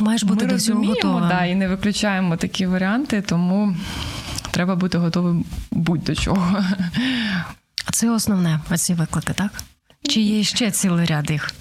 Маєш 0.00 0.22
бути 0.22 0.46
Ми 0.46 0.52
до 0.52 0.60
цього 0.60 0.84
готова. 0.84 1.28
Да, 1.28 1.44
і 1.44 1.54
не 1.54 1.68
виключаємо 1.68 2.36
такі 2.36 2.66
варіанти, 2.66 3.22
тому 3.22 3.76
треба 4.50 4.76
бути 4.76 4.98
готовим 4.98 5.44
будь-до 5.70 6.14
чого. 6.14 6.64
Це 7.92 8.10
основне, 8.10 8.60
ці 8.76 8.94
виклики, 8.94 9.32
так? 9.32 9.50
Чи 10.02 10.20
є 10.20 10.44
ще 10.44 10.70
цілий 10.70 11.06
ряд 11.06 11.30
їх? 11.30 11.54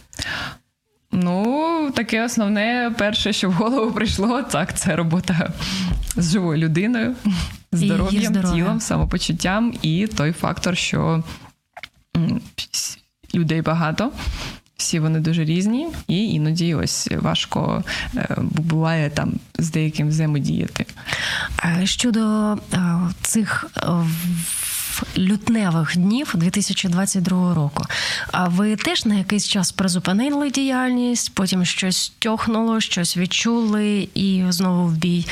Ну, 1.11 1.91
таке 1.95 2.25
основне, 2.25 2.93
перше, 2.97 3.33
що 3.33 3.49
в 3.49 3.53
голову 3.53 3.91
прийшло, 3.91 4.43
так, 4.43 4.77
це 4.77 4.95
робота 4.95 5.53
з 6.15 6.31
живою 6.31 6.57
людиною, 6.59 7.15
здоров'ям, 7.71 8.33
тілом, 8.33 8.79
самопочуттям 8.79 9.73
і 9.81 10.07
той 10.07 10.31
фактор, 10.31 10.77
що 10.77 11.23
людей 13.35 13.61
багато. 13.61 14.11
Всі 14.77 14.99
вони 14.99 15.19
дуже 15.19 15.45
різні, 15.45 15.87
і 16.07 16.33
іноді 16.33 16.75
ось 16.75 17.09
важко 17.11 17.83
е, 18.15 18.27
буває 18.39 19.09
там 19.09 19.33
з 19.59 19.71
деяким 19.71 20.07
взаємодіяти. 20.07 20.85
Щодо 21.83 22.57
цих 23.21 23.65
лютневих 25.17 25.97
днів 25.97 26.31
2022 26.35 27.53
року. 27.53 27.83
А 28.31 28.47
ви 28.47 28.75
теж 28.75 29.05
на 29.05 29.15
якийсь 29.15 29.47
час 29.47 29.71
призупинили 29.71 30.49
діяльність, 30.49 31.31
потім 31.33 31.65
щось 31.65 32.13
тьохнуло, 32.19 32.79
щось 32.79 33.17
відчули 33.17 34.09
і 34.13 34.43
знову 34.49 34.87
в 34.87 34.97
бій. 34.97 35.25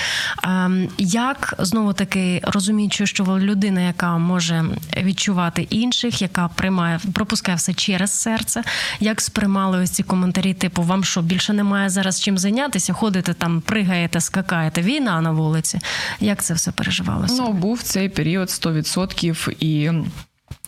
Як 0.97 1.53
знову 1.59 1.93
таки 1.93 2.41
розуміючи, 2.43 3.07
що 3.07 3.24
ви 3.24 3.39
людина, 3.39 3.82
яка 3.82 4.18
може 4.18 4.66
відчувати 4.97 5.61
інших, 5.61 6.22
яка 6.22 6.47
приймає, 6.47 6.99
пропускає 7.14 7.57
все 7.57 7.74
через 7.74 8.11
серце, 8.11 8.64
як 8.99 9.22
сприймали 9.22 9.80
ось 9.80 9.89
ці 9.89 10.03
коментарі, 10.03 10.53
типу, 10.53 10.84
вам 10.84 11.03
що 11.03 11.22
більше 11.22 11.53
немає 11.53 11.89
зараз 11.89 12.22
чим 12.22 12.38
зайнятися? 12.38 12.93
Ходите 12.93 13.34
там, 13.34 13.61
пригаєте, 13.61 14.22
скакаєте, 14.22 14.82
війна 14.82 15.22
на 15.22 15.32
вулиці. 15.32 15.80
Як 16.20 16.43
це 16.43 16.53
все 16.53 16.72
переживалося? 16.72 17.36
Ну 17.38 17.53
був 17.53 17.82
цей 17.82 18.09
період 18.09 18.49
100% 18.49 19.53
і. 19.60 19.91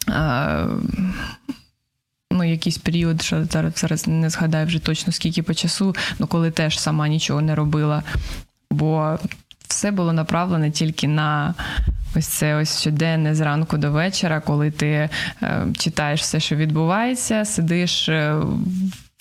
Е, 0.10 0.68
Ну, 2.32 2.44
якийсь 2.44 2.78
період, 2.78 3.22
що 3.22 3.46
зараз 3.46 3.74
зараз 3.76 4.08
не 4.08 4.30
згадаю 4.30 4.68
вже 4.68 4.80
точно 4.80 5.14
скільки 5.14 5.44
по 5.44 5.54
часу, 5.54 5.96
ну 6.20 6.28
коли 6.28 6.52
теж 6.52 6.80
сама 6.80 7.08
нічого 7.08 7.42
не 7.42 7.56
робила. 7.56 8.04
Бо 8.72 9.20
все 9.68 9.92
було 9.92 10.14
направлене 10.14 10.72
тільки 10.72 11.08
на 11.08 11.54
ось 12.16 12.28
це 12.28 12.56
ось 12.56 12.80
щоденне 12.82 13.36
зранку 13.36 13.78
до 13.78 13.92
вечора, 13.92 14.40
коли 14.40 14.72
ти 14.72 15.10
е, 15.42 15.68
читаєш 15.78 16.22
все, 16.22 16.40
що 16.40 16.56
відбувається, 16.56 17.46
сидиш 17.46 18.10
е, 18.10 18.42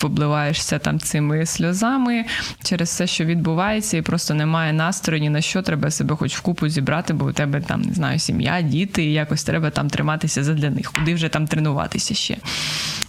обливаєшся 0.03 0.79
там 0.79 0.99
цими 0.99 1.45
сльозами 1.45 2.25
через 2.63 2.89
все, 2.89 3.07
що 3.07 3.25
відбувається, 3.25 3.97
і 3.97 4.01
просто 4.01 4.33
немає 4.33 4.73
настрою 4.73 5.21
ні 5.21 5.29
на 5.29 5.41
що, 5.41 5.61
треба 5.61 5.91
себе 5.91 6.15
хоч 6.15 6.35
в 6.35 6.41
купу 6.41 6.67
зібрати, 6.67 7.13
бо 7.13 7.25
у 7.25 7.31
тебе 7.31 7.61
там 7.61 7.81
не 7.81 7.93
знаю, 7.93 8.19
сім'я, 8.19 8.61
діти, 8.61 9.03
і 9.05 9.13
якось 9.13 9.43
треба 9.43 9.69
там 9.69 9.89
триматися 9.89 10.43
задля 10.43 10.69
них, 10.69 10.91
куди 10.93 11.13
вже 11.13 11.29
там 11.29 11.47
тренуватися 11.47 12.13
ще. 12.13 12.37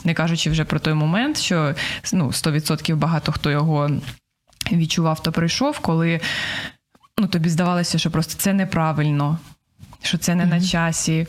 Не 0.05 0.15
кажучи 0.15 0.51
вже 0.51 0.65
про 0.65 0.79
той 0.79 0.95
момент, 0.95 1.39
що 1.39 1.75
ну, 2.13 2.27
100% 2.27 2.97
багато 2.97 3.33
хто 3.33 3.51
його 3.51 3.91
відчував, 4.73 5.23
то 5.23 5.33
прийшов, 5.33 5.79
коли 5.79 6.21
ну, 7.19 7.27
тобі 7.27 7.49
здавалося, 7.49 7.99
що 7.99 8.11
просто 8.11 8.35
це 8.39 8.53
неправильно, 8.53 9.39
що 10.03 10.19
це 10.19 10.35
не 10.35 10.45
mm-hmm. 10.45 10.49
на 10.49 10.61
часі 10.61 11.27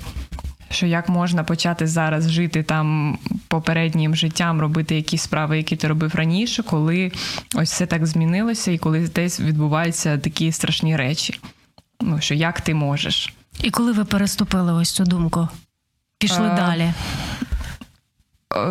що 0.69 0.85
як 0.85 1.09
можна 1.09 1.43
почати 1.43 1.87
зараз 1.87 2.31
жити 2.31 2.63
там 2.63 3.17
попереднім 3.47 4.15
життям, 4.15 4.61
робити 4.61 4.95
якісь 4.95 5.21
справи, 5.21 5.57
які 5.57 5.75
ти 5.75 5.87
робив 5.87 6.15
раніше, 6.15 6.63
коли 6.63 7.11
ось 7.55 7.71
все 7.71 7.85
так 7.85 8.05
змінилося, 8.05 8.71
і 8.71 8.77
коли 8.77 9.07
десь 9.07 9.39
відбуваються 9.39 10.17
такі 10.17 10.51
страшні 10.51 10.95
речі. 10.95 11.39
Ну 12.01 12.21
що 12.21 12.33
як 12.33 12.61
ти 12.61 12.73
можеш? 12.73 13.33
І 13.63 13.69
коли 13.69 13.91
ви 13.91 14.05
переступили 14.05 14.73
ось 14.73 14.91
цю 14.91 15.03
думку? 15.03 15.47
Пішли 16.17 16.47
а... 16.47 16.55
далі. 16.55 16.93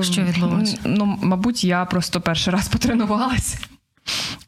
Що 0.03 0.23
відбулося? 0.23 0.79
Ну, 0.85 1.19
мабуть, 1.23 1.65
я 1.65 1.85
просто 1.85 2.21
перший 2.21 2.53
раз 2.53 2.69
потренувалася, 2.69 3.59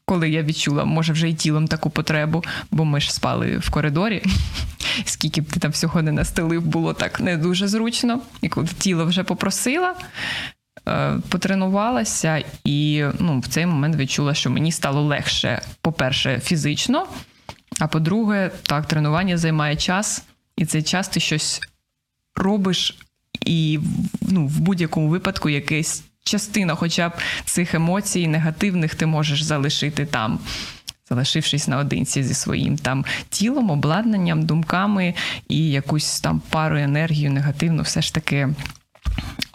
коли 0.09 0.31
я 0.31 0.43
відчула, 0.43 0.85
може, 0.85 1.13
вже 1.13 1.29
і 1.29 1.35
тілом 1.35 1.69
таку 1.69 1.91
потребу, 1.91 2.45
бо 2.71 2.85
ми 2.85 3.01
ж 3.01 3.15
спали 3.15 3.59
в 3.59 3.71
коридорі 3.71 4.23
скільки 5.05 5.41
б 5.41 5.45
ти 5.45 5.61
там 5.61 5.71
всього 5.71 6.03
не 6.03 6.13
настелив, 6.13 6.63
було 6.63 6.95
так 6.95 7.21
не 7.21 7.37
дуже 7.37 7.69
зручно. 7.69 8.21
І 8.43 8.49
коли 8.49 8.67
тіло 8.79 9.05
вже 9.05 9.25
попросила, 9.25 9.95
е, 10.89 11.19
потренувалася, 11.29 12.45
і 12.65 13.05
ну, 13.19 13.41
в 13.41 13.47
цей 13.49 13.67
момент 13.67 13.97
відчула, 13.97 14.35
що 14.35 14.51
мені 14.51 14.73
стало 14.73 15.03
легше, 15.03 15.63
по-перше, 15.81 16.41
фізично. 16.45 17.07
А 17.81 17.87
по-друге, 17.87 18.51
так, 18.63 18.87
тренування 18.87 19.37
займає 19.37 19.77
час, 19.77 20.25
і 20.57 20.67
цей 20.67 20.83
час 20.83 21.09
ти 21.09 21.21
щось 21.21 21.61
робиш, 22.35 22.99
і 23.47 23.81
ну, 24.21 24.47
в 24.47 24.61
будь-якому 24.61 25.09
випадку 25.09 25.49
якась 25.49 26.05
частина, 26.29 26.75
хоча 26.75 27.09
б 27.09 27.13
цих 27.45 27.75
емоцій 27.75 28.29
негативних, 28.29 28.95
ти 28.95 29.07
можеш 29.07 29.43
залишити 29.43 30.07
там 30.07 30.39
залишившись 31.09 31.69
наодинці 31.69 32.23
зі 32.23 32.35
своїм 32.35 32.79
там 32.79 33.05
тілом, 33.31 33.71
обладнанням, 33.71 34.43
думками 34.43 35.15
і 35.49 35.71
якусь 35.71 36.21
там 36.21 36.43
пару 36.51 36.79
енергію 36.79 37.31
негативну, 37.31 37.83
все 37.83 38.03
ж 38.03 38.15
таки 38.15 38.49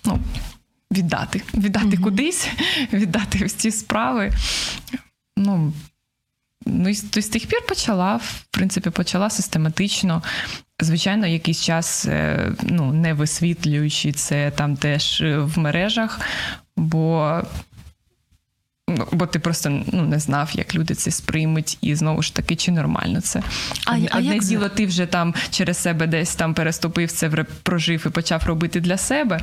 ну, 0.05 0.19
віддати, 0.91 1.41
віддати 1.53 1.85
mm-hmm. 1.85 2.03
кудись, 2.03 2.47
віддати 2.93 3.47
ці 3.47 3.71
справи. 3.71 4.31
Ну, 5.37 5.73
Ну, 6.65 6.89
і 6.89 6.93
з 6.93 7.27
тих 7.29 7.45
пір 7.47 7.59
почала, 7.67 8.15
в 8.15 8.45
принципі, 8.51 8.89
почала 8.89 9.29
систематично. 9.29 10.23
Звичайно, 10.81 11.27
якийсь 11.27 11.61
час, 11.61 12.05
е, 12.05 12.51
ну, 12.63 12.93
не 12.93 13.13
висвітлюючи 13.13 14.11
це 14.11 14.51
там 14.51 14.77
теж 14.77 15.23
в 15.25 15.59
мережах, 15.59 16.21
бо 16.77 17.41
Ну, 18.89 19.07
бо 19.11 19.25
ти 19.25 19.39
просто 19.39 19.83
ну 19.91 20.05
не 20.05 20.19
знав, 20.19 20.51
як 20.53 20.75
люди 20.75 20.95
це 20.95 21.11
сприймуть, 21.11 21.77
і 21.81 21.95
знову 21.95 22.21
ж 22.21 22.35
таки, 22.35 22.55
чи 22.55 22.71
нормально 22.71 23.21
це. 23.21 23.43
А, 23.85 23.95
Одне 23.95 24.07
а 24.11 24.19
як 24.19 24.43
діло, 24.43 24.69
ти 24.69 24.85
вже 24.85 25.05
там 25.05 25.33
через 25.49 25.77
себе 25.77 26.07
десь 26.07 26.35
там 26.35 26.53
переступив 26.53 27.11
це, 27.11 27.29
прожив 27.63 28.03
і 28.07 28.09
почав 28.09 28.43
робити 28.45 28.79
для 28.79 28.97
себе, 28.97 29.39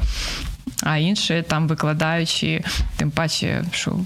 а 0.83 0.97
інше 0.97 1.45
там 1.49 1.69
викладаючи, 1.69 2.65
тим 2.97 3.11
паче, 3.11 3.65
що. 3.73 4.01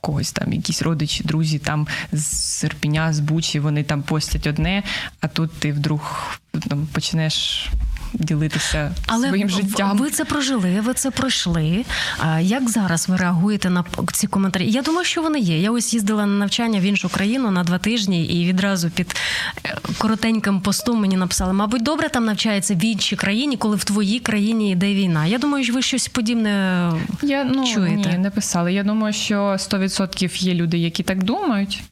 Когось 0.00 0.32
там, 0.32 0.52
якісь 0.52 0.82
родичі, 0.82 1.24
друзі 1.24 1.58
там 1.58 1.86
з 2.12 2.26
Серпіня, 2.26 3.12
з 3.12 3.20
Бучі, 3.20 3.60
вони 3.60 3.82
там 3.82 4.02
постять 4.02 4.46
одне, 4.46 4.82
а 5.20 5.28
тут 5.28 5.52
ти 5.52 5.72
вдруг 5.72 6.30
там, 6.68 6.88
почнеш 6.92 7.68
ділитися 8.14 8.92
Але 9.06 9.28
своїм 9.28 9.48
життям. 9.48 9.98
Ви 9.98 10.10
це 10.10 10.24
прожили, 10.24 10.80
ви 10.80 10.94
це 10.94 11.10
пройшли. 11.10 11.84
А 12.18 12.40
як 12.40 12.70
зараз 12.70 13.08
ви 13.08 13.16
реагуєте 13.16 13.70
на 13.70 13.84
ці 14.12 14.26
коментарі? 14.26 14.70
Я 14.70 14.82
думаю, 14.82 15.04
що 15.04 15.22
вони 15.22 15.38
є. 15.38 15.60
Я 15.60 15.70
ось 15.70 15.94
їздила 15.94 16.26
на 16.26 16.38
навчання 16.38 16.80
в 16.80 16.82
іншу 16.82 17.08
країну 17.08 17.50
на 17.50 17.64
два 17.64 17.78
тижні, 17.78 18.26
і 18.26 18.46
відразу 18.46 18.90
під 18.90 19.16
е, 19.64 19.76
коротеньким 19.98 20.60
постом 20.60 21.00
мені 21.00 21.16
написали: 21.16 21.52
мабуть, 21.52 21.82
добре 21.82 22.08
там 22.08 22.24
навчається 22.24 22.74
в 22.74 22.84
іншій 22.84 23.16
країні, 23.16 23.56
коли 23.56 23.76
в 23.76 23.84
твоїй 23.84 24.20
країні 24.20 24.70
йде 24.70 24.94
війна. 24.94 25.26
Я 25.26 25.38
думаю, 25.38 25.64
що 25.64 25.72
ви 25.72 25.82
щось 25.82 26.08
подібне 26.08 26.92
Я, 27.22 27.44
ну, 27.44 27.66
чуєте. 27.66 28.10
Ні, 28.12 28.18
не 28.18 28.30
писали. 28.30 28.72
Я 28.72 28.82
думаю, 28.82 29.12
що 29.12 29.36
100% 29.36 30.42
є 30.42 30.54
люди, 30.54 30.78
які 30.78 31.02
так 31.02 31.24
думають. 31.24 31.82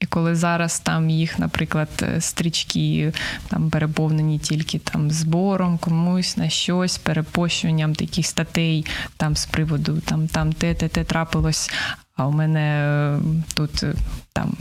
І 0.00 0.06
коли 0.06 0.34
зараз 0.34 0.80
там 0.80 1.10
їх, 1.10 1.38
наприклад, 1.38 1.88
е, 2.02 2.20
стрічки 2.20 3.12
там 3.48 3.70
переповнені 3.70 4.38
тільки 4.38 4.78
там 4.78 5.10
збором 5.10 5.78
комусь 5.78 6.36
на 6.36 6.48
щось, 6.48 6.98
перепощуванням 6.98 7.94
таких 7.94 8.26
статей 8.26 8.86
там 9.16 9.36
з 9.36 9.46
приводу 9.46 10.00
там 10.00 10.28
там 10.28 10.52
те, 10.52 10.74
те, 10.74 10.88
те 10.88 11.04
трапилось. 11.04 11.70
А 12.16 12.26
у 12.26 12.32
мене 12.32 12.60
е, 12.60 13.18
тут 13.54 13.82
е, 13.82 13.94
там 14.32 14.56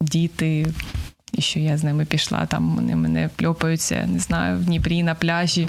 діти, 0.00 0.66
і 1.32 1.42
що 1.42 1.58
я 1.60 1.78
з 1.78 1.84
ними 1.84 2.04
пішла, 2.04 2.46
там 2.46 2.74
вони 2.74 2.96
мене 2.96 3.30
пльопаються, 3.36 4.06
не 4.06 4.18
знаю, 4.18 4.58
в 4.58 4.64
Дніпрі 4.64 5.02
на 5.02 5.14
пляжі, 5.14 5.68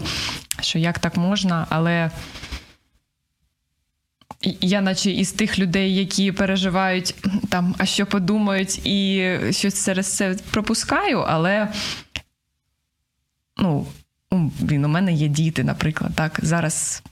що 0.62 0.80
як 0.80 1.00
так 1.00 1.18
можна, 1.18 1.68
але 1.70 2.12
я, 4.62 4.82
наче 4.82 5.12
із 5.12 5.32
тих 5.32 5.60
людей, 5.60 5.96
які 5.96 6.32
переживають 6.32 7.16
там, 7.50 7.76
а 7.78 7.86
що 7.86 8.06
подумають, 8.06 8.86
і 8.86 9.32
щось 9.52 9.86
через 9.86 10.16
це 10.16 10.36
пропускаю, 10.52 11.20
але 11.20 11.68
ну, 13.58 13.88
він 14.62 14.86
у 14.86 14.88
мене 14.88 15.14
є 15.14 15.28
діти, 15.28 15.64
наприклад, 15.64 16.12
так, 16.16 16.40
зараз 16.44 17.04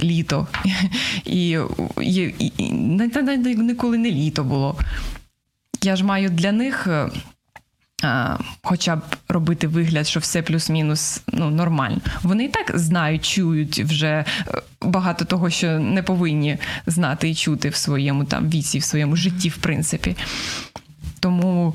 літо, 0.00 0.46
і, 1.24 1.58
і, 2.00 2.14
і, 2.38 2.52
і 2.58 2.72
ніколи 3.54 3.98
не 3.98 4.10
літо 4.10 4.44
було. 4.44 4.78
Я 5.82 5.96
ж 5.96 6.04
маю 6.04 6.30
для 6.30 6.52
них 6.52 6.88
Хоча 8.62 8.96
б 8.96 9.02
робити 9.28 9.66
вигляд, 9.66 10.06
що 10.06 10.20
все 10.20 10.42
плюс-мінус 10.42 11.22
ну, 11.32 11.50
нормально. 11.50 12.00
Вони 12.22 12.44
і 12.44 12.48
так 12.48 12.70
знають, 12.74 13.24
чують 13.24 13.78
вже 13.78 14.06
е, 14.06 14.24
багато 14.80 15.24
того, 15.24 15.50
що 15.50 15.78
не 15.78 16.02
повинні 16.02 16.58
знати 16.86 17.30
і 17.30 17.34
чути 17.34 17.68
в 17.68 17.74
своєму 17.74 18.24
там 18.24 18.50
віці, 18.50 18.78
в 18.78 18.82
своєму 18.82 19.16
житті, 19.16 19.48
в 19.48 19.56
принципі. 19.56 20.16
Тому, 21.20 21.74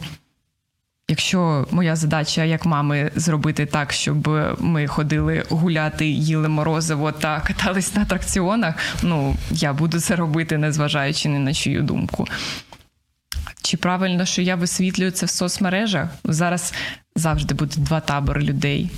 якщо 1.08 1.68
моя 1.72 1.96
задача 1.96 2.44
як 2.44 2.66
мами 2.66 3.12
зробити 3.16 3.66
так, 3.66 3.94
щоб 3.94 4.30
ми 4.60 4.88
ходили 4.88 5.44
гуляти, 5.50 6.08
їли 6.08 6.50
морозиво 6.50 7.12
та 7.12 7.40
катались 7.40 7.96
на 7.96 8.02
атракціонах, 8.02 8.76
ну 9.02 9.36
я 9.52 9.74
буду 9.74 10.00
це 10.00 10.16
робити, 10.16 10.58
незважаючи 10.58 11.30
ні 11.30 11.40
на 11.40 11.54
чию 11.54 11.82
думку. 11.82 12.28
Чи 13.62 13.78
правильно, 13.78 14.26
що 14.26 14.42
я 14.42 14.56
висвітлюю 14.56 15.12
це 15.12 15.26
в 15.26 15.30
соцмережах? 15.30 16.10
Зараз 16.24 16.74
завжди 17.16 17.54
буде 17.54 17.76
два 17.78 18.00
табори 18.00 18.42
людей, 18.42 18.92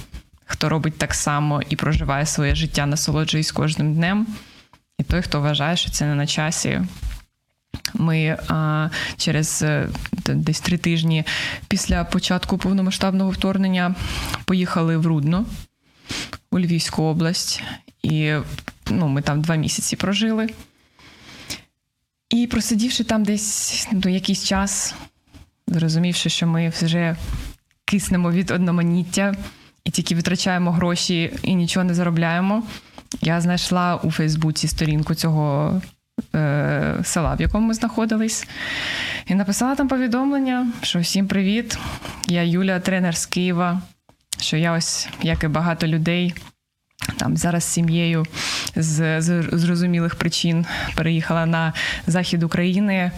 хто 0.46 0.70
робить 0.70 0.98
так 0.98 1.14
само 1.14 1.62
і 1.70 1.76
проживає 1.76 2.26
своє 2.26 2.56
життя, 2.56 2.86
насолоджуючись 2.86 3.52
кожним 3.52 3.96
днем. 3.96 4.28
І 5.00 5.04
той, 5.04 5.22
хто 5.22 5.42
вважає, 5.42 5.78
що 5.78 5.92
це 5.92 6.06
не 6.06 6.16
на 6.16 6.28
часі. 6.28 6.82
Ми 7.94 8.38
а, 8.48 8.90
через 9.18 9.64
е, 9.64 9.90
десь 10.28 10.60
три 10.60 10.78
тижні 10.78 11.24
після 11.68 12.04
початку 12.04 12.58
повномасштабного 12.58 13.30
вторгнення 13.30 13.96
поїхали 14.46 14.98
в 14.98 15.06
Рудно 15.06 15.46
у 16.52 16.60
Львівську 16.60 17.04
область, 17.04 17.64
і 18.04 18.34
ну, 18.90 19.08
ми 19.08 19.22
там 19.22 19.42
два 19.42 19.56
місяці 19.56 19.96
прожили. 19.96 20.50
І 22.30 22.48
просидівши 22.48 23.04
там 23.04 23.24
десь 23.24 23.88
ну, 23.92 24.12
якийсь 24.12 24.44
час, 24.44 24.96
зрозумівши, 25.68 26.30
що 26.30 26.48
ми 26.48 26.70
вже 26.70 27.16
киснемо 27.86 28.32
від 28.32 28.52
одноманіття 28.52 29.36
і 29.84 29.92
тільки 29.92 30.16
витрачаємо 30.16 30.72
гроші 30.72 31.34
і 31.44 31.56
нічого 31.56 31.84
не 31.84 31.94
заробляємо. 31.94 32.64
Я 33.22 33.42
знайшла 33.42 33.96
у 33.96 34.12
Фейсбуці 34.12 34.68
сторінку 34.68 35.16
цього 35.16 35.82
е, 36.36 36.96
села, 37.04 37.36
в 37.36 37.42
якому 37.42 37.68
ми 37.68 37.74
знаходились, 37.74 38.48
і 39.28 39.36
написала 39.36 39.76
там 39.76 39.88
повідомлення, 39.88 40.72
що 40.82 41.00
всім 41.00 41.28
привіт, 41.28 41.78
я 42.28 42.44
Юля, 42.44 42.80
тренер 42.80 43.18
з 43.18 43.26
Києва, 43.26 43.82
що 44.40 44.58
я 44.58 44.72
ось, 44.72 45.10
як 45.22 45.44
і 45.44 45.48
багато 45.48 45.88
людей, 45.88 46.34
там 47.18 47.38
зараз 47.38 47.64
з 47.64 47.68
сім'єю 47.68 48.26
з 48.76 49.22
зрозумілих 49.52 50.16
причин 50.16 50.66
переїхала 50.96 51.46
на 51.46 51.74
захід 52.08 52.44
України. 52.44 53.12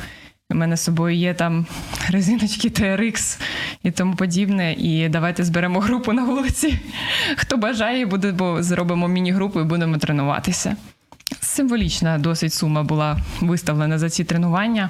У 0.49 0.55
мене 0.55 0.77
з 0.77 0.83
собою 0.83 1.15
є 1.15 1.33
там 1.33 1.65
резиночки 2.09 2.67
TRX 2.67 3.41
і 3.83 3.91
тому 3.91 4.15
подібне. 4.15 4.73
І 4.73 5.09
давайте 5.09 5.43
зберемо 5.43 5.79
групу 5.79 6.13
на 6.13 6.23
вулиці. 6.25 6.79
Хто 7.35 7.57
бажає, 7.57 8.05
буде, 8.05 8.31
бо 8.31 8.63
зробимо 8.63 9.07
міні-групу 9.07 9.59
і 9.59 9.63
будемо 9.63 9.97
тренуватися. 9.97 10.75
Символічна 11.41 12.17
досить 12.17 12.53
сума 12.53 12.83
була 12.83 13.17
виставлена 13.41 13.99
за 13.99 14.09
ці 14.09 14.23
тренування. 14.23 14.89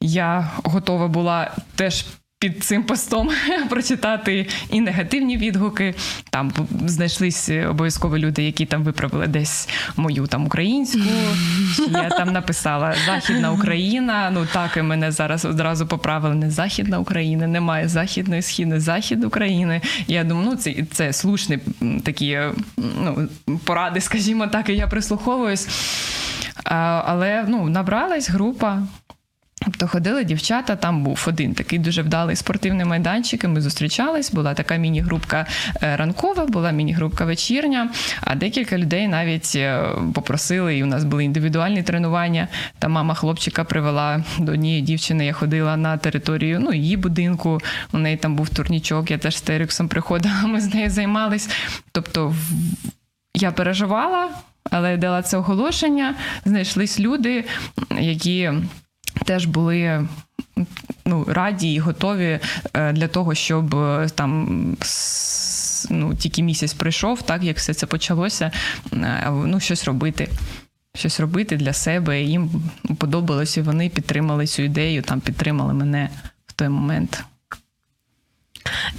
Я 0.00 0.50
готова 0.64 1.08
була 1.08 1.50
теж 1.74 2.04
під 2.40 2.64
цим 2.64 2.82
постом 2.82 3.30
прочитати 3.70 4.46
і 4.70 4.80
негативні 4.80 5.36
відгуки. 5.36 5.94
Там 6.30 6.52
знайшлись 6.86 7.50
обов'язково 7.68 8.18
люди, 8.18 8.42
які 8.42 8.66
там 8.66 8.82
виправили 8.84 9.26
десь 9.26 9.68
мою 9.96 10.26
там 10.26 10.46
українську. 10.46 11.00
Я 11.92 12.08
там 12.08 12.32
написала 12.32 12.94
Західна 13.06 13.52
Україна. 13.52 14.30
Ну 14.30 14.46
так 14.52 14.76
і 14.76 14.82
мене 14.82 15.12
зараз 15.12 15.44
одразу 15.44 15.86
поправили. 15.86 16.34
Не 16.34 16.50
Західна 16.50 16.98
Україна, 16.98 17.46
немає 17.46 17.88
західної 17.88 18.42
східної 18.42 18.80
захід 18.80 19.24
України. 19.24 19.80
Я 20.06 20.24
думаю, 20.24 20.48
ну 20.50 20.56
це 20.56 20.74
це 20.92 21.12
слушні 21.12 21.58
такі 22.04 22.40
ну, 22.76 23.28
поради, 23.64 24.00
скажімо 24.00 24.46
так, 24.46 24.68
і 24.68 24.74
я 24.74 24.86
прислуховуюсь. 24.86 25.68
Але 26.64 27.44
ну, 27.48 27.68
набралась 27.68 28.30
група. 28.30 28.82
Тобто 29.64 29.88
ходили 29.88 30.24
дівчата, 30.24 30.76
там 30.76 31.02
був 31.02 31.24
один 31.28 31.54
такий 31.54 31.78
дуже 31.78 32.02
вдалий 32.02 32.36
спортивний 32.36 32.86
майданчик. 32.86 33.44
і 33.44 33.48
Ми 33.48 33.60
зустрічались. 33.60 34.32
Була 34.32 34.54
така 34.54 34.76
міні-групка 34.76 35.46
е, 35.82 35.96
ранкова, 35.96 36.46
була 36.46 36.70
міні-групка 36.70 37.24
вечірня. 37.24 37.90
А 38.20 38.34
декілька 38.34 38.78
людей 38.78 39.08
навіть 39.08 39.52
е, 39.56 39.82
попросили, 40.14 40.76
і 40.76 40.82
у 40.82 40.86
нас 40.86 41.04
були 41.04 41.24
індивідуальні 41.24 41.82
тренування. 41.82 42.48
Та 42.78 42.88
мама 42.88 43.14
хлопчика 43.14 43.64
привела 43.64 44.24
до 44.38 44.52
однієї 44.52 44.82
дівчини. 44.82 45.26
Я 45.26 45.32
ходила 45.32 45.76
на 45.76 45.96
територію 45.96 46.60
ну, 46.60 46.72
її 46.72 46.96
будинку. 46.96 47.60
У 47.92 47.98
неї 47.98 48.16
там 48.16 48.36
був 48.36 48.48
турнічок. 48.48 49.10
Я 49.10 49.18
теж 49.18 49.36
з 49.36 49.40
Терексом 49.40 49.88
приходила. 49.88 50.42
Ми 50.46 50.60
з 50.60 50.74
нею 50.74 50.90
займались. 50.90 51.50
Тобто 51.92 52.34
я 53.34 53.50
переживала, 53.50 54.28
але 54.70 54.96
дала 54.96 55.22
це 55.22 55.36
оголошення. 55.36 56.14
Знайшлись 56.44 57.00
люди, 57.00 57.44
які 58.00 58.52
теж 59.24 59.46
були. 59.46 60.08
Ну, 61.04 61.24
раді 61.28 61.74
і 61.74 61.78
готові 61.78 62.38
е, 62.74 62.92
для 62.92 63.08
того, 63.08 63.34
щоб 63.34 63.74
е, 63.74 64.08
там 64.14 64.46
ну, 65.90 66.14
тільки 66.14 66.42
місяць 66.42 66.74
прийшов, 66.74 67.22
так 67.22 67.42
як 67.42 67.56
все 67.56 67.74
це 67.74 67.86
почалося, 67.86 68.52
е, 68.92 69.30
ну, 69.30 69.60
щось 69.60 69.84
робити. 69.84 70.28
Щось 70.94 71.20
робити 71.20 71.56
для 71.56 71.72
себе. 71.72 72.22
Їм 72.22 72.50
подобалось, 72.98 73.56
і 73.56 73.60
вони 73.60 73.88
підтримали 73.88 74.46
цю 74.46 74.62
ідею, 74.62 75.02
там 75.02 75.20
підтримали 75.20 75.74
мене 75.74 76.10
в 76.46 76.52
той 76.52 76.68
момент. 76.68 77.24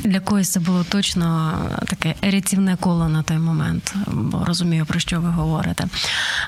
Для 0.03 0.19
когось 0.19 0.51
це 0.51 0.59
було 0.59 0.83
точно 0.83 1.53
таке 1.87 2.15
рятівне 2.21 2.77
коло 2.79 3.09
на 3.09 3.23
той 3.23 3.37
момент, 3.37 3.93
бо 4.07 4.45
розумію, 4.45 4.85
про 4.85 4.99
що 4.99 5.19
ви 5.19 5.29
говорите. 5.29 5.85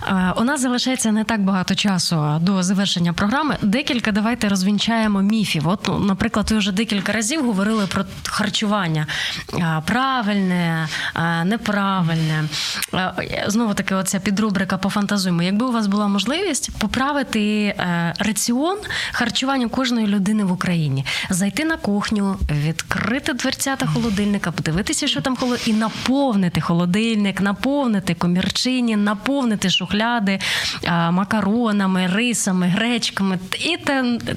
Е, 0.07 0.33
у 0.37 0.43
нас 0.43 0.61
залишається 0.61 1.11
не 1.11 1.23
так 1.23 1.41
багато 1.41 1.75
часу 1.75 2.37
до 2.41 2.63
завершення 2.63 3.13
програми. 3.13 3.57
Декілька 3.61 4.11
давайте 4.11 4.49
розвінчаємо 4.49 5.21
міфів. 5.21 5.67
От, 5.67 5.79
ну, 5.87 5.99
наприклад, 5.99 6.51
ви 6.51 6.57
вже 6.57 6.71
декілька 6.71 7.11
разів 7.11 7.45
говорили 7.45 7.87
про 7.87 8.05
харчування 8.23 9.07
е, 9.53 9.81
правильне, 9.85 10.87
е, 11.15 11.43
неправильне. 11.43 12.43
Знову 13.47 13.73
таки, 13.73 13.95
оця 13.95 14.19
підрубрика 14.19 14.77
пофантазуємо. 14.77 15.43
Якби 15.43 15.65
у 15.65 15.71
вас 15.71 15.87
була 15.87 16.07
можливість 16.07 16.77
поправити 16.77 17.75
раціон 18.19 18.77
харчування 19.11 19.67
кожної 19.67 20.07
людини 20.07 20.43
в 20.43 20.51
Україні, 20.51 21.05
зайти 21.29 21.65
на 21.65 21.77
кухню, 21.77 22.37
відкрити 22.51 23.12
дверцята 23.19 23.85
холодильника, 23.85 24.51
подивитися, 24.51 25.07
що 25.07 25.21
там 25.21 25.35
холод, 25.35 25.63
і 25.65 25.73
наповнити 25.73 26.61
холодильник, 26.61 27.41
наповнити 27.41 28.13
комірчині, 28.13 28.95
наповнити 28.95 29.69
шухляди 29.69 30.39
макаронами, 31.11 32.07
рисами, 32.07 32.67
гречками 32.67 33.39
і 33.59 33.77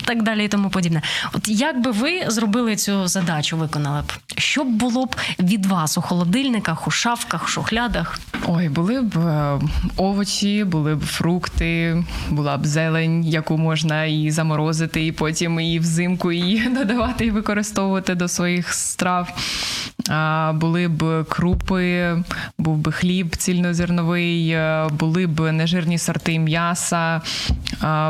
так 0.06 0.22
далі, 0.22 0.44
і 0.44 0.48
тому 0.48 0.70
подібне. 0.70 1.02
От 1.32 1.48
як 1.48 1.80
би 1.80 1.90
ви 1.90 2.24
зробили 2.28 2.76
цю 2.76 3.06
задачу, 3.06 3.56
виконали 3.56 4.02
б? 4.02 4.12
Що 4.38 4.64
б 4.64 4.68
було 4.68 5.06
б 5.06 5.16
від 5.38 5.66
вас 5.66 5.98
у 5.98 6.00
холодильниках, 6.00 6.88
у 6.88 6.90
шафках, 6.90 7.48
шухлядах? 7.48 8.18
Ой, 8.46 8.68
були 8.68 9.00
б 9.00 9.18
е, 9.18 9.60
овочі, 9.96 10.64
були 10.64 10.94
б 10.94 11.04
фрукти, 11.04 12.04
була 12.30 12.56
б 12.56 12.66
зелень, 12.66 13.24
яку 13.24 13.58
можна 13.58 14.04
і 14.04 14.30
заморозити, 14.30 15.06
і 15.06 15.12
потім 15.12 15.60
і 15.60 15.78
взимку 15.78 16.32
її 16.32 16.68
додавати 16.78 17.26
і 17.26 17.30
використовувати 17.30 18.14
до 18.14 18.28
своїх 18.28 18.55
страв. 18.62 19.28
Були 20.54 20.88
б 20.88 21.24
крупи, 21.24 22.16
був 22.58 22.76
би 22.76 22.92
хліб 22.92 23.36
цільнозерновий, 23.36 24.50
е, 24.50 24.88
були 24.92 25.26
б 25.26 25.52
нежирні 25.52 25.98
сорти 25.98 26.38
м'яса, 26.38 27.20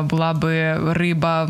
була 0.02 0.34
б 0.34 0.44
риба, 0.92 1.48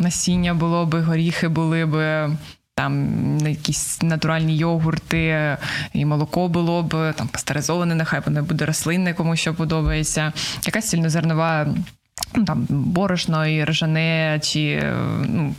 насіння 0.00 0.54
було 0.54 0.86
б, 0.86 1.02
горіхи 1.02 1.48
були 1.48 1.86
б. 1.86 2.28
Там 2.74 3.38
якісь 3.38 4.02
натуральні 4.02 4.56
йогурти, 4.56 5.56
і 5.92 6.04
молоко 6.04 6.48
було 6.48 6.82
б, 6.82 7.12
там 7.12 7.28
пастеризоване, 7.28 7.94
нехай 7.94 8.20
воно 8.26 8.42
буде 8.42 8.66
рослинне, 8.66 9.14
кому 9.14 9.36
що 9.36 9.54
подобається. 9.54 10.32
Якась 10.66 10.88
цільнозернова 10.88 11.66
ну, 12.34 12.44
там 12.44 12.66
борошно 12.68 13.46
і 13.46 13.64
ржане, 13.64 14.40
чи 14.42 14.82
ну, 15.26 15.54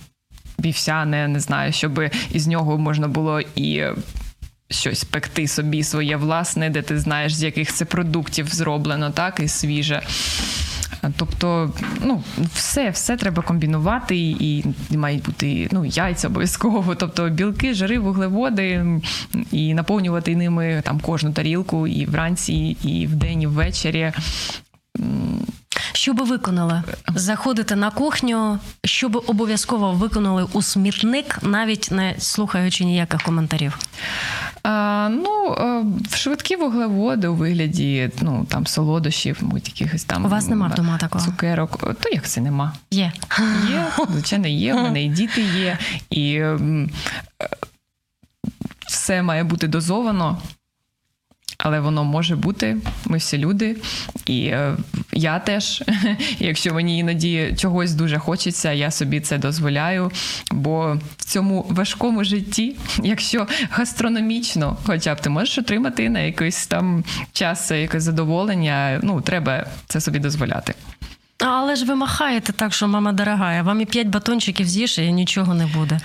вівсяне, 0.59 1.27
не 1.27 1.39
знаю, 1.39 1.73
щоб 1.73 2.01
із 2.31 2.47
нього 2.47 2.77
можна 2.77 3.07
було 3.07 3.41
і. 3.55 3.83
Щось 4.69 5.03
пекти 5.03 5.47
собі 5.47 5.83
своє 5.83 6.15
власне, 6.15 6.69
де 6.69 6.81
ти 6.81 6.99
знаєш, 6.99 7.35
з 7.35 7.43
яких 7.43 7.73
це 7.73 7.85
продуктів 7.85 8.47
зроблено, 8.47 9.11
так, 9.11 9.39
і 9.39 9.47
свіже. 9.47 10.01
Тобто, 11.17 11.71
ну, 12.01 12.23
все 12.53 12.89
все 12.89 13.17
треба 13.17 13.43
комбінувати, 13.43 14.17
і 14.17 14.65
мають 14.89 15.23
бути 15.23 15.69
ну, 15.71 15.85
яйця 15.85 16.27
обов'язково. 16.27 16.95
Тобто 16.99 17.29
білки, 17.29 17.73
жири, 17.73 17.99
вуглеводи, 17.99 18.85
і 19.51 19.73
наповнювати 19.73 20.35
ними 20.35 20.81
там 20.85 20.99
кожну 20.99 21.31
тарілку 21.31 21.87
і 21.87 22.05
вранці, 22.05 22.77
і 22.83 23.07
вдень, 23.07 23.41
і 23.41 23.47
ввечері. 23.47 24.13
Що 25.93 26.13
би 26.13 26.23
виконали? 26.23 26.83
Заходити 27.15 27.75
на 27.75 27.91
кухню, 27.91 28.59
що 28.85 29.09
би 29.09 29.19
обов'язково 29.19 29.91
виконали 29.93 30.47
у 30.53 30.61
смітник, 30.61 31.39
навіть 31.41 31.91
не 31.91 32.15
слухаючи 32.19 32.85
ніяких 32.85 33.21
коментарів. 33.21 33.77
А, 34.63 35.09
Ну, 35.11 35.55
швидкі 36.15 36.55
вуглеводи 36.55 37.27
у 37.27 37.35
вигляді 37.35 38.09
ну, 38.21 38.45
там 38.49 38.67
солодощів, 38.67 39.41
якихось 39.65 40.03
там 40.03 40.25
у 40.25 40.27
вас 40.29 40.47
нема 40.47 40.67
вдома 40.67 40.97
такого? 40.97 41.25
цукерок. 41.25 41.95
То 42.01 42.09
як 42.09 42.27
це 42.27 42.41
нема? 42.41 42.73
Є. 42.91 43.11
Є, 43.71 43.85
звичайно, 44.09 44.47
є. 44.47 44.73
У 44.73 44.77
мене 44.77 45.03
і 45.03 45.09
діти 45.09 45.41
є, 45.41 45.77
і 46.09 46.43
все 48.87 49.21
має 49.21 49.43
бути 49.43 49.67
дозовано. 49.67 50.37
Але 51.57 51.79
воно 51.79 52.03
може 52.03 52.35
бути, 52.35 52.77
ми 53.05 53.17
всі 53.17 53.37
люди, 53.37 53.75
і 54.25 54.45
е, 54.45 54.75
я 55.13 55.39
теж. 55.39 55.83
Якщо 56.39 56.73
мені 56.73 56.99
іноді 56.99 57.55
чогось 57.57 57.93
дуже 57.93 58.19
хочеться, 58.19 58.71
я 58.71 58.91
собі 58.91 59.19
це 59.19 59.37
дозволяю. 59.37 60.11
Бо 60.51 60.99
в 61.17 61.25
цьому 61.25 61.65
важкому 61.69 62.23
житті, 62.23 62.75
якщо 63.03 63.47
гастрономічно, 63.69 64.77
хоча 64.85 65.15
б 65.15 65.21
ти 65.21 65.29
можеш 65.29 65.57
отримати 65.57 66.09
на 66.09 66.19
якийсь 66.19 66.67
там 66.67 67.03
час 67.31 67.71
якесь 67.71 68.03
задоволення, 68.03 68.99
ну 69.03 69.21
треба 69.21 69.65
це 69.87 70.01
собі 70.01 70.19
дозволяти. 70.19 70.73
Але 71.45 71.75
ж 71.75 71.85
ви 71.85 71.95
махаєте 71.95 72.53
так, 72.53 72.73
що 72.73 72.87
мама 72.87 73.11
дорогая, 73.11 73.63
вам 73.63 73.81
і 73.81 73.85
п'ять 73.85 74.07
батончиків 74.07 74.67
з'їш, 74.67 74.97
і 74.97 75.13
нічого 75.13 75.53
не 75.53 75.65
буде. 75.65 75.99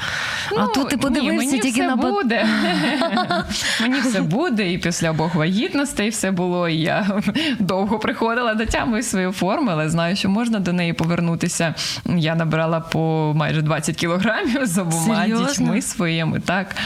Ну, 0.53 0.59
а 0.59 0.67
тут 0.67 0.89
ти 0.89 0.97
подивився 0.97 1.31
ні, 1.31 1.37
мені 1.37 1.53
тільки 1.53 1.71
все 1.71 1.87
на 1.87 1.97
бат... 1.97 2.13
буде. 2.13 2.47
мені 3.81 4.01
все 4.01 4.21
буде, 4.21 4.73
і 4.73 4.79
після 4.79 5.11
обох 5.11 5.35
вагітностей 5.35 6.09
все 6.09 6.31
було. 6.31 6.69
І 6.69 6.81
я 6.81 7.23
довго 7.59 7.99
приходила 7.99 8.55
до 8.55 8.67
тями 8.67 9.03
свою 9.03 9.33
форму, 9.33 9.71
але 9.71 9.91
знаю, 9.91 10.17
що 10.17 10.29
можна 10.29 10.59
до 10.59 10.73
неї 10.73 10.93
повернутися. 10.93 11.75
Я 12.07 12.35
набрала 12.35 12.81
по 12.81 13.33
майже 13.37 13.63
20 13.63 13.97
кілограмів 13.97 14.67
з 14.67 14.79
обома 14.79 15.17
Серйозно? 15.17 15.49
дітьми 15.49 15.83
своїми. 15.83 16.41
Так. 16.41 16.77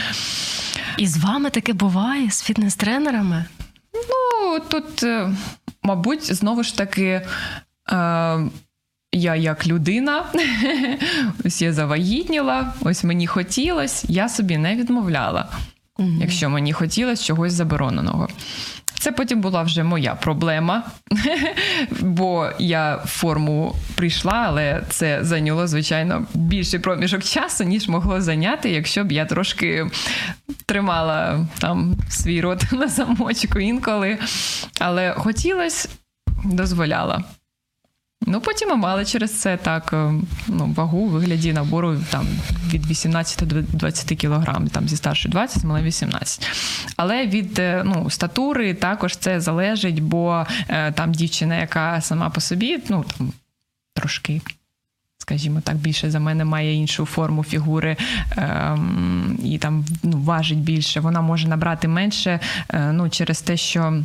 І 0.97 1.07
з 1.07 1.17
вами 1.17 1.49
таке 1.49 1.73
буває 1.73 2.31
з 2.31 2.43
фітнес-тренерами? 2.43 3.45
Ну, 3.93 4.59
тут, 4.59 5.03
е, 5.03 5.29
мабуть, 5.83 6.35
знову 6.35 6.63
ж 6.63 6.77
таки. 6.77 7.21
Е, 7.91 8.39
я 9.15 9.35
як 9.35 9.67
людина, 9.67 10.25
ось 11.45 11.61
я 11.61 11.73
завагітніла, 11.73 12.73
ось 12.81 13.03
мені 13.03 13.27
хотілося, 13.27 14.05
я 14.09 14.29
собі 14.29 14.57
не 14.57 14.75
відмовляла, 14.75 15.49
Угу. 15.99 16.09
якщо 16.21 16.49
мені 16.49 16.73
хотілося 16.73 17.23
чогось 17.23 17.53
забороненого. 17.53 18.27
Це 18.99 19.11
потім 19.11 19.41
була 19.41 19.63
вже 19.63 19.83
моя 19.83 20.15
проблема, 20.15 20.83
бо 22.01 22.49
я 22.59 22.95
в 22.95 23.07
форму 23.07 23.75
прийшла, 23.95 24.45
але 24.47 24.83
це 24.89 25.19
зайняло, 25.23 25.67
звичайно, 25.67 26.25
більший 26.33 26.79
проміжок 26.79 27.23
часу, 27.23 27.63
ніж 27.63 27.87
могло 27.87 28.21
зайняти, 28.21 28.69
якщо 28.69 29.03
б 29.03 29.11
я 29.11 29.25
трошки 29.25 29.87
тримала 30.65 31.47
там 31.59 31.95
свій 32.09 32.41
рот 32.41 32.65
на 32.71 32.87
замочку 32.87 33.59
інколи. 33.59 34.17
Але 34.79 35.13
хотілося, 35.17 35.89
дозволяла. 36.45 37.23
Ну, 38.27 38.41
потім 38.41 38.69
ми 38.69 38.75
мали 38.75 39.05
через 39.05 39.39
це 39.39 39.57
так 39.57 39.93
е, 39.93 40.13
ну, 40.47 40.73
вагу 40.75 40.97
у 40.97 41.07
вигляді 41.07 41.53
набору 41.53 41.97
там, 42.09 42.27
від 42.73 42.85
18 42.85 43.47
до 43.47 43.61
20 43.61 44.17
кілограм, 44.17 44.67
там 44.67 44.89
зі 44.89 44.95
старшої 44.97 45.31
20, 45.31 45.59
з 45.59 45.63
малої 45.63 45.85
18. 45.85 46.47
Але 46.97 47.27
від 47.27 47.59
е, 47.59 47.83
ну, 47.85 48.09
статури 48.09 48.73
також 48.73 49.17
це 49.17 49.39
залежить, 49.39 49.99
бо 49.99 50.45
е, 50.67 50.91
там 50.91 51.11
дівчина, 51.11 51.55
яка 51.55 52.01
сама 52.01 52.29
по 52.29 52.41
собі, 52.41 52.79
ну 52.89 53.05
там 53.17 53.33
трошки. 53.93 54.41
Скажімо 55.17 55.61
так, 55.63 55.75
більше 55.75 56.11
за 56.11 56.19
мене 56.19 56.45
має 56.45 56.73
іншу 56.73 57.05
форму 57.05 57.43
фігури 57.43 57.97
ем, 58.37 59.39
і 59.43 59.57
там 59.57 59.85
ну, 60.03 60.17
важить 60.17 60.59
більше. 60.59 60.99
Вона 60.99 61.21
може 61.21 61.47
набрати 61.47 61.87
менше 61.87 62.39
е, 62.69 62.91
ну, 62.91 63.09
через 63.09 63.41
те, 63.41 63.57
що 63.57 64.03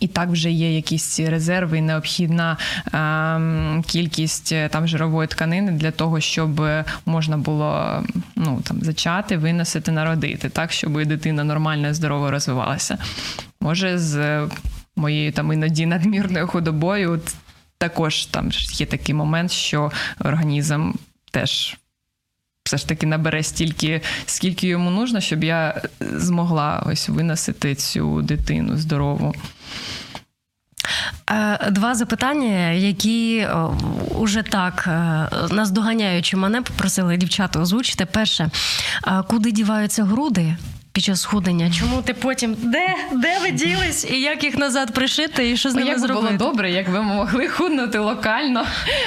і 0.00 0.08
так 0.08 0.28
вже 0.28 0.50
є 0.50 0.74
якісь 0.74 1.20
резерви 1.20 1.78
і 1.78 1.82
необхідна 1.82 2.56
ем, 2.92 3.84
кількість 3.86 4.52
е, 4.52 4.68
там 4.68 4.88
жирової 4.88 5.28
тканини 5.28 5.72
для 5.72 5.90
того, 5.90 6.20
щоб 6.20 6.62
можна 7.06 7.36
було 7.36 8.02
ну, 8.36 8.60
там, 8.64 8.82
зачати, 8.82 9.36
виносити, 9.36 9.92
народити, 9.92 10.48
так, 10.48 10.72
щоб 10.72 11.04
дитина 11.04 11.44
нормально 11.44 11.88
і 11.88 11.94
здорово 11.94 12.30
розвивалася. 12.30 12.98
Може, 13.60 13.98
з 13.98 14.16
е, 14.16 14.48
моєю 14.96 15.32
там 15.32 15.52
іноді 15.52 15.86
надмірною 15.86 16.46
худобою 16.46 17.20
також 17.78 18.26
там 18.26 18.50
є 18.72 18.86
такий 18.86 19.14
момент, 19.14 19.50
що 19.50 19.92
організм 20.18 20.92
теж. 21.30 21.76
Все 22.70 22.76
ж 22.76 22.88
таки 22.88 23.06
набере 23.06 23.42
стільки, 23.42 24.00
скільки 24.26 24.68
йому 24.68 24.90
нужно, 24.90 25.20
щоб 25.20 25.44
я 25.44 25.82
змогла 26.00 26.82
ось 26.86 27.08
виносити 27.08 27.74
цю 27.74 28.22
дитину 28.22 28.76
здорову. 28.76 29.34
Е, 31.30 31.70
Два 31.70 31.94
запитання, 31.94 32.70
які 32.70 33.46
уже 34.18 34.42
так 34.42 34.84
е, 34.86 35.28
наздоганяючи 35.54 36.36
мене, 36.36 36.62
попросили 36.62 37.16
дівчата 37.16 37.60
озвучити. 37.60 38.06
Перше, 38.06 38.50
е, 39.06 39.22
куди 39.28 39.52
діваються 39.52 40.04
груди? 40.04 40.56
Під 41.00 41.04
час 41.04 41.20
схудення, 41.20 41.70
чому 41.70 42.02
ти 42.02 42.14
потім 42.14 42.56
де 42.58 42.86
де 43.12 43.38
ви 43.42 43.50
ділись 43.50 44.10
і 44.10 44.20
як 44.20 44.44
їх 44.44 44.58
назад 44.58 44.94
пришити, 44.94 45.50
і 45.50 45.56
що 45.56 45.70
з 45.70 45.74
ними 45.74 45.88
як 45.88 46.00
би 46.00 46.06
зробити? 46.06 46.36
було 46.36 46.50
добре, 46.50 46.70
якби 46.70 47.02
ми 47.02 47.14
могли 47.14 47.48
худнути 47.48 47.98
локально 47.98 48.64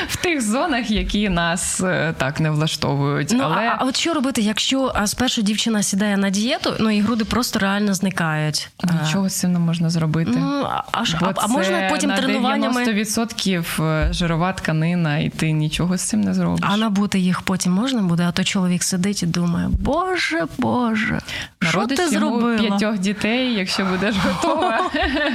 в 0.08 0.16
тих 0.16 0.42
зонах, 0.42 0.92
які 0.92 1.30
нас 1.30 1.82
е, 1.82 2.14
так 2.18 2.40
не 2.40 2.50
влаштовують. 2.50 3.32
Ну 3.34 3.44
Але 3.44 3.56
а, 3.56 3.78
а 3.80 3.86
от 3.86 3.98
що 3.98 4.14
робити, 4.14 4.42
якщо 4.42 4.94
спершу 5.06 5.42
дівчина 5.42 5.84
сідає 5.84 6.18
на 6.18 6.30
дієту, 6.30 6.74
ну 6.80 6.90
і 6.90 7.02
груди 7.02 7.26
просто 7.26 7.60
реально 7.60 7.94
зникають? 7.94 8.70
нічого 9.04 9.30
з 9.30 9.40
цим 9.40 9.54
не 9.54 9.60
можна 9.60 9.90
зробити. 9.90 10.32
Ну, 10.36 10.66
а, 10.70 10.84
а, 10.92 11.04
Бо 11.20 11.26
а, 11.26 11.34
а 11.36 11.48
можна 11.48 11.88
потім 11.90 12.10
на 12.10 12.18
тренуваннями 12.18 12.84
90% 12.84 14.14
жирова 14.14 14.54
тканина, 14.54 15.18
і 15.18 15.30
ти 15.30 15.52
нічого 15.52 15.98
з 15.98 16.02
цим 16.02 16.22
не 16.22 16.34
зробиш. 16.34 16.66
а 16.74 16.78
набути 16.78 17.20
їх 17.20 17.42
потім 17.42 17.72
можна 17.72 18.02
буде? 18.02 18.26
А 18.28 18.32
то 18.32 18.44
чоловік 18.44 18.84
сидить 18.84 19.24
і 19.24 19.26
думає: 19.26 19.70
Боже, 19.72 20.46
Боже, 20.58 21.20
що 21.62 21.83
Народиш 21.84 22.10
ти 22.10 22.16
йому 22.16 22.40
зробила? 22.40 22.58
п'ятьох 22.58 23.00
дітей, 23.00 23.54
якщо 23.54 23.86
будеш 23.86 24.16
готова. 24.16 24.92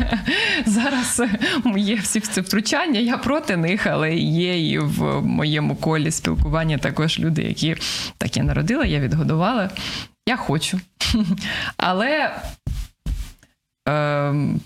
Зараз 0.66 1.22
є 1.76 1.94
всі 1.94 2.20
ці 2.20 2.40
втручання, 2.40 3.00
я 3.00 3.18
проти 3.18 3.56
них, 3.56 3.86
але 3.86 4.14
є 4.14 4.70
і 4.70 4.78
в 4.78 5.22
моєму 5.22 5.76
колі 5.76 6.10
спілкування 6.10 6.78
також 6.78 7.18
люди, 7.18 7.42
які 7.42 7.76
так 8.18 8.36
я 8.36 8.42
народила, 8.42 8.84
я 8.84 9.00
відгодувала. 9.00 9.70
Я 10.28 10.36
хочу. 10.36 10.80
Але 11.76 12.40
ем, 13.86 14.60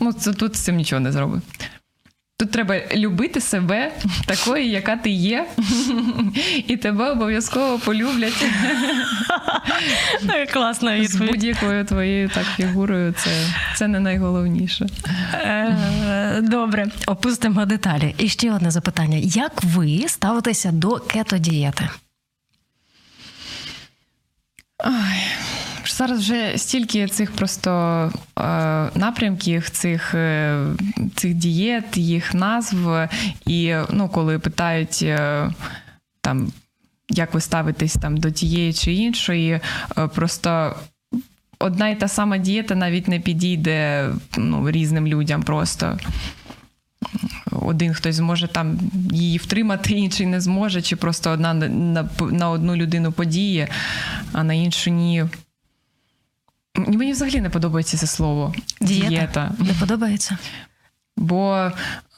ну, 0.00 0.12
це, 0.12 0.32
тут 0.32 0.56
з 0.56 0.60
цим 0.60 0.76
нічого 0.76 1.00
не 1.00 1.12
зробить. 1.12 1.42
Тут 2.40 2.50
треба 2.50 2.80
любити 2.94 3.40
себе 3.40 3.92
такою, 4.26 4.64
яка 4.64 4.96
ти 4.96 5.10
є, 5.10 5.46
і 6.66 6.76
тебе 6.76 7.10
обов'язково 7.10 7.78
полюблять 7.78 8.44
Класна 10.52 11.04
з 11.04 11.16
будь-якою 11.16 11.84
твоєю 11.84 12.28
так 12.28 12.44
фігурою. 12.56 13.14
Це, 13.18 13.30
це 13.76 13.88
не 13.88 14.00
найголовніше. 14.00 14.86
Е, 15.34 16.40
Добре, 16.42 16.86
опустимо 17.06 17.66
деталі. 17.66 18.14
І 18.18 18.28
ще 18.28 18.52
одне 18.52 18.70
запитання: 18.70 19.18
як 19.22 19.52
ви 19.64 20.04
ставитеся 20.08 20.72
до 20.72 20.88
кето-дієти? 20.88 21.88
Зараз 25.98 26.18
вже 26.18 26.52
стільки 26.56 27.06
цих 27.06 27.32
просто 27.32 27.70
е, 28.38 28.42
напрямків, 28.94 29.70
цих, 29.70 30.14
е, 30.14 30.66
цих 31.16 31.34
дієт, 31.34 31.96
їх 31.96 32.34
назв. 32.34 33.08
І 33.46 33.74
ну, 33.90 34.08
коли 34.08 34.38
питають 34.38 34.98
е, 35.02 35.50
там, 36.20 36.52
як 37.10 37.34
ви 37.34 37.40
ставитесь 37.40 37.94
там 37.94 38.16
до 38.16 38.30
тієї 38.30 38.72
чи 38.72 38.92
іншої, 38.92 39.60
е, 39.98 40.08
просто. 40.14 40.76
Одна 41.60 41.88
і 41.88 42.00
та 42.00 42.08
сама 42.08 42.38
дієта 42.38 42.74
навіть 42.74 43.08
не 43.08 43.20
підійде 43.20 44.08
ну, 44.36 44.70
різним 44.70 45.06
людям 45.06 45.42
просто. 45.42 45.98
Один 47.50 47.94
хтось 47.94 48.14
зможе 48.14 48.48
там 48.48 48.78
її 49.12 49.38
втримати, 49.38 49.92
інший 49.94 50.26
не 50.26 50.40
зможе, 50.40 50.82
чи 50.82 50.96
просто 50.96 51.30
одна 51.30 51.54
на, 51.54 51.68
на, 51.68 52.08
на 52.30 52.50
одну 52.50 52.76
людину 52.76 53.12
подіє, 53.12 53.68
а 54.32 54.44
на 54.44 54.54
іншу 54.54 54.90
ні. 54.90 55.24
Мені 56.86 57.12
взагалі 57.12 57.40
не 57.40 57.50
подобається 57.50 57.96
це 57.96 58.06
слово. 58.06 58.54
Дієта? 58.80 59.08
Дієта. 59.08 59.50
Не 59.58 59.72
подобається? 59.80 60.38
Бо 61.16 61.70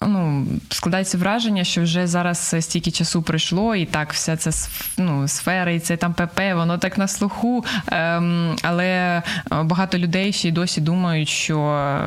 ну, 0.06 0.46
складається 0.70 1.18
враження, 1.18 1.64
що 1.64 1.82
вже 1.82 2.06
зараз 2.06 2.56
стільки 2.60 2.90
часу 2.90 3.22
пройшло, 3.22 3.74
і 3.74 3.86
так 3.86 4.12
вся 4.12 4.36
ця 4.36 4.50
ну, 4.98 5.28
сфера, 5.28 5.70
і 5.70 5.80
це 5.80 5.96
там 5.96 6.14
ПП, 6.14 6.40
воно 6.54 6.78
так 6.78 6.98
на 6.98 7.08
слуху. 7.08 7.64
Ем, 7.86 8.56
але 8.62 9.22
багато 9.50 9.98
людей 9.98 10.32
ще 10.32 10.48
й 10.48 10.52
досі 10.52 10.80
думають, 10.80 11.28
що 11.28 11.98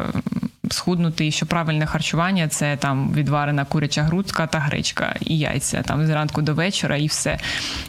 схуднути 0.71 1.27
і 1.27 1.31
що 1.31 1.45
правильне 1.45 1.85
харчування 1.85 2.47
це 2.47 2.77
там 2.77 3.13
відварена 3.13 3.65
куряча 3.65 4.03
грудка 4.03 4.47
та 4.47 4.59
гречка 4.59 5.15
і 5.19 5.37
яйця 5.37 5.81
там 5.81 6.05
зранку 6.07 6.41
до 6.41 6.53
вечора, 6.53 6.97
і 6.97 7.07
все. 7.07 7.39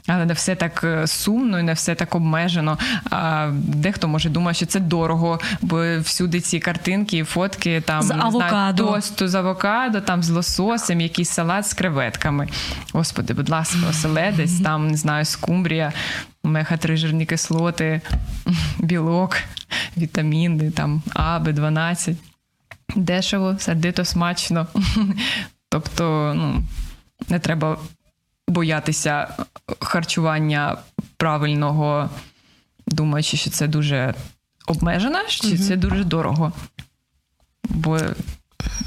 Але 0.07 0.25
не 0.25 0.33
все 0.33 0.55
так 0.55 0.81
е, 0.85 1.07
сумно 1.07 1.61
і 1.61 1.63
не 1.63 1.73
все 1.73 1.95
так 1.95 2.15
обмежено. 2.15 2.79
А 3.11 3.51
дехто 3.53 4.09
може 4.09 4.29
думає, 4.29 4.55
що 4.55 4.67
це 4.67 4.81
дорого, 4.81 5.41
бо 5.63 5.99
всюди 5.99 6.41
ці 6.41 6.61
картинки 6.61 7.19
і 7.19 7.25
фотки 7.25 7.81
там 7.81 8.03
З 8.03 8.11
авокадо. 8.11 8.87
тосту 8.87 9.29
з 9.29 9.35
авокадо, 9.35 10.01
там 10.01 10.23
з 10.23 10.31
лососем, 10.31 11.01
якийсь 11.01 11.31
салат 11.31 11.67
з 11.67 11.75
креветками. 11.75 12.49
Господи, 12.93 13.35
будь 13.35 13.49
ласка, 13.49 13.79
оселедець, 13.91 14.61
там 14.61 14.89
не 14.89 14.97
знаю, 14.97 15.25
скумбрія, 15.25 15.93
омега 16.45 16.77
3 16.77 16.97
жирні 16.97 17.27
кислоти, 17.27 18.01
білок. 18.79 19.37
вітаміни, 19.97 20.71
там 20.71 21.03
А, 21.15 21.39
Б12. 21.39 22.15
Дешево, 22.95 23.59
сердито, 23.59 24.05
смачно. 24.05 24.67
Тобто, 25.69 26.33
ну, 26.37 26.63
не 27.29 27.39
треба 27.39 27.79
боятися 28.49 29.29
харчування 29.81 30.79
правильного, 31.17 32.11
думаючи, 32.87 33.37
що 33.37 33.51
це 33.51 33.69
дуже 33.69 34.15
обмежено, 34.67 35.19
чи 35.29 35.59
це 35.59 35.77
дуже 35.77 36.05
дорого. 36.05 36.53
Бо 37.69 37.99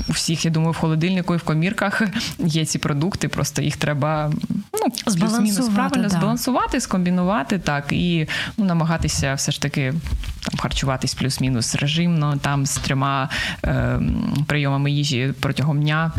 у 0.09 0.11
всіх, 0.11 0.45
я 0.45 0.51
думаю, 0.51 0.71
в 0.71 0.75
холодильнику 0.75 1.33
і 1.35 1.37
в 1.37 1.43
комірках 1.43 2.01
є 2.39 2.65
ці 2.65 2.79
продукти, 2.79 3.27
просто 3.27 3.61
їх 3.61 3.77
треба 3.77 4.31
ну, 4.73 5.13
плюс-мінус 5.15 5.69
правильно 5.75 6.03
да. 6.03 6.09
збалансувати, 6.09 6.81
скомбінувати 6.81 7.59
так, 7.59 7.85
і 7.91 8.27
ну, 8.57 8.65
намагатися 8.65 9.33
все 9.33 9.51
ж 9.51 9.61
таки 9.61 9.93
там 10.41 10.59
харчуватись 10.59 11.13
плюс-мінус 11.13 11.75
режимно, 11.75 12.37
там 12.37 12.65
з 12.65 12.77
трьома 12.77 13.29
е, 13.65 13.99
прийомами 14.47 14.91
їжі 14.91 15.33
протягом 15.39 15.81
дня 15.81 16.11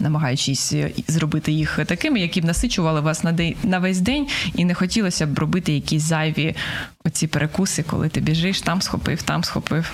намагаючись 0.00 0.72
е, 0.72 0.90
зробити 1.08 1.52
їх 1.52 1.78
такими, 1.86 2.20
які 2.20 2.40
б 2.40 2.44
насичували 2.44 3.00
вас 3.00 3.24
на 3.24 3.32
день 3.32 3.54
на 3.62 3.78
весь 3.78 4.00
день, 4.00 4.26
і 4.54 4.64
не 4.64 4.74
хотілося 4.74 5.26
б 5.26 5.38
робити 5.38 5.72
якісь 5.72 6.02
зайві 6.02 6.54
оці 7.04 7.26
перекуси, 7.26 7.82
коли 7.82 8.08
ти 8.08 8.20
біжиш, 8.20 8.60
там 8.60 8.82
схопив, 8.82 9.22
там 9.22 9.44
схопив, 9.44 9.92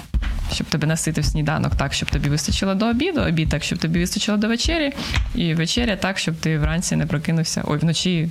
щоб 0.53 0.66
тебе 0.66 0.86
наситив 0.86 1.24
сніданок, 1.24 1.76
так, 1.76 1.92
щоб 1.94 2.11
тобі 2.11 2.28
вистачило 2.28 2.74
до 2.74 2.86
обіду, 2.86 3.20
обід 3.20 3.49
так, 3.49 3.64
щоб 3.64 3.78
тобі 3.78 3.99
вистачило 3.99 4.38
до 4.38 4.49
вечері, 4.49 4.92
і 5.34 5.55
вечеря 5.55 5.96
так, 5.96 6.18
щоб 6.18 6.36
ти 6.36 6.59
вранці 6.59 6.96
не 6.96 7.07
прокинувся. 7.07 7.62
Ой, 7.66 7.78
вночі 7.78 8.30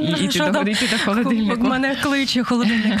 і 0.00 0.24
йти 0.24 0.50
до, 0.50 0.60
йти 0.60 0.88
до 0.92 1.04
холодильнику. 1.04 1.66
Мене 1.66 1.96
кличе 2.02 2.44
холодильник. 2.44 3.00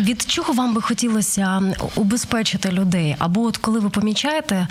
Від 0.00 0.22
чого 0.22 0.52
вам 0.52 0.74
би 0.74 0.82
хотілося 0.82 1.62
убезпечити 1.94 2.70
людей? 2.70 3.16
Або 3.18 3.42
от 3.42 3.56
коли 3.56 3.80
ви 3.80 3.90
помічаєте, 3.90 4.68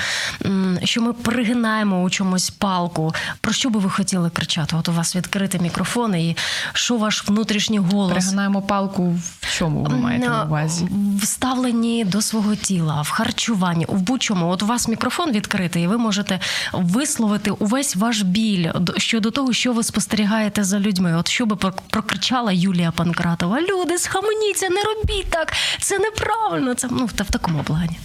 що 0.84 1.02
ми 1.02 1.14
перегинаємо 1.14 2.04
у 2.04 2.10
чомусь 2.10 2.50
палку, 2.50 3.14
про 3.42 3.54
що 3.54 3.70
би 3.70 3.80
ви 3.80 3.90
хотіли 3.90 4.30
кричати? 4.30 4.76
От 4.76 4.90
у 4.90 4.92
вас 4.92 5.16
відкрити 5.16 5.60
мікрофон, 5.60 6.16
і 6.16 6.38
що 6.74 6.98
ваш 6.98 7.28
внутрішній 7.28 7.80
голос? 7.80 8.14
Перегинаємо 8.14 8.62
палку 8.62 9.20
в 9.42 9.58
чому 9.58 9.84
ви 9.84 9.96
маєте 9.96 10.30
на 10.30 10.44
увазі? 10.44 10.88
В 11.22 11.26
ставленні 11.26 12.06
до 12.06 12.22
свого 12.22 12.56
тіла, 12.56 13.02
в 13.02 13.10
харчуванні, 13.10 13.86
в 13.90 14.02
будь-чому. 14.02 14.50
От 14.50 14.64
у 14.64 14.66
вас 14.66 14.88
мікрофон 14.88 15.32
відкритий, 15.32 15.84
і 15.84 15.88
ви 15.88 15.98
можете 15.98 16.40
висловити 16.74 17.52
увесь 17.52 17.96
ваш 17.96 18.22
біль 18.22 18.68
щодо 18.98 19.32
того, 19.32 19.54
що 19.54 19.74
ви 19.74 19.84
спостерігаєте 19.84 20.64
за 20.64 20.73
людьми. 20.80 21.16
От 21.16 21.28
що 21.28 21.46
би 21.46 21.56
прокричала 21.90 22.52
Юлія 22.52 22.92
Панкратова: 22.92 23.62
люди, 23.62 23.98
схаменіться, 23.98 24.70
не 24.70 24.84
робіть 24.84 25.30
так, 25.30 25.54
це 25.80 26.00
неправильно. 26.00 26.74
Це 26.74 26.88
ну 26.92 27.10
та 27.16 27.24
в 27.24 27.30
такому 27.30 27.64
плані. 27.64 28.00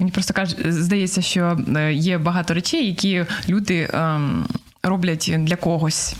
Мені 0.00 0.12
просто 0.12 0.34
кажуть, 0.34 0.72
здається, 0.72 1.22
що 1.22 1.58
е, 1.76 1.92
є 1.92 2.18
багато 2.18 2.54
речей, 2.54 2.86
які 2.86 3.26
люди 3.48 3.90
ем, 3.92 4.46
роблять 4.82 5.32
для 5.38 5.56
когось. 5.56 6.16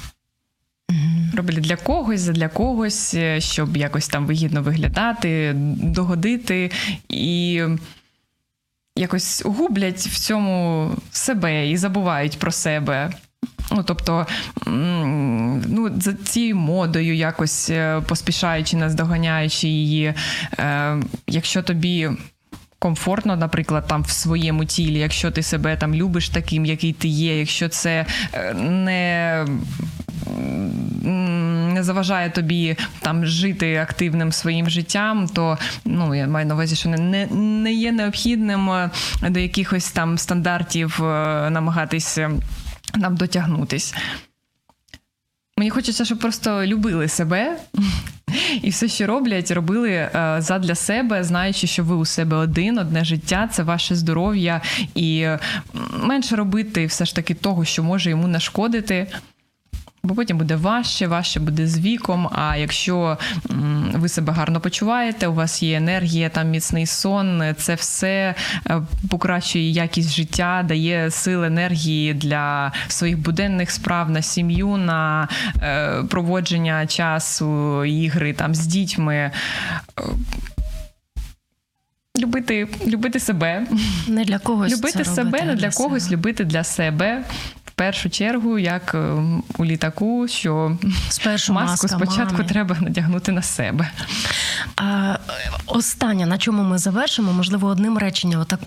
Mm-hmm. 0.90 1.36
Роблять 1.36 1.60
для 1.60 1.76
когось, 1.76 2.24
для 2.24 2.48
когось, 2.48 3.14
е, 3.14 3.40
щоб 3.40 3.76
якось 3.76 4.08
там 4.08 4.26
вигідно 4.26 4.62
виглядати, 4.62 5.52
догодити 5.82 6.70
і 7.08 7.62
якось 8.96 9.42
гублять 9.44 9.98
в 9.98 10.18
цьому 10.18 10.90
себе 11.10 11.70
і 11.70 11.76
забувають 11.76 12.38
про 12.38 12.52
себе. 12.52 13.12
Ну, 13.74 13.82
тобто, 13.82 14.26
ну, 14.66 15.90
за 16.00 16.12
цією 16.12 16.56
модою, 16.56 17.14
якось 17.14 17.70
е, 17.70 18.02
поспішаючи, 18.08 18.76
наздоганяючи 18.76 19.68
її, 19.68 20.14
е, 20.58 20.96
якщо 21.26 21.62
тобі. 21.62 22.10
Комфортно, 22.78 23.36
наприклад, 23.36 23.84
там 23.88 24.02
в 24.02 24.10
своєму 24.10 24.64
тілі, 24.64 24.98
якщо 24.98 25.30
ти 25.30 25.42
себе 25.42 25.76
там 25.76 25.94
любиш 25.94 26.28
таким, 26.28 26.64
який 26.64 26.92
ти 26.92 27.08
є, 27.08 27.38
якщо 27.38 27.68
це 27.68 28.06
е, 28.32 28.54
не 28.54 29.46
не 31.04 31.82
заважає 31.82 32.30
тобі 32.30 32.76
там 33.00 33.26
жити 33.26 33.76
активним 33.76 34.32
своїм 34.32 34.70
життям, 34.70 35.28
то 35.28 35.58
ну 35.84 36.14
я 36.14 36.26
маю 36.26 36.46
на 36.46 36.54
увазі, 36.54 36.76
що 36.76 36.88
не 36.88 37.26
не 37.26 37.72
є 37.72 37.92
необхідним 37.92 38.90
до 39.22 39.40
якихось 39.40 39.90
там 39.90 40.18
стандартів 40.18 40.96
намагатися 41.50 42.30
нам 42.96 43.16
дотягнутись. 43.16 43.94
Мені 45.58 45.70
хочеться, 45.70 46.04
щоб 46.04 46.18
просто 46.18 46.66
любили 46.66 47.08
себе 47.08 47.58
і 48.62 48.70
все, 48.70 48.88
що 48.88 49.06
роблять, 49.06 49.50
робили 49.50 49.90
е, 49.90 50.36
задля 50.38 50.74
себе, 50.74 51.24
знаючи, 51.24 51.66
що 51.66 51.84
ви 51.84 51.94
у 51.94 52.04
себе 52.04 52.36
один, 52.36 52.78
одне 52.78 53.04
життя, 53.04 53.48
це 53.52 53.62
ваше 53.62 53.94
здоров'я, 53.94 54.60
і 54.94 55.26
менше 56.02 56.36
робити 56.36 56.86
все 56.86 57.04
ж 57.04 57.14
таки 57.14 57.34
того, 57.34 57.64
що 57.64 57.82
може 57.82 58.10
йому 58.10 58.28
нашкодити 58.28 59.06
бо 60.04 60.14
потім 60.14 60.38
буде 60.38 60.56
важче, 60.56 61.06
важче 61.06 61.40
буде 61.40 61.66
з 61.66 61.78
віком. 61.78 62.28
А 62.32 62.56
якщо 62.56 63.18
ви 63.94 64.08
себе 64.08 64.32
гарно 64.32 64.60
почуваєте, 64.60 65.26
у 65.26 65.34
вас 65.34 65.62
є 65.62 65.76
енергія, 65.76 66.28
там 66.28 66.50
міцний 66.50 66.86
сон, 66.86 67.42
це 67.56 67.74
все 67.74 68.34
е, 68.66 68.82
покращує 69.10 69.70
якість 69.70 70.10
життя, 70.10 70.64
дає 70.68 71.10
сил 71.10 71.44
енергії 71.44 72.14
для 72.14 72.72
своїх 72.88 73.18
буденних 73.18 73.70
справ 73.70 74.10
на 74.10 74.22
сім'ю, 74.22 74.76
на 74.76 75.28
е, 75.62 76.02
проводження 76.10 76.86
часу, 76.86 77.84
ігри 77.84 78.32
там 78.32 78.54
з 78.54 78.66
дітьми. 78.66 79.14
Е, 79.14 79.30
любити 82.18 82.68
любити 82.86 83.20
себе, 83.20 83.66
не 84.08 84.24
для 84.24 84.38
когось 84.38 84.72
любити 84.72 84.98
це 84.98 85.04
себе, 85.04 85.24
робити, 85.24 85.44
не 85.44 85.54
для 85.54 85.70
когось, 85.70 86.02
себе. 86.04 86.16
любити 86.16 86.44
для 86.44 86.64
себе 86.64 87.24
першу 87.74 88.10
чергу, 88.10 88.58
як 88.58 88.94
е, 88.94 89.14
у 89.58 89.64
літаку, 89.64 90.28
що 90.28 90.78
Спершу 91.08 91.52
маску 91.52 91.70
маска, 91.70 91.88
спочатку 91.88 92.36
мамі. 92.36 92.48
треба 92.48 92.76
надягнути 92.80 93.32
на 93.32 93.42
себе. 93.42 93.90
А, 94.76 95.16
Останнє, 95.66 96.26
на 96.26 96.38
чому 96.38 96.62
ми 96.62 96.78
завершимо, 96.78 97.32
можливо, 97.32 97.68
одним 97.68 97.98
реченням. 97.98 98.40
Отак 98.40 98.60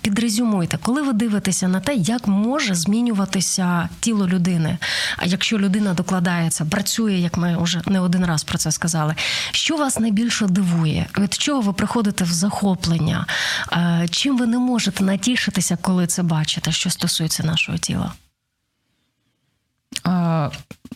Підрезюмуйте, 0.00 0.78
коли 0.82 1.02
ви 1.02 1.12
дивитеся 1.12 1.68
на 1.68 1.80
те, 1.80 1.94
як 1.94 2.28
може 2.28 2.74
змінюватися 2.74 3.88
тіло 4.00 4.28
людини. 4.28 4.78
А 5.16 5.26
якщо 5.26 5.58
людина 5.58 5.94
докладається, 5.94 6.64
працює, 6.64 7.12
як 7.12 7.36
ми 7.36 7.62
вже 7.62 7.82
не 7.86 8.00
один 8.00 8.24
раз 8.26 8.44
про 8.44 8.58
це 8.58 8.72
сказали, 8.72 9.14
що 9.52 9.76
вас 9.76 9.98
найбільше 9.98 10.46
дивує? 10.46 11.06
Від 11.18 11.34
чого 11.34 11.60
ви 11.60 11.72
приходите 11.72 12.24
в 12.24 12.32
захоплення? 12.32 13.26
Чим 14.10 14.38
ви 14.38 14.46
не 14.46 14.58
можете 14.58 15.04
натішитися, 15.04 15.78
коли 15.82 16.06
це 16.06 16.22
бачите, 16.22 16.72
що 16.72 16.90
стосується 16.90 17.42
нашого 17.42 17.78
тіла? 17.78 18.12
А, 20.04 20.50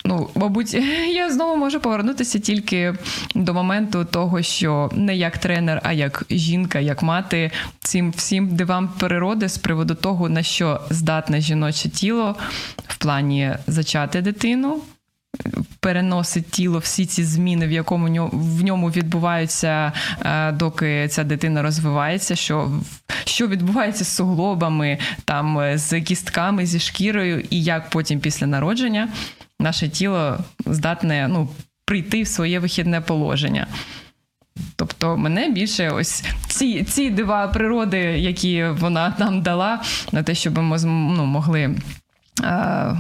Ну, 0.05 0.31
мабуть, 0.35 0.75
я 1.15 1.31
знову 1.33 1.57
можу 1.57 1.81
повернутися 1.81 2.39
тільки 2.39 2.95
до 3.35 3.55
моменту 3.55 4.05
того, 4.05 4.43
що 4.43 4.91
не 4.93 5.17
як 5.17 5.39
тренер, 5.39 5.81
а 5.85 5.93
як 5.93 6.25
жінка, 6.31 6.79
як 6.79 7.03
мати 7.03 7.51
цим 7.81 8.11
всім 8.11 8.57
дивам 8.57 8.89
природи 8.99 9.49
з 9.49 9.59
приводу 9.59 9.95
того, 9.95 10.29
на 10.29 10.43
що 10.43 10.81
здатне 10.91 11.41
жіноче 11.41 11.89
тіло 11.89 12.37
в 12.87 12.97
плані 12.97 13.57
зачати 13.67 14.21
дитину, 14.21 14.81
переносить 15.81 16.51
тіло 16.51 16.79
всі 16.79 17.07
ці 17.07 17.25
зміни, 17.25 17.67
в 17.67 17.73
якому 17.73 18.31
в 18.33 18.65
ньому 18.65 18.91
відбуваються, 18.91 19.93
е, 20.25 20.53
доки 20.53 21.09
ця 21.09 21.25
дитина 21.25 21.63
розвивається, 21.63 22.37
що 22.37 22.71
що 23.25 23.49
відбувається 23.49 24.05
з 24.05 24.09
суглобами, 24.09 24.99
там 25.25 25.59
е, 25.59 25.79
з 25.79 26.01
кістками, 26.01 26.67
зі 26.67 26.79
шкірою, 26.79 27.45
і 27.51 27.63
як 27.63 27.91
потім 27.91 28.21
після 28.21 28.47
народження 28.47 29.09
наше 29.61 29.89
тіло 29.89 30.39
здатне 30.67 31.29
ну, 31.29 31.49
прийти 31.85 32.23
в 32.23 32.29
своє 32.29 32.59
вихідне 32.59 33.01
положення. 33.01 33.67
Тобто 34.77 35.17
мене 35.17 35.49
більше 35.49 35.91
ось 35.91 36.25
ці 36.49 36.85
ці 36.85 37.11
дива 37.11 37.49
природи, 37.49 37.99
які 37.99 38.65
вона 38.65 39.15
нам 39.19 39.43
дала, 39.43 39.83
на 40.13 40.23
те, 40.23 40.35
щоб 40.35 40.59
ми 40.59 40.79
ну, 40.85 41.25
могли 41.25 41.77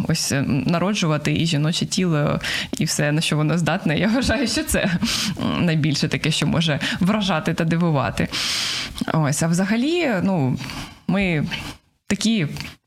ось 0.08 0.32
е, 0.32 0.44
народжувати 0.46 1.36
і 1.36 1.46
жіноче 1.46 1.86
тіло, 1.86 2.40
і 2.78 2.84
все, 2.84 3.12
на 3.12 3.20
що 3.20 3.36
воно 3.36 3.58
здатне. 3.58 3.98
Я 3.98 4.08
вважаю, 4.08 4.48
що 4.48 4.64
це 4.64 4.90
найбільше 5.60 6.08
таке, 6.08 6.30
що 6.30 6.46
може 6.46 6.80
вражати 7.00 7.54
та 7.54 7.64
дивувати. 7.64 8.28
Ось, 9.12 9.42
а 9.42 9.46
взагалі, 9.46 10.08
ну, 10.22 10.58
ми 11.08 11.46
такі. 12.06 12.46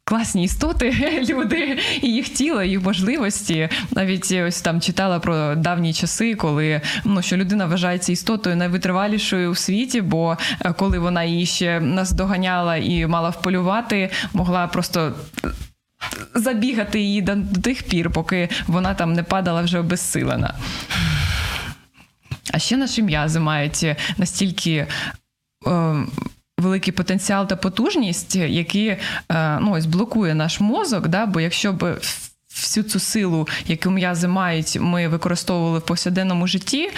Класні 0.10 0.44
істоти, 0.44 0.96
люди, 1.30 1.80
і 2.02 2.08
їх 2.08 2.30
тіло, 2.30 2.64
їх 2.64 2.84
можливості. 2.84 3.70
Навіть 3.92 4.32
ось 4.32 4.62
там 4.62 4.82
читала 4.82 5.20
про 5.20 5.56
давні 5.56 5.94
часи, 5.94 6.36
коли 6.36 6.82
ну 7.06 7.22
що 7.22 7.38
людина 7.38 7.66
вважається 7.66 8.12
істотою 8.12 8.56
найвитривалішою 8.56 9.52
у 9.52 9.56
світі, 9.56 10.02
бо 10.02 10.38
е, 10.66 10.74
коли 10.74 11.00
вона 11.00 11.24
її 11.24 11.46
ще 11.46 11.80
наздоганяла 11.80 12.78
і 12.78 13.08
мала 13.08 13.30
вполювати, 13.30 14.10
могла 14.34 14.68
просто 14.68 15.14
забігати 16.36 17.00
її 17.00 17.22
до 17.22 17.62
тих 17.62 17.84
пір, 17.84 18.10
поки 18.12 18.50
вона 18.68 18.94
там 18.94 19.14
не 19.14 19.24
падала 19.24 19.62
вже 19.62 19.80
обезсилена. 19.80 20.54
А 22.54 22.60
ще 22.60 22.78
наші 22.78 23.04
м'язи 23.04 23.40
мають 23.40 23.86
настільки. 24.18 24.88
Е, 25.68 25.96
Великий 26.60 26.94
потенціал 26.94 27.48
та 27.48 27.56
потужність, 27.56 28.36
який 28.36 28.88
е, 28.88 29.00
ну, 29.62 29.72
ось 29.72 29.86
блокує 29.86 30.36
наш 30.36 30.60
мозок. 30.60 31.08
Да? 31.08 31.26
Бо 31.26 31.42
якщо 31.42 31.74
б 31.74 32.00
всю 32.62 32.84
цю 32.84 33.00
силу, 33.00 33.48
яку 33.68 33.90
м'язи 33.90 34.28
мають, 34.28 34.78
ми 34.82 35.08
використовували 35.08 35.80
в 35.80 35.86
повсякденному 35.86 36.48
житті. 36.48 36.90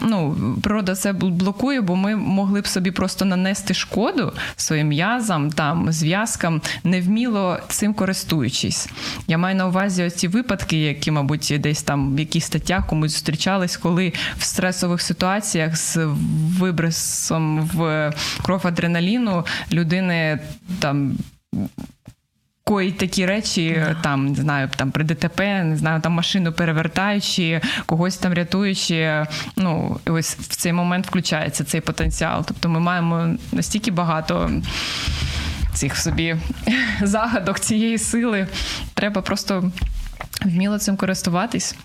Ну, 0.00 0.36
природа 0.62 0.94
це 0.94 1.12
блокує, 1.12 1.80
бо 1.80 1.96
ми 1.96 2.16
могли 2.16 2.60
б 2.60 2.66
собі 2.66 2.90
просто 2.90 3.24
нанести 3.24 3.74
шкоду 3.74 4.32
своїм 4.56 4.88
м'язам, 4.88 5.50
там 5.50 5.92
зв'язкам, 5.92 6.62
невміло 6.84 7.58
цим 7.68 7.94
користуючись. 7.94 8.88
Я 9.26 9.38
маю 9.38 9.56
на 9.56 9.66
увазі 9.66 10.10
ці 10.10 10.28
випадки, 10.28 10.80
які, 10.80 11.10
мабуть, 11.10 11.54
десь 11.60 11.82
там 11.82 12.16
в 12.16 12.18
якихось 12.18 12.44
статтях 12.44 12.86
комусь 12.86 13.12
зустрічались, 13.12 13.76
коли 13.76 14.12
в 14.38 14.44
стресових 14.44 15.02
ситуаціях 15.02 15.76
з 15.76 15.98
вибросом 16.58 17.70
в 17.74 18.12
кров 18.42 18.66
адреналіну 18.66 19.46
людини 19.72 20.38
там 20.78 21.16
коїть 22.64 22.98
такі 22.98 23.26
речі, 23.26 23.62
yeah. 23.62 24.02
там 24.02 24.26
не 24.26 24.34
знаю, 24.34 24.70
там 24.76 24.90
при 24.90 25.04
ДТП, 25.04 25.64
не 25.64 25.76
знаю, 25.76 26.00
там 26.00 26.12
машину 26.12 26.52
перевертаючи, 26.52 27.60
когось 27.86 28.16
там 28.16 28.34
рятуючи. 28.34 29.26
Ну 29.56 30.00
ось 30.06 30.34
в 30.34 30.56
цей 30.56 30.72
момент 30.72 31.06
включається 31.06 31.64
цей 31.64 31.80
потенціал. 31.80 32.44
Тобто 32.46 32.68
ми 32.68 32.80
маємо 32.80 33.36
настільки 33.52 33.90
багато. 33.90 34.50
Цих 35.74 35.96
собі 35.96 36.36
загадок 37.02 37.60
цієї 37.60 37.98
сили 37.98 38.46
треба 38.94 39.22
просто 39.22 39.72
вміло 40.44 40.78
цим 40.78 40.96
користуватись. 40.96 41.76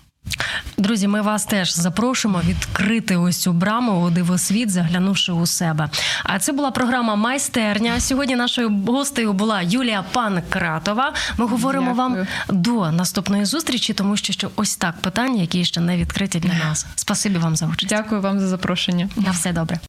Друзі, 0.76 1.08
ми 1.08 1.22
вас 1.22 1.44
теж 1.44 1.74
запрошуємо 1.74 2.40
відкрити 2.48 3.16
ось 3.16 3.36
цю 3.36 3.52
браму 3.52 4.06
у 4.06 4.10
дивосвіт, 4.10 4.70
заглянувши 4.70 5.32
у 5.32 5.46
себе. 5.46 5.88
А 6.24 6.38
це 6.38 6.52
була 6.52 6.70
програма 6.70 7.16
Майстерня. 7.16 8.00
Сьогодні 8.00 8.36
нашою 8.36 8.82
гостею 8.86 9.32
була 9.32 9.62
Юлія 9.62 10.04
Панкратова. 10.12 11.12
Ми 11.36 11.46
говоримо 11.46 11.94
Дякую. 11.96 12.08
вам 12.08 12.26
до 12.48 12.92
наступної 12.92 13.44
зустрічі, 13.44 13.92
тому 13.92 14.16
що 14.16 14.32
що 14.32 14.50
ось 14.56 14.76
так 14.76 15.00
питання, 15.00 15.40
які 15.40 15.64
ще 15.64 15.80
не 15.80 15.96
відкриті 15.96 16.40
для 16.40 16.68
нас. 16.68 16.86
Спасибі 16.96 17.38
вам 17.38 17.56
за 17.56 17.66
участь. 17.66 17.88
Дякую 17.88 18.20
вам 18.20 18.40
за 18.40 18.48
запрошення. 18.48 19.08
На 19.16 19.30
все 19.30 19.52
добре. 19.52 19.78